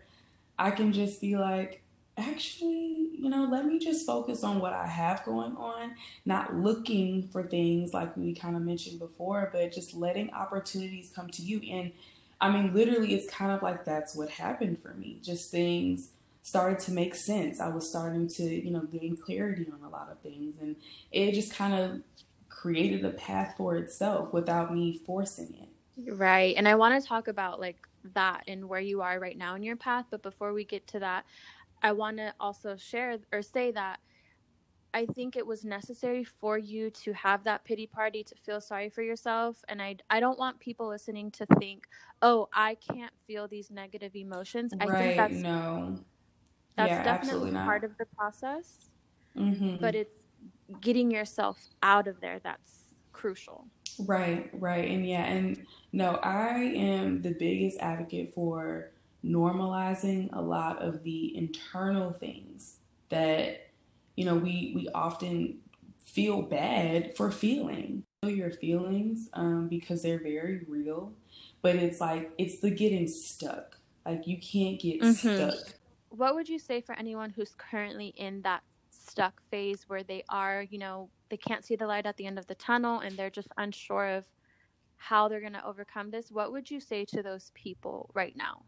I 0.60 0.72
can 0.72 0.94
just 0.94 1.22
be 1.22 1.38
like, 1.38 1.82
actually, 2.22 3.10
you 3.14 3.30
know, 3.30 3.48
let 3.52 3.66
me 3.66 3.80
just 3.80 4.06
focus 4.06 4.44
on 4.44 4.60
what 4.60 4.74
I 4.74 4.88
have 4.88 5.24
going 5.26 5.56
on, 5.56 5.96
not 6.26 6.56
looking 6.56 7.28
for 7.28 7.44
things 7.44 7.94
like 7.94 8.16
we 8.16 8.34
kind 8.34 8.56
of 8.56 8.62
mentioned 8.62 9.00
before, 9.00 9.50
but 9.52 9.72
just 9.72 9.94
letting 9.94 10.32
opportunities 10.32 11.12
come 11.16 11.30
to 11.30 11.42
you. 11.42 11.62
And 11.72 11.92
I 12.40 12.52
mean, 12.52 12.74
literally, 12.74 13.14
it's 13.14 13.32
kind 13.32 13.52
of 13.52 13.62
like 13.62 13.86
that's 13.86 14.16
what 14.16 14.30
happened 14.30 14.82
for 14.82 14.94
me. 14.94 15.20
Just 15.22 15.52
things 15.52 16.10
started 16.44 16.80
to 16.80 16.92
make 16.92 17.16
sense. 17.16 17.60
I 17.60 17.70
was 17.70 17.88
starting 17.88 18.28
to, 18.28 18.44
you 18.44 18.72
know, 18.72 18.82
gain 18.82 19.16
clarity 19.16 19.68
on 19.72 19.84
a 19.84 19.90
lot 19.90 20.10
of 20.12 20.20
things. 20.20 20.56
And 20.60 20.76
it 21.12 21.34
just 21.34 21.54
kind 21.54 21.74
of 21.74 22.02
created 22.50 23.06
a 23.06 23.12
path 23.12 23.56
for 23.58 23.76
itself 23.76 24.34
without 24.34 24.74
me 24.74 25.00
forcing 25.06 25.54
it. 25.62 26.12
Right. 26.12 26.56
And 26.58 26.68
I 26.68 26.76
want 26.76 27.02
to 27.02 27.08
talk 27.08 27.28
about 27.28 27.60
like 27.60 27.78
that 28.14 28.44
and 28.48 28.68
where 28.68 28.80
you 28.80 29.02
are 29.02 29.20
right 29.20 29.38
now 29.38 29.56
in 29.56 29.64
your 29.64 29.76
path. 29.76 30.06
But 30.10 30.24
before 30.24 30.54
we 30.54 30.64
get 30.64 30.88
to 30.88 31.00
that, 31.00 31.26
I 31.82 31.92
want 31.94 32.18
to 32.18 32.34
also 32.40 32.76
share 32.76 33.18
or 33.32 33.42
say 33.42 33.72
that 33.72 34.00
I 34.94 35.06
think 35.06 35.36
it 35.36 35.46
was 35.46 35.64
necessary 35.64 36.24
for 36.24 36.58
you 36.58 36.90
to 36.90 37.14
have 37.14 37.44
that 37.46 37.64
pity 37.64 37.88
party 37.88 38.24
to 38.24 38.36
feel 38.36 38.60
sorry 38.60 38.90
for 38.90 39.02
yourself. 39.02 39.64
And 39.70 39.82
I, 39.82 39.96
I 40.10 40.20
don't 40.20 40.38
want 40.38 40.60
people 40.60 40.88
listening 40.88 41.32
to 41.32 41.46
think, 41.60 41.88
oh, 42.22 42.50
I 42.54 42.76
can't 42.76 43.14
feel 43.26 43.48
these 43.48 43.72
negative 43.72 44.16
emotions. 44.16 44.74
I 44.80 44.86
right, 44.86 45.00
think 45.00 45.18
that's 45.18 45.34
no. 45.36 45.98
That's 46.76 46.90
yeah, 46.90 47.04
definitely 47.04 47.52
part 47.52 47.84
of 47.84 47.98
the 47.98 48.06
process. 48.18 48.90
Mm-hmm. 49.38 49.78
But 49.80 49.96
it's 49.96 50.26
getting 50.82 51.10
yourself 51.10 51.58
out 51.84 52.08
of 52.08 52.20
there 52.20 52.40
that's 52.44 52.94
crucial. 53.14 53.68
Right, 54.00 54.50
right. 54.54 54.90
And 54.90 55.08
yeah, 55.08 55.24
and 55.24 55.66
no, 55.94 56.16
I 56.24 56.56
am 56.76 57.22
the 57.22 57.32
biggest 57.32 57.80
advocate 57.80 58.34
for 58.34 58.92
normalizing 59.24 60.30
a 60.34 60.42
lot 60.42 60.82
of 60.82 61.04
the 61.04 61.36
internal 61.36 62.12
things 62.12 62.78
that 63.10 63.70
you 64.16 64.26
know 64.26 64.36
we 64.36 64.74
we 64.76 64.90
often 64.94 65.60
feel 66.00 66.42
bad 66.42 67.16
for 67.16 67.32
feeling. 67.32 68.04
Your 68.24 68.52
feelings 68.52 69.30
um, 69.34 69.68
because 69.68 70.04
they're 70.04 70.22
very 70.22 70.62
real 70.68 71.12
but 71.62 71.76
it's 71.76 72.02
like 72.02 72.32
it's 72.38 72.60
the 72.60 72.72
getting 72.72 73.08
stuck. 73.08 73.78
Like 74.06 74.28
you 74.28 74.38
can't 74.38 74.80
get 74.80 75.02
mm-hmm. 75.02 75.50
stuck. 75.50 75.76
What 76.10 76.36
would 76.36 76.50
you 76.50 76.60
say 76.60 76.82
for 76.82 76.94
anyone 76.96 77.30
who's 77.30 77.54
currently 77.58 78.14
in 78.18 78.42
that 78.42 78.64
stuck 78.90 79.42
phase 79.50 79.86
where 79.88 80.04
they 80.04 80.24
are 80.30 80.66
you 80.70 80.78
know 80.78 81.10
they 81.30 81.38
can't 81.38 81.64
see 81.64 81.76
the 81.76 81.88
light 81.88 82.06
at 82.06 82.18
the 82.18 82.26
end 82.26 82.38
of 82.38 82.48
the 82.48 82.56
tunnel 82.56 83.00
and 83.00 83.16
they're 83.16 83.30
just 83.30 83.50
unsure 83.58 84.08
of 84.08 84.26
how 84.98 85.28
they're 85.28 85.42
going 85.42 85.54
to 85.54 85.66
overcome 85.66 86.12
this? 86.12 86.32
What 86.32 86.52
would 86.52 86.70
you 86.70 86.80
say 86.80 87.06
to 87.06 87.24
those 87.24 87.52
people 87.56 88.12
right 88.14 88.36
now 88.36 88.64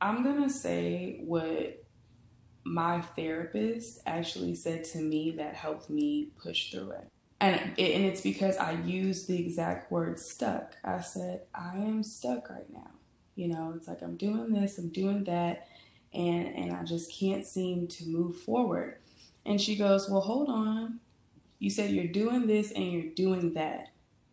I'm 0.00 0.22
going 0.22 0.42
to 0.42 0.50
say 0.50 1.20
what 1.24 1.84
my 2.64 3.00
therapist 3.00 4.00
actually 4.06 4.54
said 4.54 4.84
to 4.84 4.98
me 4.98 5.32
that 5.32 5.54
helped 5.54 5.90
me 5.90 6.28
push 6.42 6.70
through 6.70 6.92
it. 6.92 7.08
And, 7.40 7.72
it, 7.78 7.94
and 7.94 8.04
it's 8.04 8.20
because 8.20 8.58
I 8.58 8.72
used 8.72 9.28
the 9.28 9.38
exact 9.38 9.90
word 9.90 10.18
stuck. 10.18 10.76
I 10.84 11.00
said, 11.00 11.42
I 11.54 11.76
am 11.76 12.02
stuck 12.02 12.50
right 12.50 12.70
now. 12.70 12.90
You 13.34 13.48
know, 13.48 13.72
it's 13.74 13.88
like 13.88 14.02
I'm 14.02 14.16
doing 14.16 14.52
this, 14.52 14.76
I'm 14.76 14.90
doing 14.90 15.24
that, 15.24 15.66
and, 16.12 16.54
and 16.54 16.72
I 16.72 16.82
just 16.84 17.12
can't 17.12 17.46
seem 17.46 17.86
to 17.88 18.06
move 18.06 18.36
forward. 18.36 18.98
And 19.46 19.60
she 19.60 19.76
goes, 19.76 20.10
Well, 20.10 20.20
hold 20.20 20.50
on. 20.50 21.00
You 21.58 21.70
said 21.70 21.90
you're 21.90 22.04
doing 22.06 22.46
this 22.46 22.72
and 22.72 22.92
you're 22.92 23.14
doing 23.14 23.54
that. 23.54 23.88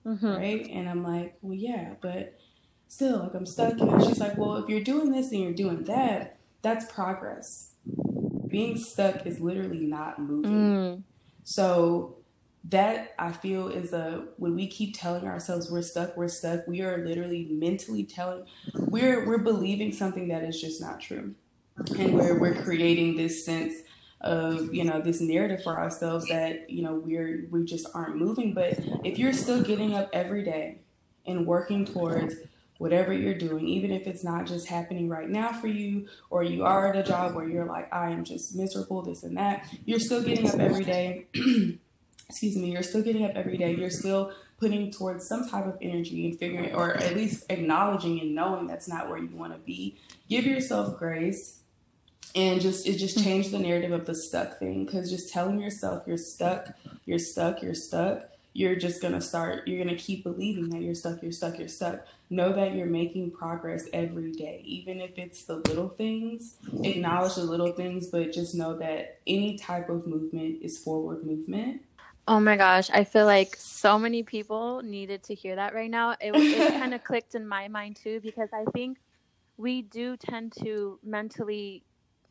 Mm-hmm. 0.06 0.28
Right? 0.28 0.68
And 0.70 0.90
I'm 0.90 1.04
like, 1.04 1.38
Well, 1.42 1.56
yeah, 1.56 1.94
but 2.02 2.38
still 2.88 3.20
like 3.20 3.34
I'm 3.34 3.46
stuck. 3.46 3.80
And 3.80 4.04
she's 4.04 4.20
like, 4.20 4.38
well, 4.38 4.56
if 4.56 4.70
you're 4.70 4.84
doing 4.84 5.12
this 5.12 5.32
and 5.32 5.42
you're 5.42 5.54
doing 5.54 5.84
that, 5.86 6.38
that's 6.62 6.92
progress. 6.92 7.74
Being 8.48 8.78
stuck 8.78 9.26
is 9.26 9.40
literally 9.40 9.80
not 9.80 10.20
moving. 10.20 10.52
Mm. 10.52 11.04
So 11.44 12.18
that 12.70 13.14
I 13.18 13.32
feel 13.32 13.70
is 13.70 13.94
a 13.94 14.26
when 14.38 14.56
we 14.56 14.68
keep 14.68 14.98
telling 14.98 15.26
ourselves 15.26 15.72
we're 15.72 15.82
stuck, 15.82 16.18
we're 16.18 16.28
stuck, 16.28 16.68
we 16.68 16.82
are 16.82 17.06
literally 17.06 17.48
mentally 17.50 18.04
telling 18.04 18.46
we're 18.74 19.26
we're 19.26 19.38
believing 19.38 19.94
something 19.94 20.28
that 20.30 20.44
is 20.44 20.60
just 20.60 20.82
not 20.82 21.00
true. 21.00 21.36
And 21.98 22.14
we're 22.14 22.40
we're 22.40 22.62
creating 22.64 23.16
this 23.16 23.46
sense 23.46 23.74
of 24.22 24.74
you 24.74 24.84
know 24.84 25.00
this 25.00 25.22
narrative 25.22 25.64
for 25.64 25.78
ourselves 25.78 26.28
that 26.28 26.70
you 26.70 26.82
know 26.82 26.96
we're 26.96 27.46
we 27.52 27.64
just 27.64 27.86
aren't 27.94 28.18
moving 28.18 28.52
but 28.52 28.74
if 29.04 29.20
you're 29.20 29.32
still 29.32 29.62
getting 29.62 29.94
up 29.94 30.10
every 30.12 30.44
day 30.44 30.80
and 31.28 31.46
working 31.46 31.86
towards 31.86 32.34
whatever 32.78 33.14
you're 33.14 33.34
doing, 33.34 33.68
even 33.68 33.92
if 33.92 34.08
it's 34.08 34.24
not 34.24 34.46
just 34.46 34.68
happening 34.68 35.10
right 35.10 35.30
now 35.30 35.52
for 35.52 35.68
you, 35.68 36.08
or 36.30 36.44
you 36.44 36.64
are 36.64 36.88
at 36.88 36.96
a 36.96 37.04
job 37.04 37.36
where 37.36 37.48
you're 37.48 37.66
like, 37.66 37.92
I 37.94 38.12
am 38.12 38.24
just 38.24 38.56
miserable, 38.56 39.02
this 39.02 39.24
and 39.24 39.38
that, 39.38 39.68
you're 39.86 40.00
still 40.00 40.22
getting 40.24 40.48
up 40.48 40.60
every 40.60 40.84
day. 40.84 41.28
Excuse 42.30 42.58
me, 42.58 42.72
you're 42.72 42.84
still 42.84 43.02
getting 43.02 43.24
up 43.24 43.32
every 43.36 43.58
day. 43.58 43.74
You're 43.74 43.90
still 43.90 44.34
putting 44.60 44.92
towards 44.92 45.26
some 45.28 45.48
type 45.48 45.66
of 45.66 45.78
energy 45.82 46.26
and 46.26 46.38
figuring, 46.38 46.76
or 46.76 46.96
at 46.98 47.16
least 47.16 47.46
acknowledging 47.50 48.20
and 48.20 48.36
knowing 48.36 48.68
that's 48.68 48.88
not 48.88 49.10
where 49.10 49.18
you 49.18 49.36
want 49.36 49.54
to 49.54 49.60
be. 49.60 49.98
Give 50.30 50.46
yourself 50.46 50.98
grace 50.98 51.62
and 52.36 52.60
just 52.60 52.86
it 52.86 52.98
just 52.98 53.24
changed 53.24 53.52
the 53.52 53.60
narrative 53.60 53.94
of 53.94 54.06
the 54.06 54.14
stuck 54.14 54.60
thing 54.60 54.86
because 54.86 55.10
just 55.10 55.32
telling 55.32 55.60
yourself 55.60 56.04
you're 56.06 56.18
stuck, 56.18 56.68
you're 57.06 57.20
stuck, 57.20 57.62
you're 57.62 57.74
stuck 57.74 58.30
you're 58.58 58.76
just 58.76 59.02
to 59.04 59.22
start, 59.22 59.68
you're 59.68 59.86
to 59.86 59.96
keep 59.96 60.24
believing 60.24 60.70
that 60.70 60.82
you're 60.82 60.96
stuck, 60.96 61.22
you're 61.22 61.32
stuck, 61.32 61.60
you're 61.60 61.68
stuck. 61.68 62.08
Know 62.30 62.52
that 62.54 62.76
you're 62.76 62.88
making 62.88 63.32
progress 63.32 63.86
every 63.94 64.34
day, 64.34 64.62
even 64.66 65.00
if 65.00 65.18
it's 65.18 65.46
the 65.46 65.56
little 65.56 65.90
things. 65.90 66.58
Acknowledge 66.84 67.36
the 67.36 67.44
little 67.44 67.72
things, 67.72 68.08
but 68.08 68.34
just 68.34 68.54
know 68.54 68.78
that 68.78 69.20
any 69.26 69.58
type 69.58 69.90
of 69.90 70.06
movement 70.06 70.62
is 70.62 70.78
forward 70.78 71.26
movement. 71.26 71.82
Oh 72.28 72.42
my 72.42 72.58
gosh, 72.58 72.90
I 72.90 73.06
feel 73.06 73.26
like 73.26 73.56
so 73.56 73.98
many 73.98 74.22
people 74.24 74.82
needed 74.84 75.24
to 75.24 75.34
hear 75.34 75.56
that 75.56 75.74
right 75.74 75.90
now. 75.90 76.12
It, 76.20 76.36
it 76.36 76.74
kind 76.80 76.94
of 76.94 77.04
clicked 77.06 77.36
in 77.36 77.48
my 77.48 77.70
mind 77.70 77.96
too 77.96 78.20
because 78.22 78.50
I 78.52 78.66
think 78.72 78.98
we 79.56 79.84
do 79.84 80.18
tend 80.18 80.52
to 80.64 81.00
mentally 81.04 81.84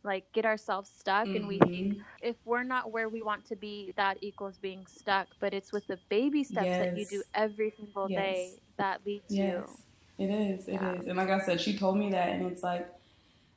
like 0.06 0.30
get 0.32 0.46
ourselves 0.46 0.90
stuck 0.96 1.26
mm-hmm. 1.26 1.36
and 1.36 1.48
we 1.48 1.58
think 1.58 1.94
mm-hmm. 1.94 2.00
if 2.22 2.36
we're 2.44 2.62
not 2.62 2.92
where 2.92 3.08
we 3.08 3.22
want 3.22 3.44
to 3.44 3.56
be 3.56 3.92
that 3.96 4.16
equals 4.20 4.56
being 4.56 4.86
stuck 4.86 5.26
but 5.40 5.52
it's 5.52 5.72
with 5.72 5.84
the 5.88 5.98
baby 6.08 6.44
steps 6.44 6.66
yes. 6.66 6.84
that 6.84 6.96
you 6.96 7.04
do 7.06 7.22
every 7.34 7.72
single 7.76 8.08
yes. 8.08 8.20
day 8.20 8.52
that 8.76 9.00
leads 9.04 9.24
yes. 9.28 9.64
you 9.66 9.76
it 10.18 10.30
is 10.30 10.68
it 10.68 10.80
is. 10.82 11.06
And 11.06 11.16
like 11.16 11.30
i 11.30 11.40
said 11.40 11.60
she 11.60 11.76
told 11.76 11.98
me 11.98 12.10
that 12.10 12.30
and 12.30 12.46
it's 12.46 12.62
like 12.62 12.88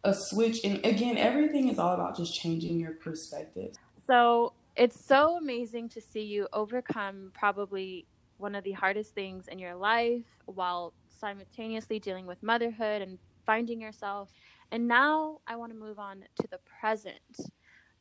a 0.03 0.13
switch 0.13 0.63
and 0.63 0.83
again 0.85 1.17
everything 1.17 1.69
is 1.69 1.79
all 1.79 1.93
about 1.93 2.15
just 2.17 2.33
changing 2.33 2.79
your 2.79 2.93
perspective. 2.93 3.75
So 4.05 4.53
it's 4.75 5.03
so 5.05 5.37
amazing 5.37 5.89
to 5.89 6.01
see 6.01 6.23
you 6.23 6.47
overcome 6.53 7.31
probably 7.33 8.05
one 8.37 8.55
of 8.55 8.63
the 8.63 8.71
hardest 8.71 9.13
things 9.13 9.47
in 9.47 9.59
your 9.59 9.75
life 9.75 10.23
while 10.45 10.93
simultaneously 11.19 11.99
dealing 11.99 12.25
with 12.25 12.41
motherhood 12.41 13.01
and 13.01 13.19
finding 13.45 13.81
yourself. 13.81 14.29
And 14.71 14.87
now 14.87 15.39
I 15.47 15.57
want 15.57 15.73
to 15.73 15.77
move 15.77 15.99
on 15.99 16.23
to 16.41 16.47
the 16.49 16.59
present 16.79 17.19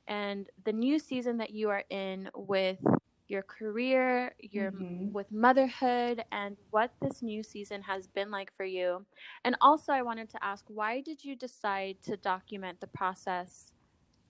and 0.07 0.49
the 0.65 0.73
new 0.73 0.99
season 0.99 1.39
that 1.39 1.51
you 1.51 1.69
are 1.71 1.85
in 1.91 2.31
with 2.35 2.79
your 3.29 3.43
career, 3.43 4.35
your 4.41 4.73
mm-hmm. 4.73 5.13
with 5.13 5.31
motherhood 5.31 6.25
and 6.33 6.57
what 6.71 6.91
this 7.01 7.23
new 7.23 7.43
season 7.43 7.83
has 7.83 8.07
been 8.07 8.31
like 8.31 8.55
for 8.57 8.65
you. 8.65 9.05
And 9.45 9.57
also 9.61 9.93
I 9.93 10.03
wanted 10.03 10.31
to 10.31 10.45
ask 10.45 10.65
why 10.69 11.01
did 11.01 11.25
you 11.25 11.37
decide 11.37 11.97
to 12.05 12.17
document 12.17 12.81
the 12.81 12.87
process 12.87 13.73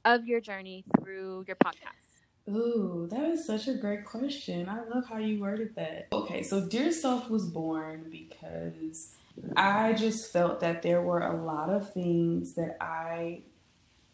of 0.05 0.26
your 0.26 0.40
journey 0.40 0.84
through 1.01 1.44
your 1.46 1.57
podcast? 1.57 2.09
Ooh, 2.49 3.07
that 3.11 3.30
is 3.30 3.46
such 3.46 3.68
a 3.68 3.74
great 3.74 4.05
question. 4.05 4.68
I 4.68 4.82
love 4.84 5.07
how 5.07 5.18
you 5.18 5.38
worded 5.38 5.74
that. 5.76 6.09
Okay, 6.12 6.42
so 6.42 6.66
Dear 6.66 6.92
Self 6.92 7.28
was 7.28 7.44
born 7.44 8.07
because 8.11 9.14
I 9.55 9.92
just 9.92 10.32
felt 10.32 10.61
that 10.61 10.82
there 10.82 11.03
were 11.03 11.20
a 11.20 11.36
lot 11.36 11.68
of 11.68 11.92
things 11.92 12.55
that 12.55 12.78
I 12.80 13.42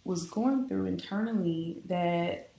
was 0.02 0.28
going 0.28 0.68
through 0.68 0.86
internally 0.86 1.78
that 1.86 2.50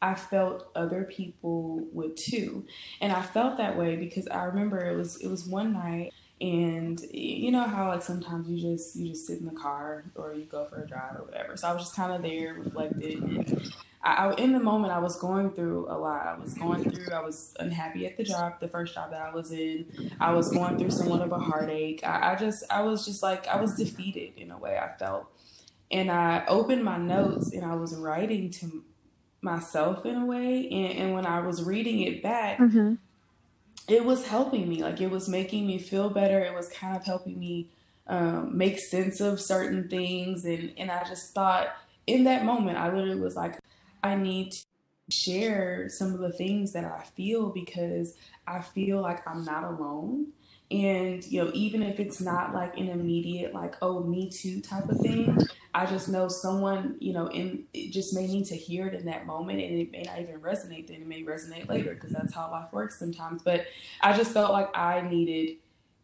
I 0.00 0.14
felt 0.14 0.70
other 0.74 1.04
people 1.04 1.86
would 1.92 2.16
too. 2.16 2.64
And 3.00 3.12
I 3.12 3.22
felt 3.22 3.56
that 3.56 3.76
way 3.76 3.96
because 3.96 4.28
I 4.28 4.44
remember 4.44 4.78
it 4.86 4.96
was 4.96 5.16
it 5.16 5.28
was 5.28 5.44
one 5.44 5.72
night 5.72 6.12
and 6.40 7.00
you 7.12 7.50
know 7.50 7.64
how 7.64 7.88
like 7.88 8.02
sometimes 8.02 8.48
you 8.48 8.60
just 8.60 8.94
you 8.96 9.08
just 9.08 9.26
sit 9.26 9.40
in 9.40 9.46
the 9.46 9.52
car 9.52 10.04
or 10.14 10.34
you 10.34 10.44
go 10.44 10.66
for 10.66 10.82
a 10.82 10.86
drive 10.86 11.16
or 11.16 11.24
whatever. 11.24 11.56
So 11.56 11.68
I 11.68 11.72
was 11.72 11.82
just 11.82 11.96
kind 11.96 12.12
of 12.12 12.22
there, 12.22 12.54
reflected, 12.54 13.22
and 13.22 13.72
I, 14.02 14.26
I, 14.26 14.34
in 14.34 14.52
the 14.52 14.60
moment 14.60 14.92
I 14.92 15.00
was 15.00 15.16
going 15.16 15.50
through 15.50 15.86
a 15.88 15.98
lot. 15.98 16.26
I 16.26 16.38
was 16.38 16.54
going 16.54 16.88
through. 16.88 17.12
I 17.12 17.20
was 17.20 17.54
unhappy 17.58 18.06
at 18.06 18.16
the 18.16 18.22
job, 18.22 18.60
the 18.60 18.68
first 18.68 18.94
job 18.94 19.10
that 19.10 19.20
I 19.20 19.34
was 19.34 19.50
in. 19.50 20.12
I 20.20 20.32
was 20.32 20.52
going 20.52 20.78
through 20.78 20.90
somewhat 20.90 21.22
of 21.22 21.32
a 21.32 21.38
heartache. 21.38 22.04
I, 22.04 22.32
I 22.32 22.36
just 22.36 22.64
I 22.70 22.82
was 22.82 23.04
just 23.04 23.22
like 23.22 23.48
I 23.48 23.60
was 23.60 23.74
defeated 23.74 24.34
in 24.36 24.52
a 24.52 24.58
way. 24.58 24.78
I 24.78 24.96
felt, 24.96 25.26
and 25.90 26.08
I 26.08 26.44
opened 26.46 26.84
my 26.84 26.98
notes 26.98 27.52
and 27.52 27.64
I 27.64 27.74
was 27.74 27.96
writing 27.96 28.50
to 28.52 28.84
myself 29.40 30.04
in 30.04 30.16
a 30.16 30.26
way. 30.26 30.68
And, 30.70 30.98
and 30.98 31.14
when 31.14 31.26
I 31.26 31.40
was 31.40 31.62
reading 31.62 32.00
it 32.00 32.22
back. 32.22 32.58
Mm-hmm. 32.58 32.94
It 33.88 34.04
was 34.04 34.26
helping 34.26 34.68
me, 34.68 34.82
like 34.82 35.00
it 35.00 35.10
was 35.10 35.30
making 35.30 35.66
me 35.66 35.78
feel 35.78 36.10
better. 36.10 36.44
It 36.44 36.52
was 36.52 36.68
kind 36.68 36.94
of 36.94 37.04
helping 37.04 37.38
me 37.38 37.70
um, 38.06 38.56
make 38.56 38.78
sense 38.78 39.18
of 39.20 39.40
certain 39.40 39.88
things, 39.88 40.44
and 40.44 40.72
and 40.76 40.90
I 40.90 41.04
just 41.04 41.32
thought 41.32 41.68
in 42.08 42.24
that 42.24 42.44
moment, 42.44 42.78
I 42.78 42.92
literally 42.92 43.20
was 43.20 43.36
like, 43.36 43.58
I 44.02 44.14
need 44.14 44.52
to 44.52 44.64
share 45.10 45.88
some 45.90 46.14
of 46.14 46.20
the 46.20 46.32
things 46.32 46.72
that 46.72 46.84
I 46.84 47.02
feel 47.02 47.50
because 47.50 48.16
I 48.46 48.60
feel 48.60 49.02
like 49.02 49.26
I'm 49.28 49.44
not 49.44 49.64
alone. 49.64 50.28
And, 50.70 51.24
you 51.26 51.42
know, 51.42 51.50
even 51.54 51.82
if 51.82 51.98
it's 51.98 52.20
not 52.20 52.54
like 52.54 52.76
an 52.76 52.88
immediate, 52.88 53.54
like, 53.54 53.76
oh, 53.80 54.00
me 54.00 54.28
too 54.28 54.60
type 54.60 54.88
of 54.88 54.98
thing, 55.00 55.38
I 55.74 55.86
just 55.86 56.08
know 56.08 56.28
someone, 56.28 56.96
you 57.00 57.14
know, 57.14 57.28
in 57.28 57.64
it 57.72 57.90
just 57.90 58.14
may 58.14 58.26
need 58.26 58.44
to 58.46 58.56
hear 58.56 58.86
it 58.86 58.94
in 58.94 59.06
that 59.06 59.24
moment 59.24 59.60
and 59.60 59.80
it 59.80 59.90
may 59.90 60.02
not 60.02 60.20
even 60.20 60.40
resonate 60.40 60.88
then. 60.88 60.96
It 60.96 61.06
may 61.06 61.22
resonate 61.22 61.68
later 61.68 61.94
because 61.94 62.10
that's 62.10 62.34
how 62.34 62.50
life 62.50 62.72
works 62.72 62.98
sometimes. 62.98 63.42
But 63.42 63.66
I 64.02 64.14
just 64.14 64.32
felt 64.32 64.52
like 64.52 64.76
I 64.76 65.00
needed 65.00 65.56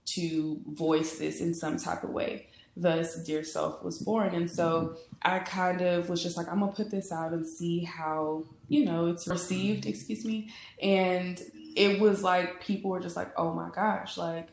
to 0.06 0.60
voice 0.66 1.18
this 1.18 1.40
in 1.40 1.54
some 1.54 1.76
type 1.76 2.02
of 2.02 2.10
way 2.10 2.46
thus 2.76 3.22
dear 3.22 3.44
self 3.44 3.82
was 3.84 3.98
born 3.98 4.34
and 4.34 4.50
so 4.50 4.96
i 5.22 5.38
kind 5.38 5.80
of 5.80 6.08
was 6.08 6.22
just 6.22 6.36
like 6.36 6.48
i'm 6.50 6.58
gonna 6.58 6.72
put 6.72 6.90
this 6.90 7.12
out 7.12 7.32
and 7.32 7.46
see 7.46 7.84
how 7.84 8.42
you 8.68 8.84
know 8.84 9.06
it's 9.06 9.28
received 9.28 9.86
excuse 9.86 10.24
me 10.24 10.48
and 10.82 11.40
it 11.74 12.00
was 12.00 12.22
like 12.22 12.60
people 12.60 12.90
were 12.90 13.00
just 13.00 13.16
like 13.16 13.32
oh 13.36 13.52
my 13.52 13.68
gosh 13.74 14.16
like 14.16 14.48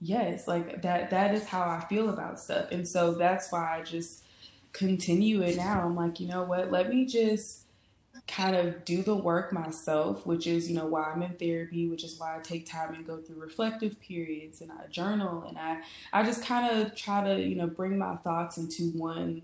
yes 0.00 0.48
like 0.48 0.82
that 0.82 1.10
that 1.10 1.34
is 1.34 1.46
how 1.46 1.62
i 1.62 1.84
feel 1.88 2.10
about 2.10 2.40
stuff. 2.40 2.66
And 2.70 2.86
so 2.86 3.12
that's 3.12 3.50
why 3.50 3.78
i 3.78 3.82
just 3.82 4.24
continue 4.72 5.40
it 5.42 5.56
now. 5.56 5.82
I'm 5.82 5.94
like 5.94 6.20
you 6.20 6.28
know 6.28 6.42
what? 6.42 6.70
Let 6.70 6.90
me 6.90 7.06
just 7.06 7.64
kind 8.26 8.56
of 8.56 8.84
do 8.84 9.02
the 9.02 9.14
work 9.14 9.52
myself, 9.52 10.26
which 10.26 10.46
is, 10.46 10.68
you 10.68 10.76
know, 10.76 10.86
why 10.86 11.12
I'm 11.12 11.22
in 11.22 11.34
therapy, 11.34 11.88
which 11.88 12.04
is 12.04 12.18
why 12.18 12.36
I 12.36 12.40
take 12.40 12.64
time 12.64 12.94
and 12.94 13.06
go 13.06 13.18
through 13.18 13.40
reflective 13.40 14.00
periods 14.00 14.60
and 14.60 14.72
I 14.72 14.86
journal 14.86 15.44
and 15.46 15.58
I 15.58 15.80
I 16.12 16.22
just 16.22 16.44
kind 16.44 16.80
of 16.80 16.94
try 16.94 17.24
to, 17.24 17.40
you 17.40 17.56
know, 17.56 17.66
bring 17.66 17.98
my 17.98 18.16
thoughts 18.16 18.56
into 18.56 18.90
one 18.90 19.42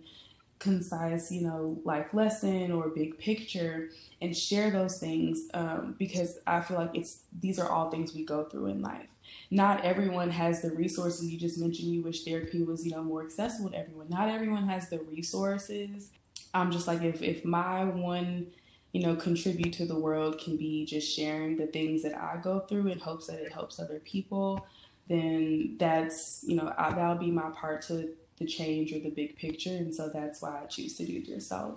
concise, 0.59 1.33
you 1.33 1.43
know, 1.43 1.78
life 1.85 2.12
lesson 2.12 2.72
or 2.72 2.89
big 2.89 3.18
picture 3.18 3.91
and 4.23 4.37
share 4.37 4.71
those 4.71 4.99
things 4.99 5.49
um, 5.55 5.95
because 5.99 6.39
I 6.47 6.61
feel 6.61 6.77
like 6.77 6.91
it's 6.95 7.23
these 7.41 7.59
are 7.59 7.71
all 7.71 7.91
things 7.91 8.14
we 8.14 8.25
go 8.25 8.45
through 8.45 8.66
in 8.66 8.83
life. 8.83 9.09
Not 9.51 9.85
everyone 9.85 10.31
has 10.31 10.61
the 10.61 10.71
resources. 10.71 11.33
You 11.33 11.39
just 11.39 11.59
mentioned 11.59 11.93
you 11.93 12.03
wish 12.03 12.25
therapy 12.25 12.62
was, 12.62 12.85
you 12.85 12.93
know, 12.93 13.03
more 13.03 13.23
accessible 13.25 13.71
to 13.71 13.79
everyone. 13.79 14.09
Not 14.09 14.29
everyone 14.29 14.68
has 14.68 14.89
the 14.89 14.99
resources. 15.01 16.11
I'm 16.53 16.71
just 16.71 16.87
like 16.87 17.03
if 17.03 17.23
if 17.23 17.45
my 17.45 17.85
one 17.85 18.49
you 18.93 19.03
know, 19.03 19.14
contribute 19.14 19.73
to 19.75 19.87
the 19.87 19.99
world 19.99 20.39
can 20.39 20.57
be 20.57 20.85
just 20.85 21.14
sharing 21.14 21.57
the 21.57 21.66
things 21.66 22.03
that 22.03 22.14
I 22.14 22.39
go 22.43 22.61
through 22.61 22.89
in 22.89 22.99
hopes 22.99 23.29
that 23.29 23.41
it 23.41 23.53
helps 23.53 23.79
other 23.79 24.01
people, 24.01 24.66
then 25.09 25.77
that's, 25.79 26.45
you 26.47 26.57
know, 26.57 26.73
I, 26.77 26.91
that'll 26.93 27.14
be 27.16 27.31
my 27.31 27.51
part 27.51 27.83
to 27.83 28.11
the 28.39 28.47
change 28.47 28.93
or 28.93 28.99
the 28.99 29.11
big 29.11 29.37
picture. 29.37 29.71
And 29.71 29.95
so 29.95 30.09
that's 30.09 30.43
why 30.43 30.61
I 30.62 30.66
choose 30.66 30.97
to 30.97 31.07
do 31.07 31.18
it 31.18 31.29
yourself. 31.29 31.75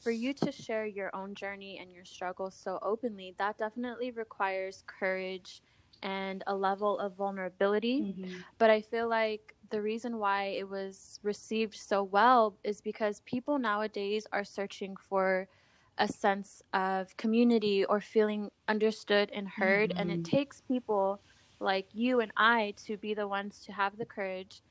For 0.00 0.10
you 0.10 0.32
to 0.34 0.52
share 0.52 0.86
your 0.86 1.14
own 1.14 1.34
journey 1.34 1.78
and 1.80 1.92
your 1.92 2.04
struggles 2.04 2.54
so 2.54 2.78
openly, 2.82 3.34
that 3.38 3.58
definitely 3.58 4.10
requires 4.10 4.84
courage 4.86 5.62
and 6.02 6.42
a 6.46 6.54
level 6.54 6.98
of 6.98 7.14
vulnerability. 7.14 8.00
Mm-hmm. 8.00 8.36
But 8.58 8.70
I 8.70 8.80
feel 8.80 9.08
like 9.08 9.54
the 9.70 9.80
reason 9.80 10.18
why 10.18 10.44
it 10.58 10.68
was 10.68 11.20
received 11.22 11.74
so 11.74 12.02
well 12.02 12.56
is 12.64 12.80
because 12.80 13.20
people 13.20 13.58
nowadays 13.58 14.26
are 14.32 14.44
searching 14.44 14.96
for 14.96 15.48
a 15.98 16.08
sense 16.08 16.62
of 16.72 17.16
community 17.16 17.84
or 17.84 18.00
feeling 18.00 18.50
understood 18.68 19.30
and 19.32 19.48
heard. 19.48 19.90
Mm-hmm. 19.90 19.98
And 20.00 20.10
it 20.10 20.22
mm-hmm. 20.22 20.36
takes 20.36 20.60
people 20.62 21.20
like 21.60 21.86
you 21.92 22.20
and 22.20 22.32
I 22.36 22.74
to 22.86 22.96
be 22.96 23.14
the 23.14 23.28
ones 23.28 23.60
to 23.66 23.72
have 23.72 23.96
the 23.96 24.04
courage 24.04 24.62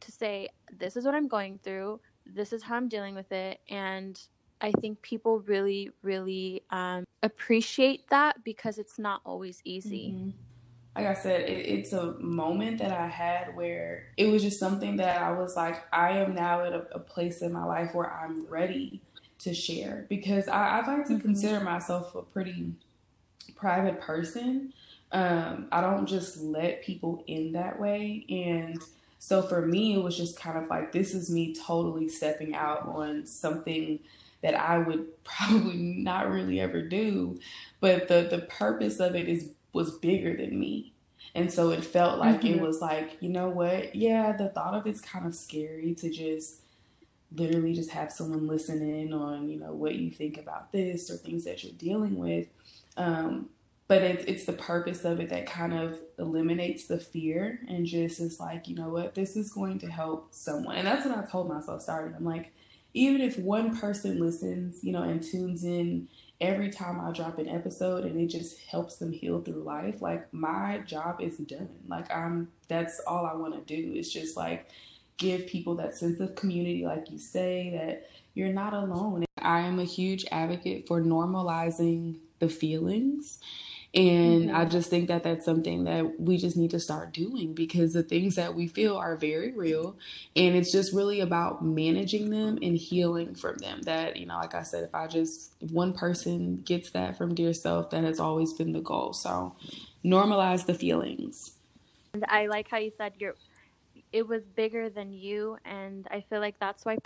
to 0.00 0.12
say, 0.12 0.48
This 0.78 0.96
is 0.96 1.04
what 1.04 1.14
I'm 1.14 1.28
going 1.28 1.58
through, 1.62 2.00
this 2.24 2.52
is 2.52 2.62
how 2.62 2.76
I'm 2.76 2.88
dealing 2.88 3.14
with 3.14 3.32
it. 3.32 3.60
And 3.68 4.20
I 4.60 4.72
think 4.72 5.02
people 5.02 5.40
really, 5.40 5.90
really 6.02 6.62
um, 6.70 7.04
appreciate 7.22 8.08
that 8.10 8.44
because 8.44 8.78
it's 8.78 8.98
not 8.98 9.20
always 9.24 9.60
easy. 9.64 10.14
Mm-hmm. 10.14 10.30
Like 10.96 11.06
I 11.06 11.14
said, 11.14 11.42
it, 11.42 11.66
it's 11.66 11.92
a 11.92 12.14
moment 12.14 12.78
that 12.78 12.92
I 12.92 13.06
had 13.06 13.54
where 13.54 14.06
it 14.16 14.28
was 14.28 14.42
just 14.42 14.58
something 14.58 14.96
that 14.96 15.22
I 15.22 15.32
was 15.32 15.56
like, 15.56 15.84
I 15.92 16.18
am 16.18 16.34
now 16.34 16.64
at 16.64 16.72
a, 16.72 16.86
a 16.92 16.98
place 16.98 17.40
in 17.40 17.52
my 17.52 17.64
life 17.64 17.94
where 17.94 18.10
I'm 18.12 18.46
ready 18.46 19.00
to 19.40 19.54
share 19.54 20.06
because 20.08 20.48
I, 20.48 20.80
I 20.80 20.86
like 20.86 21.06
to 21.06 21.14
mm-hmm. 21.14 21.22
consider 21.22 21.60
myself 21.60 22.14
a 22.14 22.22
pretty 22.22 22.72
private 23.54 24.00
person. 24.00 24.72
Um, 25.12 25.68
I 25.72 25.80
don't 25.80 26.06
just 26.06 26.40
let 26.40 26.82
people 26.82 27.24
in 27.26 27.52
that 27.52 27.78
way. 27.78 28.26
And 28.28 28.82
so 29.18 29.42
for 29.42 29.64
me, 29.64 29.94
it 29.94 30.02
was 30.02 30.16
just 30.16 30.38
kind 30.38 30.58
of 30.58 30.68
like 30.68 30.92
this 30.92 31.14
is 31.14 31.30
me 31.30 31.54
totally 31.54 32.08
stepping 32.08 32.54
out 32.54 32.86
on 32.88 33.26
something 33.26 34.00
that 34.42 34.54
I 34.54 34.78
would 34.78 35.06
probably 35.24 35.76
not 35.76 36.30
really 36.30 36.60
ever 36.60 36.82
do. 36.82 37.38
But 37.80 38.08
the 38.08 38.26
the 38.30 38.40
purpose 38.40 39.00
of 39.00 39.14
it 39.14 39.28
is 39.28 39.50
was 39.72 39.98
bigger 39.98 40.36
than 40.36 40.58
me. 40.58 40.92
And 41.34 41.52
so 41.52 41.70
it 41.70 41.84
felt 41.84 42.18
like 42.18 42.40
mm-hmm. 42.40 42.58
it 42.58 42.60
was 42.60 42.80
like, 42.80 43.18
you 43.20 43.28
know 43.28 43.48
what? 43.48 43.94
Yeah, 43.94 44.32
the 44.32 44.48
thought 44.48 44.74
of 44.74 44.86
it's 44.86 45.00
kind 45.00 45.26
of 45.26 45.34
scary 45.34 45.94
to 45.96 46.10
just 46.10 46.62
literally 47.32 47.74
just 47.74 47.90
have 47.90 48.10
someone 48.10 48.46
listen 48.46 48.82
in 48.82 49.12
on 49.12 49.48
you 49.48 49.58
know 49.58 49.72
what 49.72 49.94
you 49.94 50.10
think 50.10 50.38
about 50.38 50.72
this 50.72 51.10
or 51.10 51.16
things 51.16 51.44
that 51.44 51.62
you're 51.62 51.72
dealing 51.74 52.16
with 52.16 52.46
um, 52.96 53.48
but 53.86 54.02
it's 54.02 54.24
it's 54.24 54.44
the 54.44 54.52
purpose 54.52 55.04
of 55.04 55.20
it 55.20 55.28
that 55.28 55.46
kind 55.46 55.74
of 55.74 55.98
eliminates 56.18 56.86
the 56.86 56.98
fear 56.98 57.60
and 57.68 57.86
just 57.86 58.18
is 58.20 58.40
like 58.40 58.66
you 58.66 58.74
know 58.74 58.88
what 58.88 59.14
this 59.14 59.36
is 59.36 59.52
going 59.52 59.78
to 59.78 59.88
help 59.88 60.28
someone 60.30 60.76
and 60.76 60.86
that's 60.86 61.04
what 61.04 61.18
i 61.18 61.22
told 61.22 61.48
myself 61.48 61.82
starting 61.82 62.14
i'm 62.14 62.24
like 62.24 62.52
even 62.94 63.20
if 63.20 63.38
one 63.38 63.76
person 63.76 64.18
listens 64.18 64.82
you 64.82 64.92
know 64.92 65.02
and 65.02 65.22
tunes 65.22 65.64
in 65.64 66.08
every 66.40 66.70
time 66.70 67.00
I 67.00 67.10
drop 67.12 67.38
an 67.38 67.48
episode 67.48 68.04
and 68.04 68.20
it 68.20 68.26
just 68.28 68.60
helps 68.66 68.96
them 68.96 69.12
heal 69.12 69.40
through 69.40 69.62
life, 69.62 70.00
like 70.00 70.32
my 70.32 70.78
job 70.86 71.20
is 71.20 71.38
done. 71.38 71.68
Like 71.88 72.12
I'm 72.14 72.48
that's 72.68 73.00
all 73.06 73.26
I 73.26 73.34
want 73.34 73.54
to 73.54 73.76
do. 73.76 73.92
It's 73.94 74.12
just 74.12 74.36
like 74.36 74.68
give 75.16 75.46
people 75.46 75.74
that 75.76 75.96
sense 75.96 76.20
of 76.20 76.36
community 76.36 76.84
like 76.84 77.10
you 77.10 77.18
say 77.18 77.70
that 77.74 78.08
you're 78.34 78.52
not 78.52 78.72
alone. 78.72 79.24
I 79.40 79.60
am 79.60 79.80
a 79.80 79.84
huge 79.84 80.24
advocate 80.30 80.86
for 80.86 81.00
normalizing 81.00 82.18
the 82.38 82.48
feelings 82.48 83.38
and 83.94 84.48
mm-hmm. 84.48 84.56
I 84.56 84.66
just 84.66 84.90
think 84.90 85.08
that 85.08 85.22
that's 85.22 85.46
something 85.46 85.84
that 85.84 86.20
we 86.20 86.36
just 86.36 86.58
need 86.58 86.70
to 86.72 86.80
start 86.80 87.12
doing 87.12 87.54
because 87.54 87.94
the 87.94 88.02
things 88.02 88.34
that 88.34 88.54
we 88.54 88.68
feel 88.68 88.96
are 88.96 89.16
very 89.16 89.52
real. 89.52 89.96
And 90.36 90.54
it's 90.54 90.70
just 90.70 90.92
really 90.92 91.20
about 91.20 91.64
managing 91.64 92.28
them 92.28 92.58
and 92.60 92.76
healing 92.76 93.34
from 93.34 93.56
them. 93.58 93.82
That, 93.82 94.18
you 94.18 94.26
know, 94.26 94.36
like 94.36 94.54
I 94.54 94.62
said, 94.62 94.84
if 94.84 94.94
I 94.94 95.06
just, 95.06 95.54
if 95.62 95.70
one 95.70 95.94
person 95.94 96.60
gets 96.66 96.90
that 96.90 97.16
from 97.16 97.34
dear 97.34 97.54
self, 97.54 97.88
that 97.90 98.04
has 98.04 98.20
always 98.20 98.52
been 98.52 98.72
the 98.72 98.80
goal. 98.80 99.14
So 99.14 99.56
normalize 100.04 100.66
the 100.66 100.74
feelings. 100.74 101.52
And 102.12 102.26
I 102.28 102.46
like 102.46 102.68
how 102.68 102.78
you 102.78 102.92
said 102.94 103.14
you're, 103.18 103.36
it 104.12 104.28
was 104.28 104.44
bigger 104.48 104.90
than 104.90 105.14
you. 105.14 105.56
And 105.64 106.06
I 106.10 106.20
feel 106.20 106.40
like 106.40 106.58
that's 106.60 106.84
why 106.84 106.98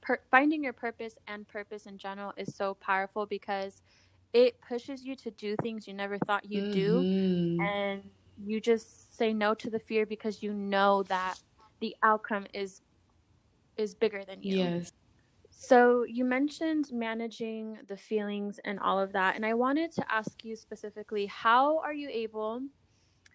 per- 0.00 0.20
finding 0.30 0.62
your 0.62 0.72
purpose 0.72 1.18
and 1.26 1.48
purpose 1.48 1.86
in 1.86 1.98
general 1.98 2.32
is 2.36 2.54
so 2.54 2.74
powerful 2.74 3.26
because 3.26 3.82
it 4.32 4.60
pushes 4.60 5.04
you 5.04 5.16
to 5.16 5.30
do 5.32 5.56
things 5.62 5.86
you 5.86 5.94
never 5.94 6.18
thought 6.18 6.44
you'd 6.44 6.74
mm-hmm. 6.74 7.56
do 7.56 7.62
and 7.62 8.02
you 8.44 8.60
just 8.60 9.16
say 9.16 9.32
no 9.32 9.54
to 9.54 9.70
the 9.70 9.78
fear 9.78 10.06
because 10.06 10.42
you 10.42 10.52
know 10.52 11.02
that 11.04 11.36
the 11.80 11.96
outcome 12.02 12.46
is 12.54 12.82
is 13.76 13.94
bigger 13.94 14.24
than 14.24 14.42
you. 14.42 14.58
Yes. 14.58 14.92
So 15.50 16.04
you 16.04 16.24
mentioned 16.24 16.90
managing 16.92 17.78
the 17.88 17.96
feelings 17.96 18.60
and 18.64 18.78
all 18.80 18.98
of 18.98 19.12
that 19.12 19.34
and 19.34 19.44
i 19.44 19.54
wanted 19.54 19.90
to 19.92 20.04
ask 20.12 20.44
you 20.44 20.54
specifically 20.54 21.26
how 21.26 21.78
are 21.78 21.92
you 21.92 22.08
able 22.08 22.60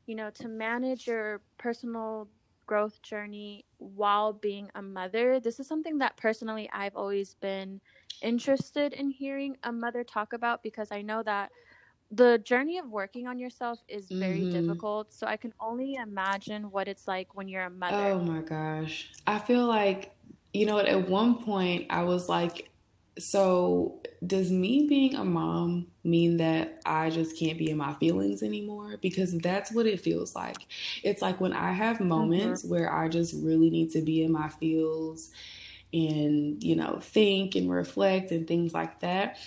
you 0.05 0.15
know 0.15 0.29
to 0.29 0.47
manage 0.47 1.07
your 1.07 1.41
personal 1.57 2.27
growth 2.65 3.01
journey 3.01 3.65
while 3.77 4.31
being 4.31 4.69
a 4.75 4.81
mother? 4.81 5.41
This 5.41 5.59
is 5.59 5.67
something 5.67 5.97
that 5.97 6.15
personally 6.15 6.69
i've 6.73 6.95
always 6.95 7.33
been 7.35 7.81
interested 8.22 8.93
in 8.93 9.09
hearing 9.09 9.57
a 9.64 9.72
mother 9.72 10.03
talk 10.03 10.34
about 10.34 10.64
because 10.64 10.91
I 10.91 11.01
know 11.01 11.24
that 11.24 11.51
the 12.11 12.38
journey 12.39 12.78
of 12.78 12.88
working 12.88 13.28
on 13.28 13.39
yourself 13.39 13.80
is 13.88 14.07
very 14.09 14.41
mm-hmm. 14.41 14.51
difficult. 14.51 15.14
So 15.14 15.26
I 15.26 15.38
can 15.38 15.53
only 15.59 15.95
imagine 15.95 16.70
what 16.70 16.88
it's 16.88 17.07
like 17.07 17.36
when 17.36 17.47
you're 17.47 17.64
a 17.64 17.70
mother. 17.70 17.95
Oh 17.95 18.20
my 18.20 18.41
gosh. 18.41 19.09
I 19.26 19.39
feel 19.39 19.66
like, 19.66 20.16
you 20.53 20.66
know, 20.66 20.78
at 20.78 21.09
one 21.09 21.43
point 21.43 21.88
I 21.89 22.03
was 22.03 22.30
like, 22.30 22.70
so 23.18 23.99
does 24.26 24.51
me 24.51 24.88
being 24.88 25.16
a 25.16 25.24
mom 25.24 25.88
mean 26.03 26.38
that 26.38 26.82
I 26.86 27.09
just 27.09 27.38
can't 27.38 27.57
be 27.57 27.70
in 27.70 27.78
my 27.78 27.93
feelings 27.93 28.43
anymore? 28.43 28.97
Because 29.01 29.38
that's 29.39 29.72
what 29.72 29.86
it 29.86 29.99
feels 29.99 30.36
like. 30.36 30.57
It's 31.03 31.22
like 31.22 31.39
when 31.39 31.53
I 31.53 31.74
have 31.74 31.99
moments 31.99 32.61
mm-hmm. 32.61 32.72
where 32.72 32.93
I 32.93 33.09
just 33.09 33.34
really 33.36 33.70
need 33.70 33.91
to 33.91 34.01
be 34.01 34.24
in 34.24 34.32
my 34.32 34.49
feels 34.49 35.32
and, 35.93 36.61
you 36.63 36.75
know, 36.75 36.99
think 37.01 37.55
and 37.55 37.71
reflect 37.71 38.31
and 38.31 38.47
things 38.47 38.73
like 38.73 38.99
that. 39.01 39.37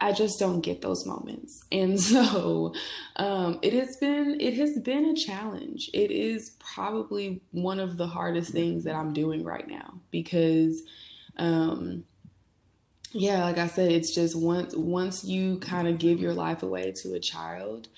I 0.00 0.12
just 0.12 0.38
don't 0.38 0.60
get 0.60 0.80
those 0.80 1.06
moments. 1.06 1.64
And 1.72 2.00
so 2.00 2.74
um, 3.16 3.58
it 3.62 3.72
has 3.72 3.96
been 3.96 4.40
it 4.40 4.54
has 4.54 4.78
been 4.78 5.06
a 5.06 5.14
challenge. 5.14 5.90
It 5.92 6.10
is 6.10 6.56
probably 6.58 7.40
one 7.50 7.80
of 7.80 7.96
the 7.96 8.06
hardest 8.06 8.52
things 8.52 8.84
that 8.84 8.94
I'm 8.94 9.12
doing 9.12 9.44
right 9.44 9.66
now 9.66 9.94
because 10.10 10.82
um, 11.36 12.04
yeah, 13.12 13.44
like 13.44 13.58
I 13.58 13.66
said, 13.68 13.90
it's 13.90 14.14
just 14.14 14.36
once 14.36 14.74
once 14.74 15.24
you 15.24 15.58
kind 15.58 15.88
of 15.88 15.98
give 15.98 16.20
your 16.20 16.34
life 16.34 16.62
away 16.62 16.92
to 17.02 17.14
a 17.14 17.20
child, 17.20 17.88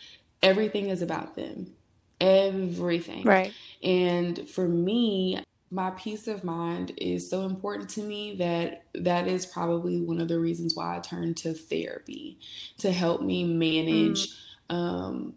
everything 0.43 0.89
is 0.89 1.03
about 1.03 1.37
them. 1.37 1.73
Everything. 2.21 3.25
Right. 3.25 3.53
And 3.83 4.49
for 4.49 4.69
me, 4.69 5.43
my 5.71 5.91
peace 5.91 6.27
of 6.27 6.43
mind 6.43 6.93
is 6.97 7.31
so 7.31 7.43
important 7.43 7.89
to 7.91 8.03
me 8.03 8.37
that 8.37 8.85
that 8.95 9.29
is 9.29 9.47
probably 9.47 10.01
one 10.01 10.21
of 10.21 10.29
the 10.29 10.39
reasons 10.39 10.75
why 10.75 10.97
I 10.97 11.01
turned 11.01 11.37
to 11.39 11.55
therapy 11.55 12.39
to 12.79 12.91
help 12.91 13.23
me 13.23 13.45
manage 13.45 14.29
mm. 14.69 14.75
um, 14.75 15.35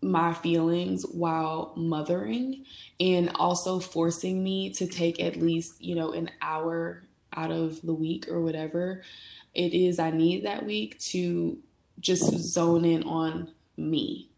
my 0.00 0.34
feelings 0.34 1.04
while 1.04 1.72
mothering 1.76 2.64
and 2.98 3.30
also 3.36 3.78
forcing 3.78 4.42
me 4.42 4.70
to 4.70 4.86
take 4.88 5.22
at 5.22 5.36
least, 5.36 5.80
you 5.80 5.94
know, 5.94 6.12
an 6.12 6.30
hour 6.40 7.04
out 7.34 7.52
of 7.52 7.80
the 7.82 7.94
week 7.94 8.28
or 8.28 8.40
whatever 8.40 9.02
it 9.54 9.74
is 9.74 9.98
I 9.98 10.10
need 10.10 10.44
that 10.44 10.66
week 10.66 10.98
to 10.98 11.58
just 12.00 12.32
zone 12.38 12.84
in 12.84 13.04
on 13.04 13.52
me 13.76 14.28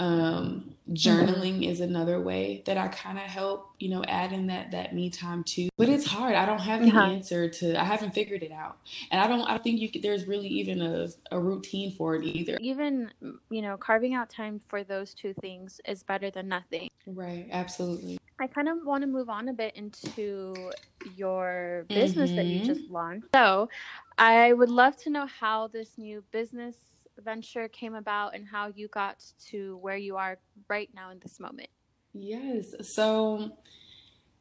um, 0.00 0.74
journaling 0.90 1.56
mm-hmm. 1.56 1.62
is 1.64 1.80
another 1.80 2.18
way 2.18 2.62
that 2.64 2.78
I 2.78 2.88
kind 2.88 3.18
of 3.18 3.24
help, 3.24 3.70
you 3.78 3.90
know, 3.90 4.02
add 4.04 4.32
in 4.32 4.46
that 4.46 4.70
that 4.70 4.94
me 4.94 5.10
time 5.10 5.44
too. 5.44 5.68
But 5.76 5.90
it's 5.90 6.06
hard. 6.06 6.34
I 6.34 6.46
don't 6.46 6.60
have 6.60 6.80
the 6.80 6.88
uh-huh. 6.88 7.02
answer 7.02 7.50
to. 7.50 7.78
I 7.78 7.84
haven't 7.84 8.12
figured 8.12 8.42
it 8.42 8.50
out, 8.50 8.78
and 9.10 9.20
I 9.20 9.26
don't. 9.26 9.42
I 9.42 9.58
think 9.58 9.78
you. 9.78 9.90
Could, 9.90 10.02
there's 10.02 10.26
really 10.26 10.48
even 10.48 10.80
a 10.80 11.08
a 11.30 11.38
routine 11.38 11.92
for 11.92 12.16
it 12.16 12.24
either. 12.24 12.56
Even 12.60 13.10
you 13.50 13.60
know, 13.60 13.76
carving 13.76 14.14
out 14.14 14.30
time 14.30 14.58
for 14.68 14.82
those 14.82 15.12
two 15.12 15.34
things 15.34 15.82
is 15.84 16.02
better 16.02 16.30
than 16.30 16.48
nothing. 16.48 16.88
Right. 17.06 17.46
Absolutely. 17.50 18.18
I 18.40 18.46
kind 18.46 18.70
of 18.70 18.78
want 18.86 19.02
to 19.02 19.06
move 19.06 19.28
on 19.28 19.48
a 19.48 19.52
bit 19.52 19.76
into 19.76 20.54
your 21.14 21.84
business 21.88 22.30
mm-hmm. 22.30 22.36
that 22.36 22.46
you 22.46 22.60
mm-hmm. 22.60 22.66
just 22.66 22.90
launched. 22.90 23.26
So, 23.34 23.68
I 24.16 24.54
would 24.54 24.70
love 24.70 24.96
to 25.02 25.10
know 25.10 25.26
how 25.26 25.66
this 25.66 25.98
new 25.98 26.24
business 26.32 26.76
venture 27.20 27.68
came 27.68 27.94
about 27.94 28.34
and 28.34 28.46
how 28.46 28.68
you 28.74 28.88
got 28.88 29.24
to 29.48 29.76
where 29.78 29.96
you 29.96 30.16
are 30.16 30.38
right 30.68 30.88
now 30.94 31.10
in 31.10 31.18
this 31.20 31.38
moment. 31.40 31.68
Yes. 32.12 32.74
So, 32.82 33.56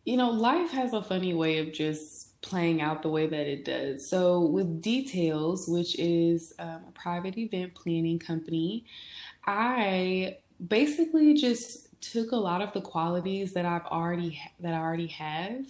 you 0.05 0.17
know, 0.17 0.31
life 0.31 0.71
has 0.71 0.93
a 0.93 1.03
funny 1.03 1.33
way 1.33 1.59
of 1.59 1.71
just 1.71 2.41
playing 2.41 2.81
out 2.81 3.01
the 3.01 3.09
way 3.09 3.27
that 3.27 3.47
it 3.47 3.65
does. 3.65 4.09
So, 4.09 4.41
with 4.41 4.81
Details, 4.81 5.67
which 5.67 5.97
is 5.99 6.53
um, 6.57 6.81
a 6.87 6.91
private 6.93 7.37
event 7.37 7.75
planning 7.75 8.17
company, 8.17 8.85
I 9.45 10.37
basically 10.65 11.35
just 11.35 11.87
took 12.01 12.31
a 12.31 12.35
lot 12.35 12.61
of 12.61 12.73
the 12.73 12.81
qualities 12.81 13.53
that 13.53 13.65
I've 13.65 13.85
already 13.85 14.39
that 14.61 14.73
I 14.73 14.77
already 14.77 15.07
have 15.07 15.65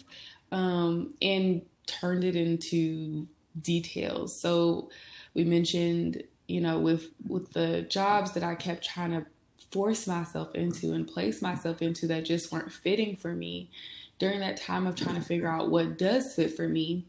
um, 0.51 1.13
and 1.21 1.61
turned 1.87 2.23
it 2.23 2.35
into 2.35 3.27
details. 3.59 4.39
So 4.39 4.89
we 5.33 5.43
mentioned 5.43 6.23
you 6.49 6.61
know, 6.61 6.79
with 6.79 7.09
with 7.27 7.53
the 7.53 7.83
jobs 7.83 8.31
that 8.33 8.43
I 8.43 8.55
kept 8.55 8.83
trying 8.83 9.11
to 9.11 9.25
force 9.71 10.07
myself 10.07 10.55
into 10.55 10.93
and 10.93 11.07
place 11.07 11.41
myself 11.41 11.81
into 11.81 12.07
that 12.07 12.25
just 12.25 12.51
weren't 12.51 12.71
fitting 12.71 13.15
for 13.15 13.33
me 13.33 13.69
during 14.17 14.39
that 14.39 14.57
time 14.57 14.87
of 14.87 14.95
trying 14.95 15.15
to 15.15 15.21
figure 15.21 15.47
out 15.47 15.69
what 15.69 15.97
does 15.97 16.33
fit 16.33 16.55
for 16.55 16.67
me 16.67 17.05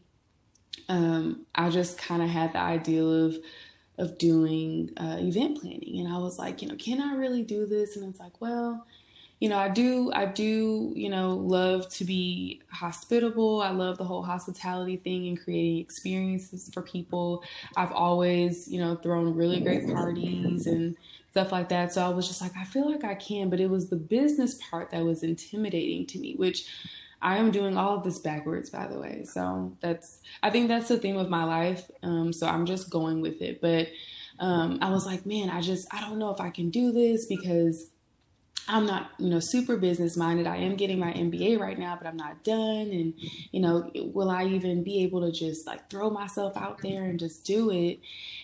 um, 0.89 1.45
i 1.55 1.69
just 1.69 1.97
kind 1.97 2.21
of 2.21 2.29
had 2.29 2.53
the 2.53 2.59
idea 2.59 3.03
of 3.03 3.37
of 3.97 4.17
doing 4.17 4.89
uh, 4.97 5.17
event 5.19 5.59
planning. 5.59 5.99
And 5.99 6.11
i 6.11 6.17
was 6.17 6.39
like 6.39 6.61
you 6.61 6.67
know 6.67 6.75
can 6.75 7.01
i 7.01 7.15
really 7.15 7.43
do 7.43 7.65
this? 7.65 7.95
And 7.95 8.09
it's 8.09 8.19
like 8.19 8.39
well 8.39 8.85
you 9.41 9.49
know, 9.49 9.57
I 9.57 9.69
do, 9.69 10.11
I 10.13 10.27
do, 10.27 10.93
you 10.95 11.09
know, 11.09 11.35
love 11.35 11.89
to 11.89 12.05
be 12.05 12.61
hospitable. 12.69 13.59
I 13.59 13.71
love 13.71 13.97
the 13.97 14.03
whole 14.03 14.21
hospitality 14.21 14.97
thing 14.97 15.27
and 15.27 15.43
creating 15.43 15.79
experiences 15.79 16.69
for 16.71 16.83
people. 16.83 17.43
I've 17.75 17.91
always, 17.91 18.67
you 18.67 18.79
know, 18.79 18.95
thrown 18.95 19.33
really 19.35 19.59
great 19.59 19.91
parties 19.91 20.67
and 20.67 20.95
stuff 21.31 21.51
like 21.51 21.69
that. 21.69 21.91
So 21.91 22.05
I 22.05 22.09
was 22.09 22.27
just 22.27 22.39
like, 22.39 22.55
I 22.55 22.65
feel 22.65 22.87
like 22.87 23.03
I 23.03 23.15
can, 23.15 23.49
but 23.49 23.59
it 23.59 23.71
was 23.71 23.89
the 23.89 23.95
business 23.95 24.59
part 24.69 24.91
that 24.91 25.03
was 25.03 25.23
intimidating 25.23 26.05
to 26.07 26.19
me, 26.19 26.35
which 26.35 26.67
I 27.19 27.37
am 27.37 27.49
doing 27.49 27.77
all 27.77 27.97
of 27.97 28.03
this 28.03 28.19
backwards, 28.19 28.69
by 28.69 28.85
the 28.85 28.99
way. 28.99 29.23
So 29.25 29.75
that's, 29.81 30.19
I 30.43 30.51
think 30.51 30.67
that's 30.67 30.87
the 30.87 30.97
theme 30.97 31.17
of 31.17 31.29
my 31.31 31.45
life. 31.45 31.89
Um, 32.03 32.31
so 32.31 32.45
I'm 32.45 32.67
just 32.67 32.91
going 32.91 33.21
with 33.21 33.41
it. 33.41 33.59
But 33.59 33.87
um, 34.37 34.77
I 34.83 34.91
was 34.91 35.07
like, 35.07 35.25
man, 35.25 35.49
I 35.49 35.61
just, 35.61 35.91
I 35.91 35.99
don't 35.99 36.19
know 36.19 36.29
if 36.29 36.39
I 36.39 36.51
can 36.51 36.69
do 36.69 36.91
this 36.91 37.25
because 37.25 37.87
I'm 38.67 38.85
not, 38.85 39.11
you 39.17 39.29
know, 39.29 39.39
super 39.39 39.75
business 39.75 40.15
minded. 40.15 40.47
I 40.47 40.57
am 40.57 40.75
getting 40.75 40.99
my 40.99 41.11
MBA 41.11 41.59
right 41.59 41.77
now, 41.77 41.97
but 41.99 42.07
I'm 42.07 42.17
not 42.17 42.43
done. 42.43 42.89
And, 42.91 43.13
you 43.51 43.59
know, 43.59 43.91
will 43.95 44.29
I 44.29 44.45
even 44.45 44.83
be 44.83 45.03
able 45.03 45.21
to 45.21 45.31
just 45.31 45.65
like 45.65 45.89
throw 45.89 46.09
myself 46.09 46.55
out 46.55 46.79
there 46.81 47.03
and 47.03 47.19
just 47.19 47.45
do 47.45 47.71
it? 47.71 47.99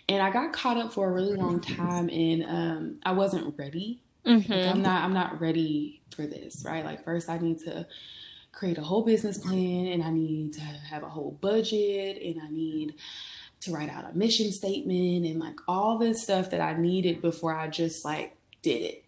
And 0.10 0.22
I 0.22 0.32
got 0.32 0.54
caught 0.54 0.78
up 0.78 0.94
for 0.94 1.08
a 1.08 1.12
really 1.12 1.36
long 1.36 1.62
time 1.62 2.10
and 2.10 2.44
um, 2.44 3.00
I 3.06 3.12
wasn't 3.12 3.58
ready. 3.58 4.02
Mm-hmm. 4.26 4.52
Like, 4.52 4.66
I'm 4.66 4.82
not, 4.82 5.04
I'm 5.04 5.14
not 5.14 5.40
ready 5.40 6.02
for 6.16 6.26
this, 6.26 6.64
right? 6.66 6.84
Like 6.84 7.06
first 7.06 7.30
I 7.30 7.38
need 7.38 7.60
to 7.60 7.88
create 8.52 8.78
a 8.78 8.84
whole 8.84 9.04
business 9.04 9.38
plan 9.38 9.88
and 9.88 10.04
I 10.04 10.10
need 10.10 10.54
to 10.54 10.62
have 10.62 11.04
a 11.04 11.10
whole 11.10 11.38
budget 11.40 12.22
and 12.22 12.42
I 12.42 12.50
need 12.50 12.96
to 13.62 13.72
write 13.72 13.90
out 13.90 14.10
a 14.12 14.18
mission 14.18 14.52
statement 14.52 15.26
and 15.26 15.40
like 15.40 15.60
all 15.68 15.98
this 15.98 16.24
stuff 16.24 16.50
that 16.50 16.62
I 16.62 16.74
needed 16.74 17.22
before 17.22 17.56
I 17.56 17.68
just 17.68 18.04
like 18.04 18.36
did 18.62 18.82
it 18.82 19.04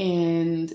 and 0.00 0.72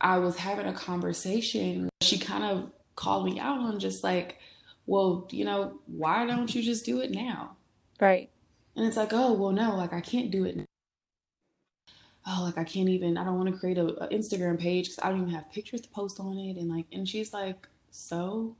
I 0.00 0.18
was 0.18 0.36
having 0.36 0.66
a 0.66 0.72
conversation. 0.72 1.88
She 2.02 2.18
kind 2.18 2.42
of 2.42 2.72
called 2.96 3.26
me 3.26 3.38
out 3.38 3.60
on 3.60 3.78
just 3.78 4.02
like, 4.02 4.38
well, 4.86 5.28
you 5.30 5.44
know, 5.44 5.78
why 5.86 6.26
don't 6.26 6.52
you 6.52 6.60
just 6.60 6.84
do 6.84 7.00
it 7.00 7.12
now? 7.12 7.56
Right. 8.00 8.28
And 8.74 8.84
it's 8.84 8.96
like, 8.96 9.12
oh, 9.12 9.34
well, 9.34 9.52
no, 9.52 9.76
like 9.76 9.92
I 9.92 10.00
can't 10.00 10.32
do 10.32 10.44
it 10.44 10.56
now. 10.56 10.64
Oh, 12.26 12.42
like 12.42 12.58
I 12.58 12.64
can't 12.64 12.88
even, 12.88 13.16
I 13.16 13.24
don't 13.24 13.38
want 13.38 13.52
to 13.52 13.58
create 13.58 13.78
a, 13.78 13.86
a 13.86 14.08
Instagram 14.08 14.58
page 14.58 14.86
because 14.86 14.98
I 15.04 15.10
don't 15.10 15.22
even 15.22 15.34
have 15.34 15.52
pictures 15.52 15.80
to 15.82 15.88
post 15.88 16.18
on 16.18 16.36
it. 16.38 16.56
And 16.56 16.68
like, 16.68 16.86
and 16.92 17.08
she's 17.08 17.32
like, 17.32 17.68
so 17.92 18.56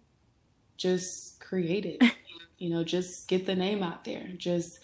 just 0.76 1.40
create 1.40 1.84
it, 1.84 2.12
you 2.58 2.70
know, 2.70 2.84
just 2.84 3.26
get 3.26 3.44
the 3.44 3.56
name 3.56 3.82
out 3.82 4.04
there. 4.04 4.28
Just 4.36 4.78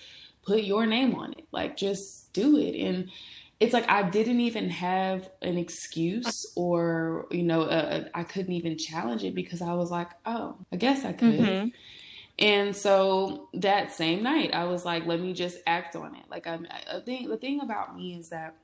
put 0.44 0.64
your 0.64 0.84
name 0.84 1.14
on 1.14 1.32
it. 1.32 1.46
Like, 1.52 1.76
just 1.76 2.32
do 2.32 2.58
it. 2.58 2.76
And 2.76 3.10
it's 3.64 3.72
like 3.72 3.88
I 3.90 4.02
didn't 4.08 4.40
even 4.40 4.70
have 4.70 5.28
an 5.42 5.58
excuse 5.58 6.46
or, 6.54 7.26
you 7.30 7.42
know, 7.42 7.68
I 8.14 8.22
couldn't 8.22 8.52
even 8.52 8.78
challenge 8.78 9.24
it 9.24 9.34
because 9.34 9.60
I 9.60 9.72
was 9.74 9.90
like, 9.90 10.10
oh, 10.24 10.56
I 10.72 10.76
guess 10.76 11.04
I 11.04 11.12
could. 11.12 11.40
Mm-hmm. 11.40 11.68
And 12.38 12.76
so 12.76 13.48
that 13.54 13.92
same 13.92 14.22
night, 14.22 14.54
I 14.54 14.64
was 14.64 14.84
like, 14.84 15.06
let 15.06 15.20
me 15.20 15.32
just 15.32 15.58
act 15.66 15.96
on 15.96 16.14
it. 16.14 16.24
Like 16.30 16.46
I'm, 16.46 16.66
I 16.70 17.00
think 17.00 17.28
the 17.28 17.36
thing 17.36 17.60
about 17.60 17.96
me 17.96 18.14
is 18.14 18.28
that, 18.30 18.54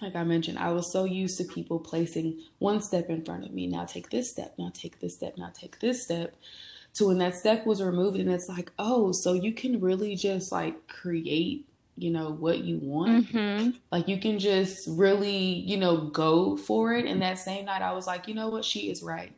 like 0.00 0.16
I 0.16 0.24
mentioned, 0.24 0.58
I 0.58 0.72
was 0.72 0.90
so 0.90 1.04
used 1.04 1.38
to 1.38 1.44
people 1.44 1.78
placing 1.78 2.40
one 2.58 2.80
step 2.80 3.08
in 3.08 3.24
front 3.24 3.44
of 3.44 3.52
me. 3.52 3.66
Now 3.66 3.84
take 3.84 4.10
this 4.10 4.30
step. 4.30 4.54
Now 4.58 4.70
take 4.74 5.00
this 5.00 5.14
step. 5.14 5.36
Now 5.36 5.50
take 5.54 5.78
this 5.80 6.02
step. 6.02 6.34
To 6.94 7.06
when 7.06 7.18
that 7.18 7.34
step 7.34 7.64
was 7.64 7.82
removed, 7.82 8.18
and 8.18 8.30
it's 8.30 8.48
like, 8.48 8.70
oh, 8.78 9.12
so 9.12 9.32
you 9.32 9.52
can 9.52 9.80
really 9.80 10.14
just 10.14 10.52
like 10.52 10.88
create 10.88 11.66
you 11.96 12.10
know 12.10 12.30
what 12.30 12.58
you 12.58 12.78
want 12.78 13.26
mm-hmm. 13.26 13.70
like 13.90 14.08
you 14.08 14.18
can 14.18 14.38
just 14.38 14.88
really 14.88 15.36
you 15.36 15.76
know 15.76 15.98
go 15.98 16.56
for 16.56 16.94
it 16.94 17.04
and 17.04 17.20
that 17.20 17.38
same 17.38 17.66
night 17.66 17.82
i 17.82 17.92
was 17.92 18.06
like 18.06 18.26
you 18.26 18.34
know 18.34 18.48
what 18.48 18.64
she 18.64 18.90
is 18.90 19.02
right 19.02 19.32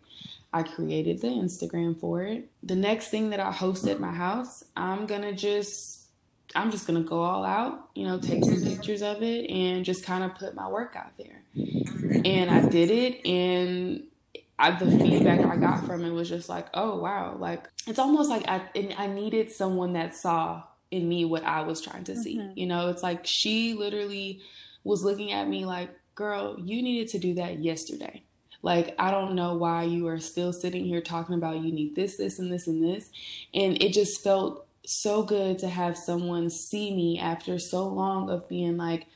I 0.54 0.62
created 0.62 1.20
the 1.20 1.26
Instagram 1.26 1.98
for 1.98 2.22
it. 2.22 2.48
The 2.62 2.76
next 2.76 3.08
thing 3.08 3.30
that 3.30 3.40
I 3.40 3.50
host 3.50 3.88
at 3.88 3.98
my 3.98 4.12
house, 4.12 4.62
I'm 4.76 5.04
gonna 5.04 5.32
just 5.32 6.04
I'm 6.54 6.70
just 6.70 6.86
gonna 6.86 7.02
go 7.02 7.20
all 7.22 7.44
out, 7.44 7.88
you 7.96 8.06
know, 8.06 8.20
take 8.20 8.44
some 8.44 8.62
pictures 8.62 9.02
of 9.02 9.20
it 9.24 9.50
and 9.50 9.84
just 9.84 10.04
kind 10.04 10.22
of 10.22 10.36
put 10.36 10.54
my 10.54 10.68
work 10.68 10.94
out 10.94 11.10
there. 11.18 11.42
And 12.24 12.50
I 12.50 12.68
did 12.68 12.92
it, 12.92 13.26
and 13.26 14.04
I, 14.56 14.70
the 14.70 14.86
feedback 14.86 15.40
I 15.40 15.56
got 15.56 15.84
from 15.84 16.04
it 16.04 16.10
was 16.10 16.28
just 16.28 16.48
like, 16.48 16.68
oh 16.72 16.98
wow, 17.00 17.36
like 17.36 17.68
it's 17.88 17.98
almost 17.98 18.30
like 18.30 18.46
I 18.46 18.62
I 18.96 19.08
needed 19.08 19.50
someone 19.50 19.94
that 19.94 20.14
saw 20.14 20.62
in 20.94 21.08
me 21.08 21.24
what 21.24 21.44
I 21.44 21.62
was 21.62 21.80
trying 21.80 22.04
to 22.04 22.16
see. 22.16 22.38
Mm-hmm. 22.38 22.58
You 22.58 22.66
know, 22.66 22.88
it's 22.88 23.02
like 23.02 23.26
she 23.26 23.74
literally 23.74 24.40
was 24.84 25.02
looking 25.02 25.32
at 25.32 25.48
me 25.48 25.64
like, 25.66 25.90
girl, 26.14 26.56
you 26.58 26.82
needed 26.82 27.08
to 27.08 27.18
do 27.18 27.34
that 27.34 27.58
yesterday. 27.58 28.22
Like, 28.62 28.94
I 28.98 29.10
don't 29.10 29.34
know 29.34 29.54
why 29.54 29.82
you 29.82 30.06
are 30.08 30.20
still 30.20 30.52
sitting 30.52 30.84
here 30.86 31.02
talking 31.02 31.34
about 31.34 31.60
you 31.60 31.72
need 31.72 31.94
this, 31.94 32.16
this, 32.16 32.38
and 32.38 32.50
this, 32.50 32.66
and 32.66 32.82
this. 32.82 33.10
And 33.52 33.82
it 33.82 33.92
just 33.92 34.22
felt 34.22 34.66
so 34.86 35.22
good 35.22 35.58
to 35.58 35.68
have 35.68 35.98
someone 35.98 36.48
see 36.48 36.94
me 36.94 37.18
after 37.18 37.58
so 37.58 37.86
long 37.88 38.30
of 38.30 38.48
being 38.48 38.76
like, 38.76 39.06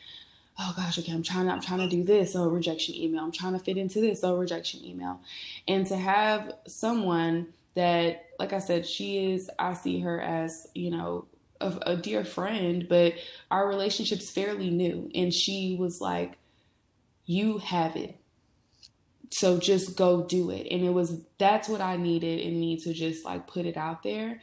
oh 0.59 0.75
gosh, 0.77 0.99
okay, 0.99 1.13
I'm 1.13 1.23
trying 1.23 1.47
to, 1.47 1.53
I'm 1.53 1.61
trying 1.61 1.79
to 1.79 1.89
do 1.89 2.03
this, 2.03 2.35
oh 2.35 2.49
rejection 2.49 2.95
email. 2.97 3.23
I'm 3.23 3.33
trying 3.33 3.53
to 3.53 3.59
fit 3.59 3.79
into 3.79 4.01
this, 4.01 4.25
oh 4.25 4.37
rejection 4.37 4.85
email. 4.85 5.21
And 5.69 5.87
to 5.87 5.97
have 5.97 6.53
someone 6.67 7.47
that, 7.75 8.27
like 8.41 8.53
I 8.53 8.59
said, 8.59 8.87
she 8.87 9.33
is, 9.33 9.49
I 9.59 9.75
see 9.75 10.01
her 10.01 10.21
as, 10.21 10.67
you 10.75 10.91
know, 10.91 11.27
a, 11.61 11.79
a 11.83 11.97
dear 11.97 12.25
friend, 12.25 12.87
but 12.89 13.15
our 13.51 13.69
relationship's 13.69 14.31
fairly 14.31 14.71
new. 14.71 15.11
And 15.15 15.33
she 15.33 15.77
was 15.79 16.01
like, 16.01 16.39
you 17.27 17.59
have 17.59 17.97
it. 17.97 18.17
So 19.31 19.59
just 19.59 19.97
go 19.97 20.25
do 20.25 20.51
it. 20.51 20.67
And 20.71 20.85
it 20.85 20.91
was 20.91 21.21
that's 21.37 21.69
what 21.69 21.81
i 21.81 21.97
needed 21.97 22.41
in 22.41 22.59
me 22.59 22.79
to 22.81 22.93
just 22.95 23.25
like 23.25 23.47
put 23.47 23.67
it 23.67 23.77
out 23.77 24.03
there. 24.03 24.41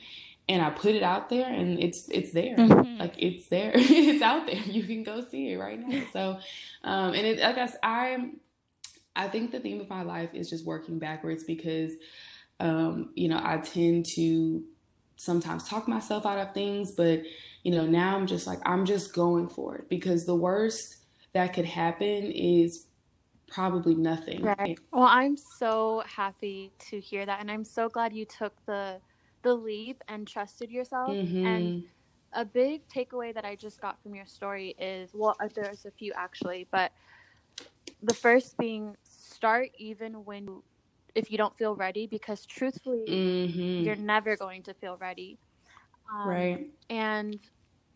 And 0.48 0.62
i 0.62 0.70
put 0.70 0.94
it 0.94 1.02
out 1.02 1.30
there 1.30 1.52
and 1.52 1.82
it's 1.82 2.08
it's 2.12 2.32
there. 2.32 2.56
Mm-hmm. 2.56 3.00
like 3.00 3.16
it's 3.18 3.48
there. 3.48 3.72
It's 3.76 4.22
out 4.22 4.46
there. 4.46 4.56
You 4.56 4.84
can 4.84 5.04
go 5.04 5.26
see 5.26 5.52
it 5.52 5.58
right 5.58 5.80
now. 5.80 6.04
So 6.14 6.40
um 6.84 7.14
and 7.14 7.26
it 7.26 7.44
i 7.44 7.52
guess 7.54 7.76
i'm 7.82 8.40
i 9.16 9.28
think 9.28 9.52
the 9.52 9.60
theme 9.60 9.82
of 9.82 9.90
my 9.90 10.04
life 10.04 10.34
is 10.36 10.50
just 10.50 10.66
working 10.66 11.00
backwards 11.00 11.44
because 11.44 11.94
um 12.60 13.10
you 13.16 13.28
know 13.28 13.42
i 13.44 13.58
tend 13.58 14.06
to 14.06 14.64
sometimes 15.16 15.68
talk 15.68 15.88
myself 15.88 16.26
out 16.26 16.38
of 16.38 16.54
things 16.54 16.92
but 16.92 17.22
you 17.64 17.72
know 17.72 17.86
now 17.86 18.16
i'm 18.16 18.28
just 18.28 18.46
like 18.48 18.60
i'm 18.66 18.86
just 18.86 19.14
going 19.14 19.48
for 19.48 19.76
it 19.76 19.90
because 19.90 20.26
the 20.26 20.36
worst 20.36 20.98
that 21.34 21.54
could 21.54 21.66
happen 21.66 22.32
is 22.32 22.88
probably 23.48 23.94
nothing. 23.94 24.42
Right. 24.42 24.80
Well, 24.92 25.04
I'm 25.04 25.38
so 25.38 26.04
happy 26.08 26.72
to 26.90 27.00
hear 27.00 27.26
that 27.26 27.42
and 27.42 27.52
I'm 27.52 27.64
so 27.64 27.90
glad 27.90 28.14
you 28.14 28.26
took 28.26 28.54
the 28.66 29.00
the 29.44 29.54
leap 29.54 30.04
and 30.08 30.28
trusted 30.28 30.72
yourself 30.72 31.12
mm-hmm. 31.12 31.46
and 31.46 31.84
a 32.34 32.44
big 32.44 32.88
takeaway 32.88 33.32
that 33.34 33.46
I 33.46 33.56
just 33.56 33.80
got 33.80 34.02
from 34.02 34.16
your 34.16 34.26
story 34.26 34.76
is 34.80 35.12
well 35.14 35.36
uh, 35.40 35.50
there's 35.54 35.86
a 35.86 35.92
few 35.92 36.14
actually, 36.16 36.68
but 36.72 36.92
the 38.02 38.14
first 38.14 38.58
being 38.58 38.96
start 39.04 39.70
even 39.78 40.26
when 40.26 40.62
if 41.16 41.32
you 41.32 41.38
don't 41.38 41.58
feel 41.58 41.76
ready 41.76 42.06
because 42.06 42.46
truthfully 42.46 43.06
mm-hmm. 43.08 43.86
you're 43.86 43.96
never 43.96 44.36
going 44.36 44.62
to 44.64 44.74
feel 44.74 44.98
ready. 44.98 45.40
Um, 46.14 46.28
right. 46.28 46.68
And 46.90 47.40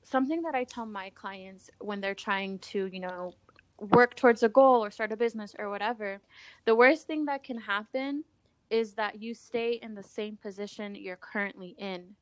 something 0.03 0.41
that 0.41 0.55
I 0.55 0.63
tell 0.63 0.85
my 0.85 1.11
clients 1.11 1.69
when 1.79 2.01
they're 2.01 2.15
trying 2.15 2.59
to, 2.59 2.87
you 2.87 3.01
know, 3.01 3.33
work 3.77 4.15
towards 4.15 4.43
a 4.43 4.49
goal 4.49 4.83
or 4.83 4.89
start 4.89 5.11
a 5.11 5.17
business 5.17 5.53
or 5.59 5.69
whatever, 5.69 6.19
the 6.65 6.75
worst 6.75 7.07
thing 7.07 7.25
that 7.25 7.43
can 7.43 7.57
happen 7.57 8.23
is 8.69 8.93
that 8.93 9.21
you 9.21 9.33
stay 9.33 9.79
in 9.81 9.93
the 9.95 10.03
same 10.03 10.37
position 10.37 10.95
you're 10.95 11.17
currently 11.17 11.75
in. 11.77 12.15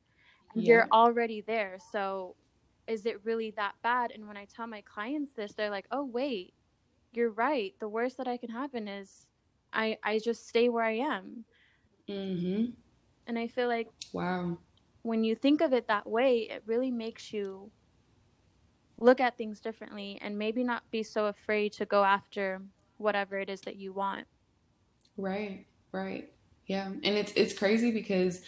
Yeah. 0.54 0.68
You're 0.68 0.88
already 0.92 1.42
there. 1.42 1.78
So 1.92 2.34
is 2.86 3.06
it 3.06 3.20
really 3.24 3.52
that 3.52 3.74
bad? 3.82 4.12
And 4.12 4.26
when 4.26 4.36
I 4.36 4.46
tell 4.46 4.66
my 4.66 4.80
clients 4.80 5.34
this, 5.34 5.52
they're 5.52 5.70
like, 5.70 5.86
"Oh, 5.92 6.04
wait. 6.04 6.54
You're 7.12 7.30
right. 7.30 7.74
The 7.80 7.88
worst 7.88 8.16
that 8.16 8.26
I 8.26 8.36
can 8.38 8.50
happen 8.50 8.88
is 8.88 9.26
I 9.72 9.98
I 10.02 10.18
just 10.18 10.48
stay 10.48 10.68
where 10.68 10.84
I 10.84 10.98
am." 10.98 11.44
Mhm. 12.08 12.74
And 13.26 13.38
I 13.38 13.48
feel 13.48 13.68
like 13.68 13.88
wow. 14.12 14.58
When 15.02 15.24
you 15.24 15.34
think 15.34 15.60
of 15.60 15.72
it 15.72 15.88
that 15.88 16.08
way, 16.08 16.40
it 16.50 16.62
really 16.66 16.90
makes 16.90 17.32
you 17.32 17.70
look 18.98 19.20
at 19.20 19.36
things 19.38 19.60
differently 19.60 20.18
and 20.20 20.38
maybe 20.38 20.64
not 20.64 20.90
be 20.90 21.02
so 21.02 21.26
afraid 21.26 21.72
to 21.72 21.86
go 21.86 22.04
after 22.04 22.62
whatever 22.96 23.38
it 23.38 23.48
is 23.48 23.60
that 23.62 23.76
you 23.76 23.92
want. 23.92 24.26
Right, 25.16 25.66
right. 25.92 26.32
Yeah. 26.66 26.86
And 26.86 27.04
it's 27.04 27.32
it's 27.32 27.56
crazy 27.56 27.90
because 27.90 28.42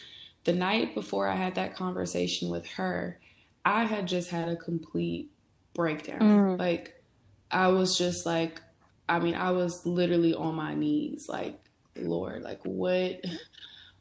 the 0.44 0.52
night 0.52 0.94
before 0.94 1.28
I 1.28 1.36
had 1.36 1.54
that 1.54 1.74
conversation 1.74 2.50
with 2.50 2.66
her, 2.72 3.20
I 3.64 3.84
had 3.84 4.08
just 4.08 4.30
had 4.30 4.48
a 4.48 4.56
complete 4.56 5.30
breakdown. 5.74 6.20
Mm. 6.20 6.58
Like 6.58 7.02
I 7.50 7.68
was 7.68 7.96
just 7.96 8.26
like 8.26 8.60
I 9.10 9.18
mean, 9.18 9.34
I 9.34 9.50
was 9.50 9.84
literally 9.84 10.34
on 10.34 10.54
my 10.54 10.74
knees 10.74 11.28
like, 11.28 11.58
Lord, 11.96 12.42
like 12.42 12.60
what 12.62 13.22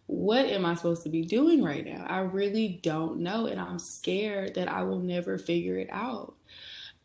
what 0.05 0.45
am 0.45 0.65
I 0.65 0.75
supposed 0.75 1.03
to 1.03 1.09
be 1.09 1.23
doing 1.23 1.63
right 1.63 1.85
now? 1.85 2.05
I 2.07 2.19
really 2.19 2.79
don't 2.81 3.19
know 3.19 3.45
and 3.45 3.59
I'm 3.59 3.77
scared 3.77 4.55
that 4.55 4.67
I 4.67 4.83
will 4.83 4.99
never 4.99 5.37
figure 5.37 5.77
it 5.77 5.89
out. 5.91 6.35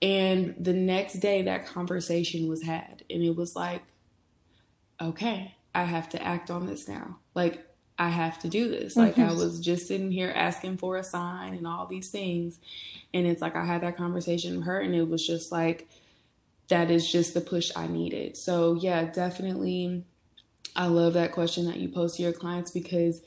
And 0.01 0.55
the 0.59 0.73
next 0.73 1.15
day, 1.15 1.43
that 1.43 1.67
conversation 1.67 2.49
was 2.49 2.63
had, 2.63 3.05
and 3.09 3.23
it 3.23 3.37
was 3.37 3.57
like, 3.57 3.83
okay, 5.01 5.55
I 5.75 5.85
have 5.85 6.11
to 6.11 6.23
act 6.23 6.51
on 6.51 6.67
this 6.67 6.89
now. 6.89 7.19
Like, 7.35 7.67
I 7.99 8.11
have 8.11 8.39
to 8.41 8.49
do 8.49 8.69
this. 8.69 8.97
Like, 8.97 9.15
mm-hmm. 9.15 9.31
I 9.31 9.33
was 9.33 9.61
just 9.61 9.87
sitting 9.87 10.11
here 10.11 10.33
asking 10.35 10.77
for 10.79 10.97
a 10.97 11.05
sign 11.05 11.55
and 11.55 11.67
all 11.67 11.87
these 11.87 12.11
things. 12.11 12.59
And 13.15 13.27
it's 13.27 13.41
like, 13.41 13.57
I 13.57 13.65
had 13.65 13.83
that 13.83 13.97
conversation 13.97 14.57
with 14.57 14.67
her, 14.67 14.81
and 14.81 14.95
it 14.95 15.09
was 15.09 15.27
just 15.27 15.51
like, 15.51 15.89
that 16.69 16.91
is 16.91 17.11
just 17.11 17.35
the 17.35 17.41
push 17.41 17.71
I 17.77 17.87
needed. 17.87 18.37
So, 18.37 18.75
yeah, 18.75 19.05
definitely. 19.05 20.05
I 20.77 20.87
love 20.87 21.13
that 21.15 21.33
question 21.33 21.67
that 21.67 21.77
you 21.77 21.89
post 21.89 22.17
to 22.17 22.23
your 22.23 22.33
clients 22.33 22.71
because 22.71 23.23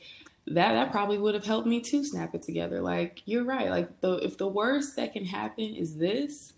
that 0.48 0.74
that 0.74 0.92
probably 0.92 1.18
would 1.18 1.36
have 1.36 1.46
helped 1.46 1.68
me 1.68 1.82
to 1.82 2.04
snap 2.04 2.34
it 2.34 2.42
together. 2.42 2.82
Like 2.82 3.22
you're 3.26 3.44
right. 3.44 3.70
Like 3.70 4.02
the 4.02 4.14
if 4.18 4.38
the 4.38 4.48
worst 4.48 4.96
that 4.96 5.14
can 5.14 5.26
happen 5.26 5.76
is 5.76 5.98
this, 5.98 6.54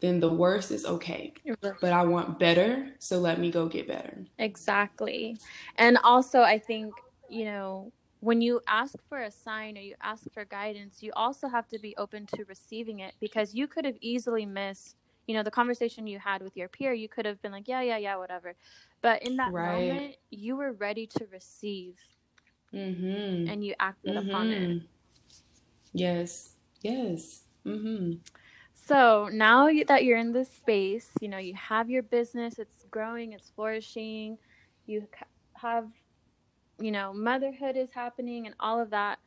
then 0.00 0.20
the 0.20 0.32
worst 0.32 0.70
is 0.70 0.84
okay. 0.84 1.32
But 1.60 1.92
I 1.92 2.04
want 2.04 2.38
better, 2.38 2.90
so 2.98 3.18
let 3.18 3.38
me 3.38 3.50
go 3.50 3.66
get 3.66 3.86
better. 3.86 4.24
Exactly. 4.38 5.38
And 5.76 5.98
also, 6.02 6.40
I 6.40 6.58
think, 6.58 6.92
you 7.28 7.44
know, 7.44 7.92
when 8.18 8.40
you 8.40 8.60
ask 8.68 8.96
for 9.08 9.22
a 9.22 9.30
sign 9.30 9.76
or 9.76 9.80
you 9.80 9.94
ask 10.02 10.24
for 10.32 10.44
guidance, 10.44 11.02
you 11.02 11.12
also 11.14 11.48
have 11.48 11.68
to 11.68 11.78
be 11.78 11.96
open 11.96 12.26
to 12.34 12.44
receiving 12.44 13.00
it 13.00 13.14
because 13.20 13.54
you 13.54 13.66
could 13.66 13.84
have 13.84 13.96
easily 14.00 14.46
missed, 14.46 14.96
you 15.26 15.34
know, 15.34 15.42
the 15.42 15.50
conversation 15.50 16.06
you 16.06 16.18
had 16.18 16.42
with 16.42 16.56
your 16.56 16.68
peer. 16.68 16.92
You 16.92 17.08
could 17.08 17.26
have 17.26 17.40
been 17.42 17.52
like, 17.52 17.68
yeah, 17.68 17.80
yeah, 17.80 17.96
yeah, 17.96 18.16
whatever. 18.16 18.54
But 19.00 19.22
in 19.22 19.36
that 19.36 19.52
right. 19.52 19.88
moment, 19.88 20.16
you 20.30 20.56
were 20.56 20.72
ready 20.72 21.06
to 21.06 21.26
receive 21.32 21.96
mm-hmm. 22.72 23.48
and 23.48 23.64
you 23.64 23.74
acted 23.78 24.16
mm-hmm. 24.16 24.28
upon 24.28 24.50
it. 24.50 24.68
Mm-hmm. 24.68 24.86
Yes. 25.92 26.56
Yes. 26.82 27.44
Mm-hmm. 27.66 28.14
So 28.74 29.28
now 29.32 29.68
that 29.86 30.04
you're 30.04 30.18
in 30.18 30.32
this 30.32 30.50
space, 30.50 31.10
you 31.20 31.28
know, 31.28 31.38
you 31.38 31.54
have 31.54 31.88
your 31.88 32.02
business, 32.02 32.58
it's 32.58 32.84
growing, 32.90 33.32
it's 33.32 33.50
flourishing, 33.54 34.38
you 34.86 35.06
have, 35.54 35.86
you 36.80 36.90
know, 36.90 37.12
motherhood 37.12 37.76
is 37.76 37.90
happening 37.92 38.46
and 38.46 38.56
all 38.58 38.80
of 38.80 38.90
that. 38.90 39.20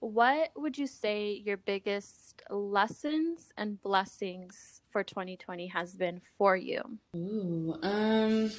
what 0.00 0.50
would 0.56 0.76
you 0.76 0.86
say 0.86 1.40
your 1.44 1.56
biggest 1.58 2.42
lessons 2.50 3.52
and 3.56 3.80
blessings 3.82 4.81
for 4.92 5.02
2020 5.02 5.68
has 5.68 5.94
been 5.94 6.20
for 6.38 6.54
you? 6.54 6.82
Ooh, 7.16 7.76
um, 7.82 8.50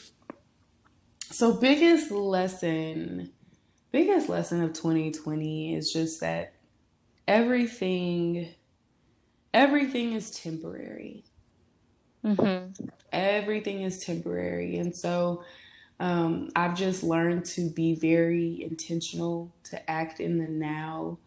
so 1.29 1.53
biggest 1.53 2.11
lesson, 2.11 3.31
biggest 3.91 4.27
lesson 4.27 4.61
of 4.61 4.73
2020 4.73 5.75
is 5.75 5.93
just 5.93 6.19
that 6.21 6.53
everything, 7.27 8.49
everything 9.53 10.13
is 10.13 10.31
temporary. 10.31 11.23
Mm-hmm. 12.25 12.86
Everything 13.11 13.81
is 13.84 14.03
temporary, 14.03 14.77
and 14.77 14.95
so 14.95 15.43
um, 15.99 16.49
I've 16.55 16.75
just 16.75 17.03
learned 17.03 17.45
to 17.45 17.69
be 17.69 17.95
very 17.95 18.61
intentional, 18.63 19.53
to 19.65 19.89
act 19.89 20.19
in 20.19 20.38
the 20.38 20.47
now. 20.47 21.19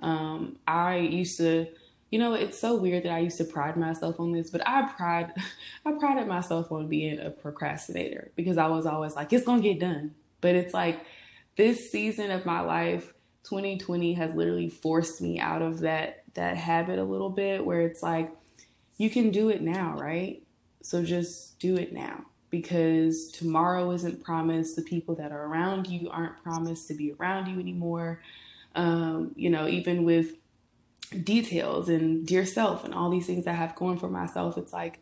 Um, 0.00 0.56
I 0.66 0.96
used 0.96 1.38
to 1.38 1.66
you 2.14 2.20
know, 2.20 2.34
it's 2.34 2.56
so 2.56 2.76
weird 2.76 3.02
that 3.02 3.12
I 3.12 3.18
used 3.18 3.38
to 3.38 3.44
pride 3.44 3.76
myself 3.76 4.20
on 4.20 4.30
this, 4.30 4.48
but 4.48 4.62
I 4.64 4.82
pride 4.82 5.32
I 5.84 5.90
prided 5.98 6.28
myself 6.28 6.70
on 6.70 6.86
being 6.86 7.18
a 7.18 7.28
procrastinator 7.28 8.30
because 8.36 8.56
I 8.56 8.68
was 8.68 8.86
always 8.86 9.16
like, 9.16 9.32
it's 9.32 9.44
gonna 9.44 9.60
get 9.60 9.80
done. 9.80 10.14
But 10.40 10.54
it's 10.54 10.72
like 10.72 11.00
this 11.56 11.90
season 11.90 12.30
of 12.30 12.46
my 12.46 12.60
life, 12.60 13.14
2020 13.42 14.14
has 14.14 14.32
literally 14.32 14.68
forced 14.68 15.20
me 15.20 15.40
out 15.40 15.60
of 15.60 15.80
that 15.80 16.22
that 16.34 16.56
habit 16.56 17.00
a 17.00 17.02
little 17.02 17.30
bit 17.30 17.66
where 17.66 17.80
it's 17.80 18.00
like 18.00 18.30
you 18.96 19.10
can 19.10 19.32
do 19.32 19.48
it 19.48 19.60
now, 19.60 19.98
right? 19.98 20.40
So 20.82 21.02
just 21.02 21.58
do 21.58 21.76
it 21.76 21.92
now 21.92 22.26
because 22.48 23.26
tomorrow 23.32 23.90
isn't 23.90 24.22
promised. 24.22 24.76
The 24.76 24.82
people 24.82 25.16
that 25.16 25.32
are 25.32 25.46
around 25.46 25.88
you 25.88 26.10
aren't 26.10 26.40
promised 26.44 26.86
to 26.86 26.94
be 26.94 27.12
around 27.18 27.48
you 27.48 27.58
anymore. 27.58 28.20
Um, 28.76 29.32
you 29.34 29.50
know, 29.50 29.66
even 29.66 30.04
with 30.04 30.34
details 31.22 31.88
and 31.88 32.26
dear 32.26 32.46
self 32.46 32.84
and 32.84 32.94
all 32.94 33.10
these 33.10 33.26
things 33.26 33.46
I 33.46 33.52
have 33.52 33.74
going 33.74 33.98
for 33.98 34.08
myself, 34.08 34.58
it's 34.58 34.72
like, 34.72 34.98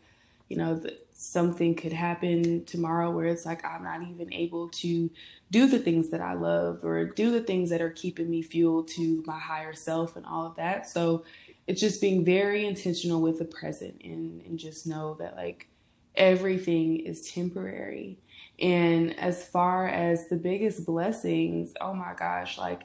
you 0.49 0.57
know, 0.57 0.81
something 1.13 1.73
could 1.75 1.93
happen 1.93 2.65
tomorrow 2.65 3.09
where 3.09 3.27
it's 3.27 3.45
like 3.45 3.63
I'm 3.65 3.83
not 3.83 4.01
even 4.03 4.33
able 4.33 4.69
to 4.69 5.09
do 5.51 5.67
the 5.67 5.79
things 5.79 6.09
that 6.09 6.21
I 6.21 6.33
love 6.33 6.83
or 6.83 7.05
do 7.05 7.31
the 7.31 7.41
things 7.41 7.69
that 7.69 7.81
are 7.81 7.89
keeping 7.89 8.29
me 8.29 8.41
fueled 8.41 8.87
to 8.89 9.23
my 9.25 9.39
higher 9.39 9.73
self 9.73 10.15
and 10.15 10.25
all 10.25 10.45
of 10.45 10.55
that. 10.55 10.89
So 10.89 11.23
it's 11.67 11.79
just 11.79 12.01
being 12.01 12.25
very 12.25 12.65
intentional 12.65 13.21
with 13.21 13.39
the 13.39 13.45
present 13.45 14.01
and, 14.03 14.41
and 14.45 14.59
just 14.59 14.85
know 14.85 15.15
that 15.19 15.35
like 15.35 15.67
everything 16.15 16.99
is 16.99 17.31
temporary. 17.31 18.17
And 18.59 19.17
as 19.19 19.45
far 19.47 19.87
as 19.87 20.27
the 20.27 20.35
biggest 20.35 20.85
blessings, 20.85 21.73
oh 21.79 21.93
my 21.93 22.13
gosh, 22.17 22.57
like 22.57 22.81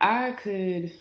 I 0.00 0.32
could 0.32 0.92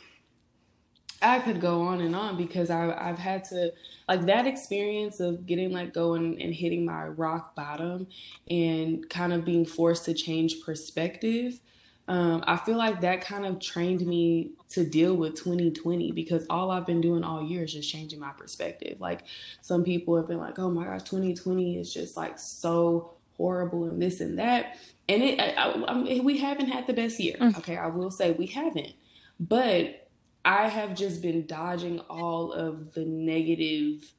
I 1.21 1.39
could 1.39 1.61
go 1.61 1.81
on 1.81 2.01
and 2.01 2.15
on 2.15 2.37
because 2.37 2.69
I, 2.69 2.91
I've 2.93 3.19
had 3.19 3.43
to 3.45 3.73
like 4.07 4.25
that 4.25 4.47
experience 4.47 5.19
of 5.19 5.45
getting 5.45 5.71
let 5.71 5.93
go 5.93 6.13
and, 6.15 6.41
and 6.41 6.53
hitting 6.53 6.85
my 6.85 7.05
rock 7.05 7.55
bottom 7.55 8.07
and 8.49 9.07
kind 9.09 9.31
of 9.31 9.45
being 9.45 9.65
forced 9.65 10.05
to 10.05 10.13
change 10.13 10.61
perspective. 10.65 11.59
Um, 12.07 12.43
I 12.47 12.57
feel 12.57 12.77
like 12.77 13.01
that 13.01 13.21
kind 13.21 13.45
of 13.45 13.59
trained 13.59 14.05
me 14.05 14.51
to 14.69 14.83
deal 14.83 15.15
with 15.15 15.35
2020 15.35 16.11
because 16.11 16.45
all 16.49 16.71
I've 16.71 16.85
been 16.85 16.99
doing 16.99 17.23
all 17.23 17.43
year 17.43 17.63
is 17.63 17.73
just 17.73 17.89
changing 17.89 18.19
my 18.19 18.31
perspective. 18.31 18.99
Like 18.99 19.21
some 19.61 19.83
people 19.83 20.17
have 20.17 20.27
been 20.27 20.39
like, 20.39 20.57
"Oh 20.59 20.69
my 20.69 20.85
gosh, 20.85 21.03
2020 21.03 21.77
is 21.77 21.93
just 21.93 22.17
like 22.17 22.39
so 22.39 23.13
horrible 23.37 23.85
and 23.85 24.01
this 24.01 24.19
and 24.19 24.39
that," 24.39 24.77
and 25.07 25.23
it 25.23 25.39
I, 25.39 25.71
I, 25.71 26.19
we 26.21 26.39
haven't 26.39 26.69
had 26.69 26.87
the 26.87 26.93
best 26.93 27.19
year. 27.19 27.37
Mm. 27.39 27.57
Okay, 27.59 27.77
I 27.77 27.87
will 27.87 28.11
say 28.11 28.31
we 28.31 28.47
haven't, 28.47 28.93
but 29.39 30.00
I 30.43 30.69
have 30.69 30.95
just 30.95 31.21
been 31.21 31.45
dodging 31.45 31.99
all 32.01 32.51
of 32.51 32.93
the 32.93 33.05
negative 33.05 34.11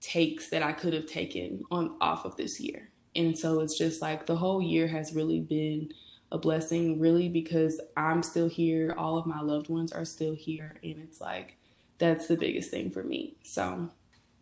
takes 0.00 0.50
that 0.50 0.62
I 0.62 0.72
could 0.72 0.92
have 0.92 1.06
taken 1.06 1.64
on 1.70 1.96
off 2.00 2.24
of 2.24 2.36
this 2.36 2.60
year. 2.60 2.90
And 3.16 3.38
so 3.38 3.60
it's 3.60 3.76
just 3.76 4.02
like 4.02 4.26
the 4.26 4.36
whole 4.36 4.60
year 4.60 4.86
has 4.88 5.14
really 5.14 5.40
been 5.40 5.92
a 6.30 6.38
blessing, 6.38 7.00
really, 7.00 7.28
because 7.28 7.80
I'm 7.96 8.22
still 8.22 8.48
here. 8.48 8.94
All 8.98 9.16
of 9.16 9.26
my 9.26 9.40
loved 9.40 9.68
ones 9.68 9.92
are 9.92 10.04
still 10.04 10.34
here. 10.34 10.76
And 10.82 10.96
it's 10.98 11.20
like, 11.20 11.56
that's 11.98 12.26
the 12.26 12.36
biggest 12.36 12.70
thing 12.70 12.90
for 12.90 13.02
me. 13.02 13.36
So 13.42 13.90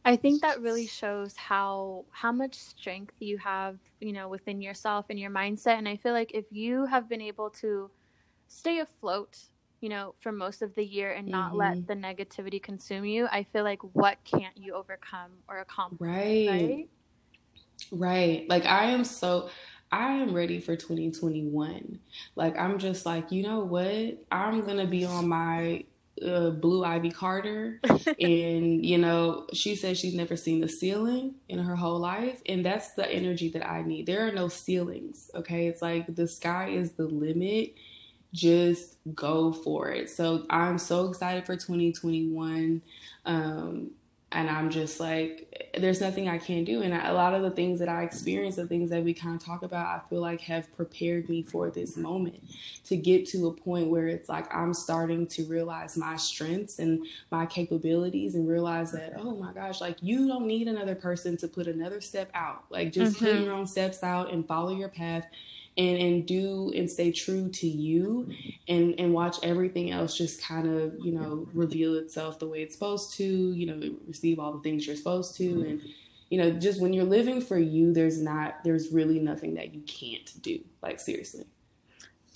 I 0.04 0.16
think 0.16 0.40
that 0.42 0.60
really 0.60 0.86
shows 0.86 1.36
how 1.36 2.06
how 2.10 2.32
much 2.32 2.54
strength 2.54 3.14
you 3.20 3.38
have, 3.38 3.78
you 4.00 4.12
know, 4.12 4.28
within 4.28 4.60
yourself 4.60 5.06
and 5.10 5.18
your 5.18 5.30
mindset. 5.30 5.78
And 5.78 5.88
I 5.88 5.96
feel 5.96 6.12
like 6.12 6.32
if 6.34 6.46
you 6.50 6.86
have 6.86 7.08
been 7.08 7.20
able 7.20 7.50
to 7.50 7.90
stay 8.48 8.80
afloat 8.80 9.38
you 9.82 9.88
know, 9.88 10.14
for 10.20 10.32
most 10.32 10.62
of 10.62 10.74
the 10.74 10.84
year 10.84 11.12
and 11.12 11.28
not 11.28 11.50
mm-hmm. 11.50 11.58
let 11.58 11.86
the 11.86 11.94
negativity 11.94 12.62
consume 12.62 13.04
you, 13.04 13.26
I 13.26 13.42
feel 13.52 13.64
like 13.64 13.80
what 13.94 14.16
can't 14.24 14.56
you 14.56 14.74
overcome 14.74 15.32
or 15.48 15.58
accomplish? 15.58 16.08
Right. 16.08 16.48
Right. 16.48 16.88
Right. 17.90 18.48
Like 18.48 18.64
I 18.64 18.84
am 18.84 19.04
so 19.04 19.50
I 19.90 20.12
am 20.12 20.32
ready 20.32 20.60
for 20.60 20.76
2021. 20.76 21.98
Like 22.36 22.56
I'm 22.56 22.78
just 22.78 23.04
like, 23.04 23.32
you 23.32 23.42
know 23.42 23.60
what? 23.60 24.24
I'm 24.30 24.62
going 24.62 24.78
to 24.78 24.86
be 24.86 25.04
on 25.04 25.28
my 25.28 25.84
uh, 26.24 26.50
Blue 26.50 26.84
Ivy 26.84 27.10
Carter, 27.10 27.80
and 28.20 28.84
you 28.84 28.98
know, 28.98 29.46
she 29.52 29.74
says 29.74 29.98
she's 29.98 30.14
never 30.14 30.36
seen 30.36 30.60
the 30.60 30.68
ceiling 30.68 31.34
in 31.48 31.58
her 31.58 31.74
whole 31.74 31.98
life, 31.98 32.40
and 32.46 32.64
that's 32.64 32.92
the 32.94 33.10
energy 33.10 33.48
that 33.50 33.68
I 33.68 33.82
need. 33.82 34.06
There 34.06 34.26
are 34.26 34.32
no 34.32 34.48
ceilings, 34.48 35.30
okay? 35.34 35.66
It's 35.66 35.82
like 35.82 36.14
the 36.14 36.28
sky 36.28 36.68
is 36.68 36.92
the 36.92 37.06
limit, 37.06 37.74
just 38.32 38.96
go 39.14 39.52
for 39.52 39.90
it. 39.90 40.10
So 40.10 40.46
I'm 40.48 40.78
so 40.78 41.08
excited 41.08 41.46
for 41.46 41.56
2021. 41.56 42.82
Um, 43.24 43.90
and 44.34 44.48
I'm 44.48 44.70
just 44.70 44.98
like, 44.98 45.70
there's 45.78 46.00
nothing 46.00 46.28
I 46.28 46.38
can't 46.38 46.64
do. 46.64 46.80
And 46.80 46.94
a 46.94 47.12
lot 47.12 47.34
of 47.34 47.42
the 47.42 47.50
things 47.50 47.78
that 47.80 47.88
I 47.88 48.02
experience, 48.02 48.56
the 48.56 48.66
things 48.66 48.88
that 48.90 49.04
we 49.04 49.12
kind 49.12 49.36
of 49.36 49.44
talk 49.44 49.62
about, 49.62 49.86
I 49.86 50.00
feel 50.08 50.20
like 50.20 50.40
have 50.42 50.74
prepared 50.74 51.28
me 51.28 51.42
for 51.42 51.70
this 51.70 51.96
moment 51.96 52.42
to 52.86 52.96
get 52.96 53.26
to 53.28 53.46
a 53.48 53.52
point 53.52 53.88
where 53.88 54.08
it's 54.08 54.30
like 54.30 54.52
I'm 54.54 54.72
starting 54.72 55.26
to 55.28 55.44
realize 55.44 55.98
my 55.98 56.16
strengths 56.16 56.78
and 56.78 57.04
my 57.30 57.44
capabilities 57.44 58.34
and 58.34 58.48
realize 58.48 58.92
that, 58.92 59.12
oh 59.18 59.36
my 59.36 59.52
gosh, 59.52 59.82
like 59.82 59.98
you 60.00 60.26
don't 60.26 60.46
need 60.46 60.66
another 60.66 60.94
person 60.94 61.36
to 61.38 61.48
put 61.48 61.66
another 61.66 62.00
step 62.00 62.30
out. 62.32 62.64
Like 62.70 62.92
just 62.92 63.16
mm-hmm. 63.16 63.24
put 63.26 63.44
your 63.44 63.52
own 63.52 63.66
steps 63.66 64.02
out 64.02 64.32
and 64.32 64.46
follow 64.46 64.74
your 64.74 64.88
path 64.88 65.26
and 65.76 65.98
and 65.98 66.26
do 66.26 66.72
and 66.74 66.90
stay 66.90 67.10
true 67.10 67.48
to 67.48 67.66
you 67.66 68.30
and 68.68 68.94
and 68.98 69.14
watch 69.14 69.36
everything 69.42 69.90
else 69.90 70.16
just 70.16 70.42
kind 70.42 70.66
of 70.66 70.94
you 71.02 71.12
know 71.12 71.48
reveal 71.54 71.94
itself 71.94 72.38
the 72.38 72.46
way 72.46 72.62
it's 72.62 72.74
supposed 72.74 73.14
to 73.14 73.24
you 73.24 73.66
know 73.66 73.96
receive 74.06 74.38
all 74.38 74.52
the 74.52 74.60
things 74.60 74.86
you're 74.86 74.96
supposed 74.96 75.36
to. 75.36 75.44
Mm-hmm. 75.44 75.70
And 75.70 75.82
you 76.28 76.38
know 76.38 76.50
just 76.50 76.80
when 76.80 76.92
you're 76.92 77.04
living 77.04 77.40
for 77.40 77.58
you 77.58 77.92
there's 77.92 78.20
not 78.20 78.64
there's 78.64 78.92
really 78.92 79.18
nothing 79.18 79.54
that 79.54 79.74
you 79.74 79.80
can't 79.82 80.42
do 80.42 80.60
like 80.82 81.00
seriously. 81.00 81.44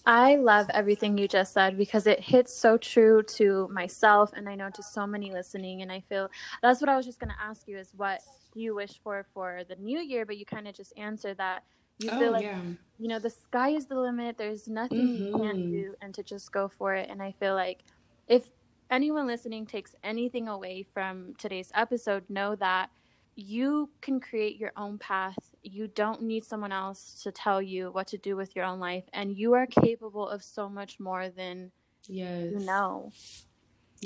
I 0.09 0.37
love 0.37 0.71
everything 0.73 1.19
you 1.19 1.27
just 1.27 1.53
said 1.53 1.77
because 1.77 2.07
it 2.07 2.21
hits 2.21 2.57
so 2.57 2.79
true 2.79 3.25
to 3.25 3.69
myself 3.73 4.33
and 4.35 4.49
I 4.49 4.55
know 4.55 4.71
to 4.71 4.83
so 4.83 5.05
many 5.05 5.33
listening. 5.33 5.83
And 5.83 5.91
I 5.91 5.99
feel 6.09 6.31
that's 6.63 6.81
what 6.81 6.89
I 6.89 6.97
was 6.97 7.07
just 7.07 7.19
going 7.19 7.31
to 7.31 7.43
ask 7.43 7.67
you 7.67 7.77
is 7.77 7.91
what 7.97 8.21
you 8.55 8.77
wish 8.77 9.01
for 9.03 9.27
for 9.35 9.63
the 9.69 9.75
new 9.75 9.99
year, 9.99 10.25
but 10.25 10.39
you 10.39 10.47
kind 10.47 10.69
of 10.69 10.77
just 10.77 10.97
answered 10.97 11.39
that 11.39 11.65
you 11.99 12.11
oh, 12.13 12.19
feel 12.19 12.33
like 12.33 12.45
yeah. 12.45 12.61
you 12.99 13.09
know 13.09 13.19
the 13.19 13.31
sky 13.31 13.71
is 13.71 13.87
the 13.87 13.99
limit 13.99 14.37
there's 14.37 14.69
nothing 14.69 14.99
mm-hmm. 14.99 15.25
you 15.27 15.33
can't 15.33 15.59
mm-hmm. 15.59 15.73
do 15.73 15.95
and 16.03 16.15
to 16.15 16.23
just 16.23 16.53
go 16.53 16.69
for 16.69 16.95
it 16.95 17.09
and 17.09 17.23
i 17.23 17.33
feel 17.33 17.55
like 17.55 17.85
if 18.29 18.51
anyone 18.91 19.27
listening 19.27 19.67
takes 19.67 19.95
anything 20.03 20.49
away 20.49 20.85
from 20.95 21.35
today's 21.39 21.71
episode 21.75 22.25
know 22.29 22.55
that 22.55 22.91
you 23.35 23.91
can 24.01 24.19
create 24.19 24.57
your 24.57 24.73
own 24.77 24.99
path 24.99 25.55
you 25.63 25.89
don't 25.89 26.23
need 26.23 26.45
someone 26.45 26.73
else 26.73 27.21
to 27.23 27.31
tell 27.31 27.61
you 27.61 27.91
what 27.91 28.07
to 28.07 28.17
do 28.19 28.37
with 28.37 28.55
your 28.57 28.65
own 28.65 28.81
life 28.81 29.05
and 29.13 29.37
you 29.37 29.53
are 29.53 29.67
capable 29.67 30.29
of 30.29 30.43
so 30.43 30.69
much 30.69 30.99
more 30.99 31.29
than 31.29 31.71
yes. 32.09 32.51
you 32.53 32.61
know 32.61 33.11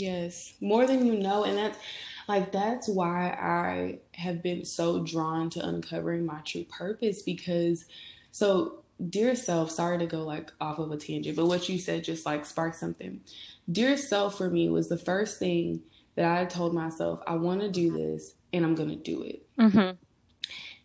yes 0.01 0.55
more 0.61 0.86
than 0.86 1.07
you 1.07 1.18
know 1.18 1.44
and 1.44 1.59
that's 1.59 1.78
like 2.28 2.53
that's 2.53 2.88
why 2.88 3.30
I 3.30 3.98
have 4.14 4.40
been 4.40 4.64
so 4.64 5.03
drawn 5.03 5.51
to 5.51 5.66
uncovering 5.66 6.24
my 6.24 6.40
true 6.44 6.64
purpose 6.64 7.22
because 7.22 7.86
so 8.30 8.80
dear 9.09 9.34
self, 9.34 9.70
sorry 9.70 9.98
to 9.98 10.07
go 10.07 10.22
like 10.22 10.53
off 10.61 10.78
of 10.78 10.92
a 10.92 10.96
tangent, 10.96 11.36
but 11.36 11.46
what 11.46 11.68
you 11.68 11.78
said 11.78 12.05
just 12.05 12.26
like 12.26 12.44
sparked 12.44 12.76
something. 12.76 13.20
Dear 13.70 13.96
self 13.96 14.38
for 14.38 14.51
me 14.51 14.68
was 14.68 14.88
the 14.88 14.98
first 14.98 15.38
thing 15.38 15.82
that 16.16 16.38
I 16.38 16.44
told 16.44 16.74
myself, 16.74 17.20
I 17.26 17.34
want 17.34 17.61
to 17.62 17.70
do 17.70 17.90
this 17.90 18.34
and 18.53 18.64
I'm 18.64 18.74
going 18.74 18.90
to 18.90 18.96
do 18.96 19.22
it. 19.22 19.46
Mm-hmm. 19.59 19.96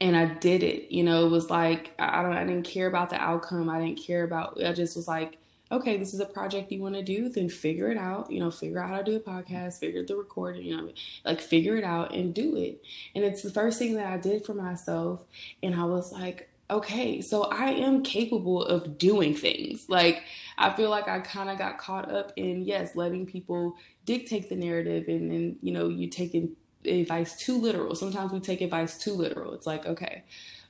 And 0.02 0.16
I 0.16 0.26
did 0.26 0.64
it. 0.64 0.92
You 0.92 1.04
know, 1.04 1.26
it 1.26 1.30
was 1.30 1.50
like, 1.50 1.94
I 2.00 2.22
don't, 2.22 2.34
I 2.34 2.44
didn't 2.44 2.66
care 2.66 2.88
about 2.88 3.10
the 3.10 3.22
outcome. 3.22 3.70
I 3.70 3.80
didn't 3.80 4.00
care 4.02 4.24
about, 4.24 4.64
I 4.64 4.74
just 4.74 4.96
was 4.96 5.08
like, 5.08 5.38
okay, 5.72 5.98
this 5.98 6.14
is 6.14 6.20
a 6.20 6.26
project 6.26 6.72
you 6.72 6.82
want 6.82 6.96
to 6.96 7.04
do, 7.04 7.30
then 7.30 7.50
figure 7.50 7.90
it 7.90 7.98
out. 7.98 8.32
You 8.32 8.40
know, 8.40 8.52
figure 8.52 8.80
out 8.80 8.90
how 8.90 8.98
to 8.98 9.04
do 9.04 9.16
a 9.16 9.20
podcast, 9.20 9.80
figure 9.80 10.06
the 10.06 10.16
recording, 10.16 10.64
you 10.64 10.78
know, 10.78 10.90
like 11.24 11.42
figure 11.42 11.76
it 11.76 11.84
out 11.84 12.14
and 12.14 12.34
do 12.34 12.56
it. 12.56 12.84
And 13.16 13.24
it's 13.24 13.42
the 13.42 13.52
first 13.52 13.80
thing 13.80 13.96
that 13.96 14.08
I 14.08 14.18
did 14.18 14.46
for 14.46 14.54
myself. 14.54 15.26
And 15.64 15.76
I 15.76 15.86
was 15.86 16.12
like, 16.12 16.50
okay, 16.70 17.22
so 17.22 17.44
I 17.44 17.72
am 17.72 18.04
capable 18.04 18.64
of 18.64 18.98
doing 18.98 19.36
things. 19.36 19.88
Like, 19.88 20.24
I 20.58 20.74
feel 20.74 20.90
like 20.90 21.08
I 21.08 21.20
kind 21.20 21.50
of 21.50 21.58
got 21.58 21.78
caught 21.78 22.12
up 22.12 22.32
in, 22.36 22.64
yes, 22.64 22.96
letting 22.96 23.26
people 23.26 23.76
dictate 24.06 24.50
the 24.50 24.56
narrative 24.56 25.08
and 25.08 25.32
then, 25.32 25.58
you 25.62 25.72
know, 25.72 25.90
you 25.90 26.08
taking 26.08 26.56
advice 26.86 27.36
too 27.36 27.60
literal. 27.60 27.96
Sometimes 27.96 28.32
we 28.32 28.40
take 28.40 28.62
advice 28.62 28.98
too 28.98 29.14
literal. 29.14 29.54
It's 29.54 29.68
like, 29.68 29.86
okay. 29.86 30.24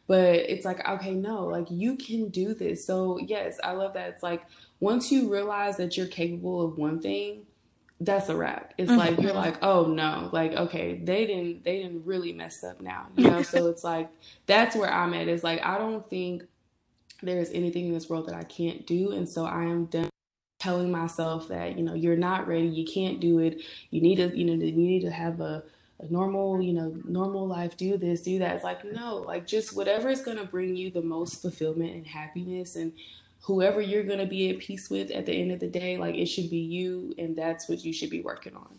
But 0.07 0.35
it's 0.35 0.65
like, 0.65 0.87
okay, 0.87 1.13
no, 1.13 1.45
like 1.45 1.67
you 1.69 1.95
can 1.97 2.29
do 2.29 2.53
this. 2.53 2.85
So, 2.85 3.17
yes, 3.17 3.59
I 3.63 3.71
love 3.71 3.93
that. 3.93 4.09
It's 4.09 4.23
like 4.23 4.43
once 4.79 5.11
you 5.11 5.31
realize 5.31 5.77
that 5.77 5.97
you're 5.97 6.07
capable 6.07 6.63
of 6.63 6.77
one 6.77 7.01
thing, 7.01 7.45
that's 7.99 8.29
a 8.29 8.35
wrap. 8.35 8.73
It's 8.77 8.89
mm-hmm. 8.89 8.99
like 8.99 9.19
you're 9.19 9.33
like, 9.33 9.63
oh 9.63 9.85
no, 9.85 10.29
like 10.33 10.51
okay, 10.53 10.99
they 11.01 11.25
didn't 11.25 11.63
they 11.63 11.81
didn't 11.81 12.05
really 12.05 12.33
mess 12.33 12.63
up 12.63 12.81
now, 12.81 13.07
you 13.15 13.29
know. 13.29 13.41
so 13.41 13.67
it's 13.67 13.83
like 13.83 14.09
that's 14.45 14.75
where 14.75 14.91
I'm 14.91 15.13
at. 15.13 15.27
Is 15.27 15.43
like 15.43 15.65
I 15.65 15.77
don't 15.77 16.07
think 16.09 16.43
there's 17.23 17.49
anything 17.51 17.87
in 17.87 17.93
this 17.93 18.09
world 18.09 18.27
that 18.27 18.35
I 18.35 18.43
can't 18.43 18.85
do, 18.85 19.11
and 19.11 19.27
so 19.27 19.45
I 19.45 19.63
am 19.63 19.85
done 19.85 20.09
telling 20.59 20.91
myself 20.91 21.47
that 21.47 21.77
you 21.77 21.83
know 21.83 21.93
you're 21.93 22.17
not 22.17 22.47
ready, 22.47 22.67
you 22.67 22.85
can't 22.85 23.19
do 23.21 23.39
it. 23.39 23.61
You 23.91 24.01
need 24.01 24.17
to 24.17 24.37
you 24.37 24.43
know 24.43 24.53
you 24.53 24.73
need 24.73 25.03
to 25.03 25.11
have 25.11 25.39
a 25.39 25.63
normal, 26.11 26.61
you 26.61 26.73
know, 26.73 26.95
normal 27.05 27.47
life, 27.47 27.77
do 27.77 27.97
this, 27.97 28.21
do 28.21 28.39
that. 28.39 28.55
It's 28.55 28.63
like, 28.63 28.83
no, 28.85 29.17
like 29.17 29.47
just 29.47 29.75
whatever 29.75 30.09
is 30.09 30.21
going 30.21 30.37
to 30.37 30.45
bring 30.45 30.75
you 30.75 30.91
the 30.91 31.01
most 31.01 31.41
fulfillment 31.41 31.93
and 31.93 32.07
happiness 32.07 32.75
and 32.75 32.93
whoever 33.41 33.79
you're 33.79 34.03
going 34.03 34.19
to 34.19 34.25
be 34.25 34.49
at 34.49 34.59
peace 34.59 34.89
with 34.89 35.11
at 35.11 35.25
the 35.25 35.33
end 35.33 35.51
of 35.51 35.59
the 35.59 35.67
day, 35.67 35.97
like 35.97 36.15
it 36.15 36.25
should 36.25 36.49
be 36.49 36.57
you, 36.57 37.13
and 37.17 37.35
that's 37.35 37.69
what 37.69 37.85
you 37.85 37.93
should 37.93 38.09
be 38.09 38.21
working 38.21 38.55
on. 38.55 38.75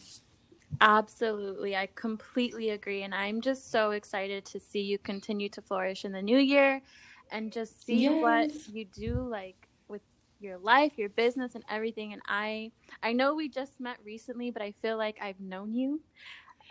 Absolutely. 0.80 1.76
I 1.76 1.88
completely 1.94 2.70
agree. 2.70 3.02
And 3.02 3.14
I'm 3.14 3.40
just 3.40 3.70
so 3.70 3.92
excited 3.92 4.44
to 4.46 4.60
see 4.60 4.80
you 4.80 4.98
continue 4.98 5.48
to 5.50 5.62
flourish 5.62 6.04
in 6.04 6.12
the 6.12 6.20
new 6.20 6.38
year 6.38 6.82
and 7.30 7.52
just 7.52 7.84
see 7.84 8.02
yes. 8.02 8.22
what 8.22 8.74
you 8.74 8.84
do 8.84 9.14
like 9.28 9.68
with 9.88 10.02
your 10.40 10.58
life, 10.58 10.92
your 10.96 11.08
business 11.10 11.54
and 11.54 11.64
everything. 11.70 12.12
And 12.12 12.22
I 12.26 12.72
I 13.02 13.12
know 13.12 13.34
we 13.34 13.48
just 13.48 13.80
met 13.80 13.98
recently, 14.04 14.50
but 14.50 14.62
I 14.62 14.74
feel 14.82 14.98
like 14.98 15.16
I've 15.22 15.40
known 15.40 15.72
you. 15.72 16.00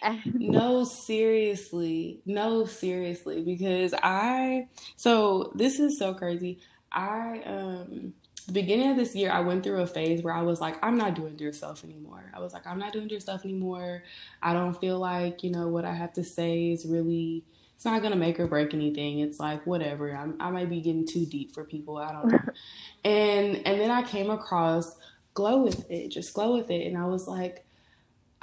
no, 0.26 0.84
seriously. 0.84 2.22
No, 2.26 2.66
seriously. 2.66 3.43
Because 3.43 3.93
I 4.02 4.68
so 4.96 5.52
this 5.56 5.80
is 5.80 5.98
so 5.98 6.14
crazy. 6.14 6.60
I 6.91 7.41
um 7.46 8.14
the 8.48 8.54
beginning 8.54 8.91
of 8.91 8.98
this 8.98 9.16
year 9.16 9.32
I 9.32 9.39
went 9.39 9.64
through 9.64 9.82
a 9.82 9.88
phase 9.88 10.22
where 10.22 10.34
I 10.34 10.43
was 10.43 10.62
like, 10.62 10.78
I'm 10.84 10.98
not 10.98 11.16
doing 11.16 11.36
dear 11.36 11.52
self 11.52 11.84
anymore. 11.84 12.32
I 12.34 12.39
was 12.39 12.54
like, 12.54 12.68
I'm 12.68 12.78
not 12.78 12.93
doing 12.93 13.08
dear 13.08 13.20
self 13.20 13.43
anymore. 13.43 14.04
I 14.41 14.54
don't 14.54 14.80
feel 14.80 15.00
like, 15.00 15.43
you 15.43 15.52
know, 15.52 15.68
what 15.68 15.86
I 15.86 15.93
have 15.93 16.14
to 16.14 16.24
say 16.24 16.72
is 16.72 16.86
really 16.86 17.43
it's 17.76 17.86
not 17.86 18.02
gonna 18.02 18.16
make 18.16 18.39
or 18.39 18.48
break 18.48 18.74
anything. 18.74 19.20
It's 19.20 19.39
like 19.39 19.66
whatever. 19.66 20.16
I'm, 20.16 20.36
I 20.39 20.50
might 20.52 20.70
be 20.70 20.80
getting 20.82 21.06
too 21.06 21.26
deep 21.26 21.54
for 21.54 21.64
people. 21.64 21.98
I 21.98 22.12
don't 22.12 22.32
know. 22.32 22.39
and 23.04 23.56
and 23.66 23.82
then 23.82 23.91
I 23.91 24.04
came 24.04 24.30
across 24.30 24.96
glow 25.34 25.62
with 25.62 25.89
it, 25.91 26.10
just 26.10 26.34
glow 26.34 26.56
with 26.56 26.72
it, 26.72 26.88
and 26.88 26.98
I 26.98 27.06
was 27.06 27.28
like, 27.28 27.64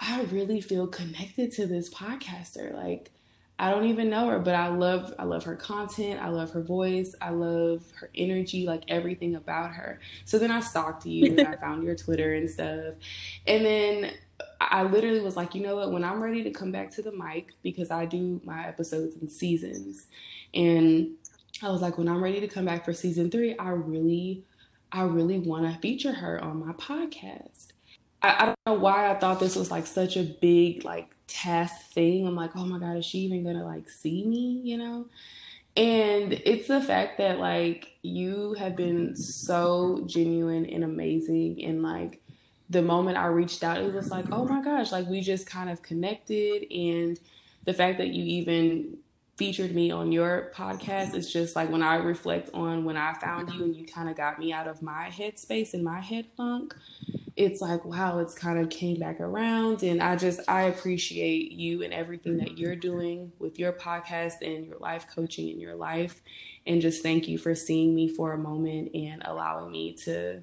I 0.03 0.23
really 0.23 0.61
feel 0.61 0.89
connected 0.89 1.53
to 1.53 1.67
this 1.67 1.89
podcaster. 1.89 2.75
Like 2.75 3.13
I 3.57 3.71
don't 3.71 3.85
even 3.85 4.11
know 4.11 4.27
her, 4.29 4.41
but 4.41 4.57
I 4.57 4.67
love 4.67 5.15
I 5.17 5.25
love 5.25 5.45
her 5.45 5.55
content, 5.55 6.21
I 6.21 6.29
love 6.29 6.51
her 6.51 6.61
voice, 6.63 7.15
I 7.23 7.31
love 7.31 7.85
her 8.01 8.11
energy, 8.13 8.67
like 8.67 8.83
everything 8.89 9.37
about 9.37 9.71
her. 9.75 10.01
So 10.25 10.41
then 10.41 10.51
I 10.51 10.59
stalked 10.59 11.07
you 11.07 11.27
and 11.27 11.47
I 11.47 11.55
found 11.61 11.85
your 11.85 11.95
Twitter 11.95 12.35
and 12.35 12.51
stuff. 12.51 12.95
And 13.47 13.65
then 13.65 14.11
I 14.61 14.83
literally 14.83 15.21
was 15.21 15.37
like, 15.37 15.55
you 15.55 15.63
know 15.63 15.77
what, 15.77 15.93
when 15.93 16.03
I'm 16.03 16.21
ready 16.21 16.43
to 16.43 16.51
come 16.51 16.73
back 16.73 16.91
to 16.93 17.03
the 17.03 17.13
mic, 17.13 17.53
because 17.63 17.93
I 17.93 18.07
do 18.07 18.41
my 18.43 18.67
episodes 18.67 19.15
in 19.17 19.29
seasons. 19.29 20.09
And 20.53 21.13
I 21.63 21.71
was 21.71 21.81
like, 21.81 21.99
when 21.99 22.09
I'm 22.09 22.23
ready 22.23 22.41
to 22.41 22.49
come 22.49 22.65
back 22.65 22.85
for 22.85 22.93
season 22.93 23.31
three, 23.31 23.57
I 23.57 23.71
really, 23.71 24.43
I 24.91 25.03
really 25.03 25.39
want 25.39 25.73
to 25.73 25.79
feature 25.81 26.13
her 26.13 26.43
on 26.43 26.67
my 26.67 26.73
podcast. 26.73 27.72
I, 28.23 28.29
I 28.29 28.47
don't 28.47 28.59
know 28.67 28.75
why 28.75 29.11
I 29.11 29.15
thought 29.15 29.41
this 29.41 29.57
was 29.57 29.71
like 29.71 29.87
such 29.87 30.17
a 30.17 30.23
big 30.23 30.85
like 30.85 31.15
task 31.27 31.93
thing. 31.93 32.27
I'm 32.27 32.37
like, 32.37 32.57
oh 32.57 32.65
my 32.65 32.79
god, 32.79 32.97
is 32.97 33.05
she 33.05 33.19
even 33.21 33.45
gonna 33.45 33.65
like 33.65 33.89
see 33.89 34.25
me? 34.25 34.61
You 34.63 34.79
know? 34.79 35.07
And 35.77 36.35
it's 36.45 36.69
the 36.69 36.81
fact 36.81 37.19
that 37.19 37.39
like 37.39 37.97
you 38.03 38.55
have 38.55 38.77
been 38.77 39.17
so 39.17 40.03
genuine 40.07 40.67
and 40.67 40.85
amazing 40.85 41.65
and 41.65 41.83
like 41.83 42.21
the 42.69 42.83
moment 42.83 43.19
I 43.19 43.27
reached 43.27 43.65
out, 43.65 43.79
it 43.79 43.93
was 43.93 44.11
like, 44.11 44.27
oh 44.31 44.45
my 44.45 44.63
gosh, 44.63 44.93
like 44.93 45.07
we 45.07 45.21
just 45.21 45.47
kind 45.47 45.69
of 45.71 45.83
connected 45.83 46.71
and 46.73 47.19
the 47.65 47.75
fact 47.75 47.99
that 47.99 48.09
you 48.09 48.25
even 48.25 48.99
featured 49.37 49.75
me 49.75 49.91
on 49.91 50.13
your 50.13 50.53
podcast 50.55 51.15
is 51.15 51.33
just 51.33 51.57
like 51.57 51.71
when 51.71 51.83
I 51.83 51.97
reflect 51.97 52.51
on 52.55 52.85
when 52.85 52.97
I 52.97 53.15
found 53.15 53.53
you 53.53 53.65
and 53.65 53.75
you 53.75 53.87
kind 53.87 54.09
of 54.09 54.17
got 54.17 54.39
me 54.39 54.53
out 54.53 54.69
of 54.69 54.83
my 54.83 55.11
headspace 55.11 55.73
and 55.73 55.83
my 55.83 56.01
head 56.01 56.27
funk 56.37 56.77
it's 57.37 57.61
like 57.61 57.85
wow 57.85 58.19
it's 58.19 58.35
kind 58.35 58.59
of 58.59 58.69
came 58.71 58.99
back 58.99 59.21
around. 59.21 59.83
And 59.83 60.03
i 60.03 60.17
just 60.17 60.41
i 60.49 60.63
appreciate 60.63 61.53
you 61.53 61.83
and 61.83 61.93
everything 61.93 62.39
that 62.39 62.59
you're 62.59 62.77
doing 62.77 63.33
with 63.39 63.59
your 63.59 63.73
podcast 63.73 64.43
and 64.43 64.67
your 64.67 64.79
life 64.79 65.07
coaching 65.15 65.51
and 65.51 65.61
your 65.61 65.75
life. 65.75 66.23
And 66.67 66.81
just 66.81 67.03
thank 67.03 67.29
you 67.29 67.39
for 67.39 67.55
seeing 67.55 67.95
me 67.95 68.09
for 68.09 68.33
a 68.33 68.39
moment 68.39 68.95
and 68.95 69.23
allowing 69.25 69.73
me 69.73 69.95
to 70.05 70.43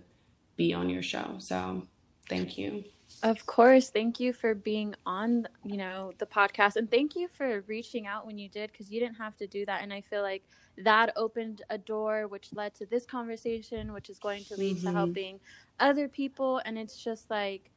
be 0.57 0.73
on 0.73 0.89
your 0.89 1.03
show. 1.03 1.35
So 1.39 1.83
thank 2.27 2.57
you. 2.57 2.83
Of 3.23 3.45
course. 3.45 3.89
Thank 3.89 4.19
you 4.19 4.33
for 4.33 4.53
being 4.53 4.95
on 5.05 5.47
you 5.63 5.77
know 5.77 6.13
the 6.17 6.25
podcast. 6.25 6.75
And 6.75 6.89
thank 6.89 7.15
you 7.15 7.27
for 7.27 7.61
reaching 7.67 8.07
out 8.07 8.25
when 8.25 8.37
you 8.37 8.49
did 8.49 8.71
because 8.71 8.91
you 8.91 8.99
didn't 8.99 9.17
have 9.17 9.35
to 9.37 9.47
do 9.47 9.65
that. 9.65 9.81
And 9.83 9.93
i 9.93 10.01
feel 10.01 10.21
like 10.21 10.43
that 10.83 11.11
opened 11.15 11.61
a 11.69 11.77
door 11.77 12.27
which 12.27 12.53
led 12.53 12.73
to 12.73 12.85
this 12.85 13.05
conversation 13.05 13.91
which 13.93 14.09
is 14.09 14.19
going 14.19 14.43
to 14.45 14.55
lead 14.55 14.77
mm-hmm. 14.77 14.87
to 14.87 14.93
helping 14.93 15.39
other 15.79 16.07
people 16.07 16.61
and 16.65 16.77
it's 16.77 17.01
just 17.01 17.29
like 17.29 17.71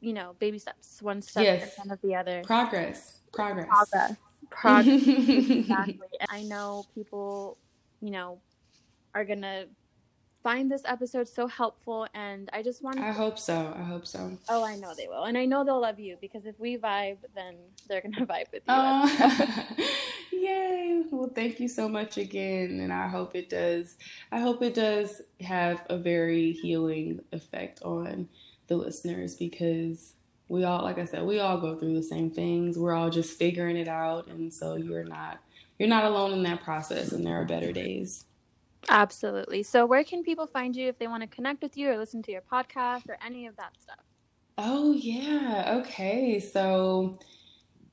you 0.00 0.12
know 0.12 0.34
baby 0.38 0.58
steps 0.58 1.02
one 1.02 1.20
step 1.22 1.44
yes. 1.44 1.62
in 1.62 1.68
front 1.70 1.92
of 1.92 2.00
the 2.02 2.14
other. 2.14 2.42
Progress. 2.44 3.20
Progress. 3.32 3.68
Progress. 3.68 4.16
Progress 4.50 5.06
exactly. 5.06 5.98
And 6.20 6.28
i 6.30 6.42
know 6.42 6.84
people 6.94 7.58
you 8.00 8.10
know 8.10 8.40
are 9.14 9.24
gonna 9.24 9.66
find 10.42 10.70
this 10.70 10.82
episode 10.86 11.28
so 11.28 11.46
helpful 11.46 12.06
and 12.14 12.48
i 12.52 12.62
just 12.62 12.82
want 12.82 12.98
i 12.98 13.12
hope 13.12 13.38
so. 13.38 13.74
I 13.76 13.82
hope 13.82 14.06
so. 14.06 14.38
Oh 14.48 14.64
i 14.64 14.76
know 14.76 14.94
they 14.96 15.06
will. 15.06 15.24
And 15.24 15.36
i 15.36 15.44
know 15.44 15.64
they'll 15.64 15.80
love 15.80 16.00
you 16.00 16.16
because 16.20 16.46
if 16.46 16.58
we 16.58 16.78
vibe 16.78 17.18
then 17.34 17.56
they're 17.88 18.00
gonna 18.00 18.26
vibe 18.26 18.50
with 18.52 18.62
you. 18.66 18.74
Uh, 18.74 19.64
yay. 20.32 21.02
Well 21.10 21.30
thank 21.34 21.60
you 21.60 21.68
so 21.68 21.88
much 21.88 22.16
again 22.16 22.80
and 22.80 22.92
i 22.92 23.08
hope 23.08 23.34
it 23.34 23.48
does 23.48 23.96
i 24.32 24.40
hope 24.40 24.62
it 24.62 24.74
does 24.74 25.22
have 25.40 25.84
a 25.90 25.98
very 25.98 26.52
healing 26.52 27.20
effect 27.32 27.82
on 27.82 28.28
the 28.68 28.76
listeners 28.76 29.34
because 29.34 30.14
we 30.48 30.64
all 30.64 30.82
like 30.82 30.98
i 30.98 31.04
said 31.04 31.24
we 31.24 31.38
all 31.40 31.58
go 31.58 31.76
through 31.76 31.94
the 31.94 32.02
same 32.02 32.30
things. 32.30 32.78
We're 32.78 32.94
all 32.94 33.10
just 33.10 33.38
figuring 33.38 33.76
it 33.76 33.88
out 33.88 34.28
and 34.28 34.52
so 34.52 34.76
you're 34.76 35.04
not 35.04 35.40
you're 35.78 35.88
not 35.88 36.04
alone 36.04 36.32
in 36.32 36.42
that 36.44 36.62
process 36.62 37.12
and 37.12 37.26
there 37.26 37.40
are 37.40 37.44
better 37.44 37.72
days 37.72 38.24
Absolutely. 38.88 39.62
So, 39.62 39.86
where 39.86 40.04
can 40.04 40.22
people 40.22 40.46
find 40.46 40.74
you 40.74 40.88
if 40.88 40.98
they 40.98 41.06
want 41.06 41.22
to 41.22 41.28
connect 41.28 41.62
with 41.62 41.76
you 41.76 41.90
or 41.90 41.98
listen 41.98 42.22
to 42.22 42.32
your 42.32 42.42
podcast 42.42 43.08
or 43.08 43.18
any 43.24 43.46
of 43.46 43.56
that 43.56 43.72
stuff? 43.78 44.04
Oh, 44.58 44.92
yeah. 44.92 45.80
Okay. 45.80 46.40
So, 46.40 47.18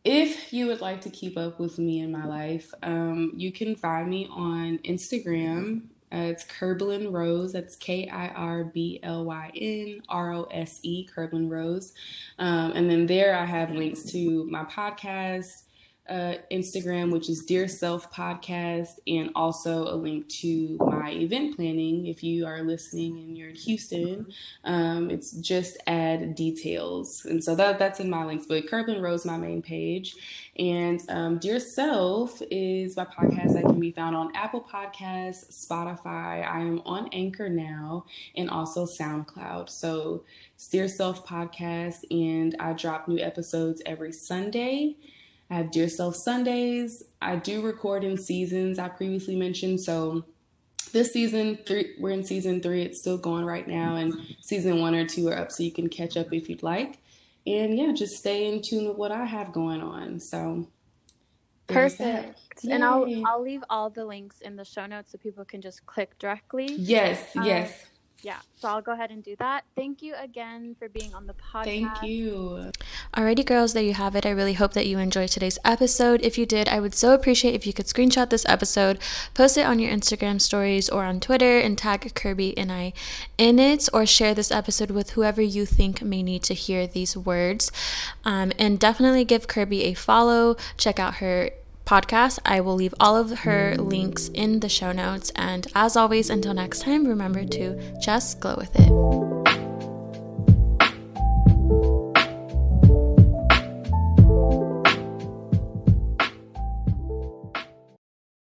if 0.03 0.53
you 0.53 0.67
would 0.67 0.81
like 0.81 1.01
to 1.01 1.09
keep 1.09 1.37
up 1.37 1.59
with 1.59 1.77
me 1.77 1.99
in 1.99 2.11
my 2.11 2.25
life, 2.25 2.73
um, 2.81 3.33
you 3.35 3.51
can 3.51 3.75
find 3.75 4.09
me 4.09 4.27
on 4.31 4.77
Instagram. 4.79 5.87
Uh, 6.13 6.31
it's 6.31 6.45
Kirblyn 6.45 7.11
Rose. 7.11 7.51
That's 7.51 7.75
K 7.75 8.07
I 8.07 8.29
R 8.29 8.63
B 8.63 9.01
L 9.03 9.25
Y 9.25 9.51
N 9.53 10.01
R 10.07 10.33
O 10.33 10.43
S 10.45 10.79
E, 10.83 11.05
Kirblyn 11.13 11.49
Rose. 11.49 11.93
Um, 12.39 12.71
and 12.71 12.89
then 12.89 13.05
there 13.05 13.35
I 13.35 13.43
have 13.43 13.71
links 13.71 14.03
to 14.11 14.45
my 14.49 14.63
podcast, 14.63 15.63
uh, 16.09 16.35
Instagram, 16.51 17.11
which 17.11 17.29
is 17.29 17.43
Dear 17.43 17.67
Self 17.67 18.11
Podcast, 18.11 18.99
and 19.07 19.29
also 19.35 19.83
a 19.83 19.95
link 19.95 20.27
to 20.29 20.77
my 20.79 21.11
event 21.11 21.55
planning. 21.55 22.07
If 22.07 22.23
you 22.23 22.45
are 22.45 22.63
listening 22.63 23.17
and 23.17 23.37
you're 23.37 23.49
in 23.49 23.55
Houston, 23.55 24.27
um, 24.63 25.09
it's 25.09 25.31
just 25.31 25.77
add 25.87 26.35
details, 26.35 27.25
and 27.25 27.43
so 27.43 27.55
that 27.55 27.79
that's 27.79 27.99
in 27.99 28.09
my 28.09 28.25
links. 28.25 28.45
But 28.45 28.67
Kirblyn 28.67 29.01
Rose, 29.01 29.25
my 29.25 29.37
main 29.37 29.61
page, 29.61 30.15
and 30.57 31.01
um, 31.09 31.37
Dear 31.39 31.59
Self 31.59 32.41
is 32.49 32.95
my 32.95 33.05
podcast 33.05 33.53
that 33.53 33.63
can 33.63 33.79
be 33.79 33.91
found 33.91 34.15
on 34.15 34.35
Apple 34.35 34.61
Podcasts, 34.61 35.65
Spotify. 35.67 36.47
I 36.47 36.61
am 36.61 36.81
on 36.85 37.09
Anchor 37.11 37.49
now, 37.49 38.05
and 38.35 38.49
also 38.49 38.85
SoundCloud. 38.85 39.69
So. 39.69 40.23
Dear 40.71 40.87
Self 40.87 41.23
podcast, 41.25 42.03
and 42.09 42.55
I 42.59 42.73
drop 42.73 43.07
new 43.07 43.19
episodes 43.19 43.79
every 43.85 44.11
Sunday. 44.11 44.95
I 45.49 45.55
have 45.55 45.71
Dear 45.71 45.89
Self 45.89 46.15
Sundays. 46.15 47.03
I 47.21 47.37
do 47.37 47.61
record 47.61 48.03
in 48.03 48.17
seasons, 48.17 48.79
I 48.79 48.89
previously 48.89 49.35
mentioned. 49.35 49.81
So 49.81 50.25
this 50.91 51.13
season, 51.13 51.57
three, 51.65 51.95
we're 51.99 52.11
in 52.11 52.23
season 52.23 52.61
three. 52.61 52.81
It's 52.81 52.99
still 52.99 53.17
going 53.17 53.45
right 53.45 53.67
now, 53.67 53.95
and 53.95 54.13
season 54.41 54.79
one 54.81 54.95
or 54.95 55.05
two 55.05 55.27
are 55.29 55.37
up, 55.37 55.51
so 55.51 55.63
you 55.63 55.71
can 55.71 55.89
catch 55.89 56.17
up 56.17 56.33
if 56.33 56.49
you'd 56.49 56.63
like. 56.63 56.97
And 57.45 57.77
yeah, 57.77 57.93
just 57.93 58.17
stay 58.17 58.47
in 58.47 58.61
tune 58.61 58.87
with 58.87 58.97
what 58.97 59.11
I 59.11 59.25
have 59.25 59.53
going 59.53 59.81
on. 59.81 60.19
So 60.19 60.67
Perfect. 61.67 62.63
And 62.69 62.83
I'll 62.83 63.05
I'll 63.25 63.41
leave 63.41 63.63
all 63.69 63.89
the 63.89 64.05
links 64.05 64.41
in 64.41 64.55
the 64.55 64.65
show 64.65 64.85
notes 64.85 65.11
so 65.11 65.17
people 65.17 65.43
can 65.45 65.61
just 65.61 65.85
click 65.85 66.17
directly. 66.17 66.73
Yes, 66.73 67.35
um, 67.35 67.43
yes 67.43 67.85
yeah, 68.21 68.39
so 68.57 68.67
I'll 68.69 68.81
go 68.81 68.93
ahead 68.93 69.11
and 69.11 69.23
do 69.23 69.35
that. 69.37 69.63
Thank 69.75 70.01
you 70.01 70.15
again 70.19 70.75
for 70.79 70.89
being 70.89 71.13
on 71.13 71.27
the 71.27 71.33
podcast. 71.33 71.65
Thank 71.65 72.03
you. 72.03 72.71
Alrighty, 73.15 73.45
girls, 73.45 73.73
there 73.73 73.83
you 73.83 73.93
have 73.93 74.15
it. 74.15 74.25
I 74.25 74.31
really 74.31 74.53
hope 74.53 74.73
that 74.73 74.87
you 74.87 74.97
enjoyed 74.97 75.29
today's 75.29 75.59
episode. 75.63 76.21
If 76.23 76.37
you 76.37 76.45
did, 76.45 76.67
I 76.67 76.79
would 76.79 76.95
so 76.95 77.13
appreciate 77.13 77.53
if 77.53 77.67
you 77.67 77.73
could 77.73 77.85
screenshot 77.85 78.29
this 78.29 78.45
episode, 78.47 78.99
post 79.33 79.57
it 79.57 79.65
on 79.65 79.79
your 79.79 79.91
Instagram 79.91 80.41
stories 80.41 80.89
or 80.89 81.03
on 81.03 81.19
Twitter, 81.19 81.59
and 81.59 81.77
tag 81.77 82.13
Kirby 82.15 82.57
and 82.57 82.71
I 82.71 82.93
in 83.37 83.59
it, 83.59 83.87
or 83.93 84.05
share 84.05 84.33
this 84.33 84.51
episode 84.51 84.91
with 84.91 85.11
whoever 85.11 85.41
you 85.41 85.65
think 85.65 86.01
may 86.01 86.23
need 86.23 86.43
to 86.43 86.53
hear 86.53 86.87
these 86.87 87.15
words. 87.15 87.71
Um, 88.25 88.51
and 88.57 88.79
definitely 88.79 89.25
give 89.25 89.47
Kirby 89.47 89.83
a 89.83 89.93
follow. 89.93 90.57
Check 90.77 90.99
out 90.99 91.15
her 91.15 91.51
podcast. 91.87 92.39
I 92.45 92.59
will 92.61 92.75
leave 92.75 92.93
all 92.99 93.15
of 93.15 93.39
her 93.39 93.75
links 93.77 94.29
in 94.33 94.59
the 94.59 94.69
show 94.69 94.91
notes. 94.91 95.31
And 95.35 95.65
as 95.73 95.95
always, 95.95 96.29
until 96.29 96.53
next 96.53 96.81
time, 96.81 97.07
remember 97.07 97.45
to 97.45 97.99
just 97.99 98.39
glow 98.39 98.55
with 98.57 98.75
it. 98.75 99.66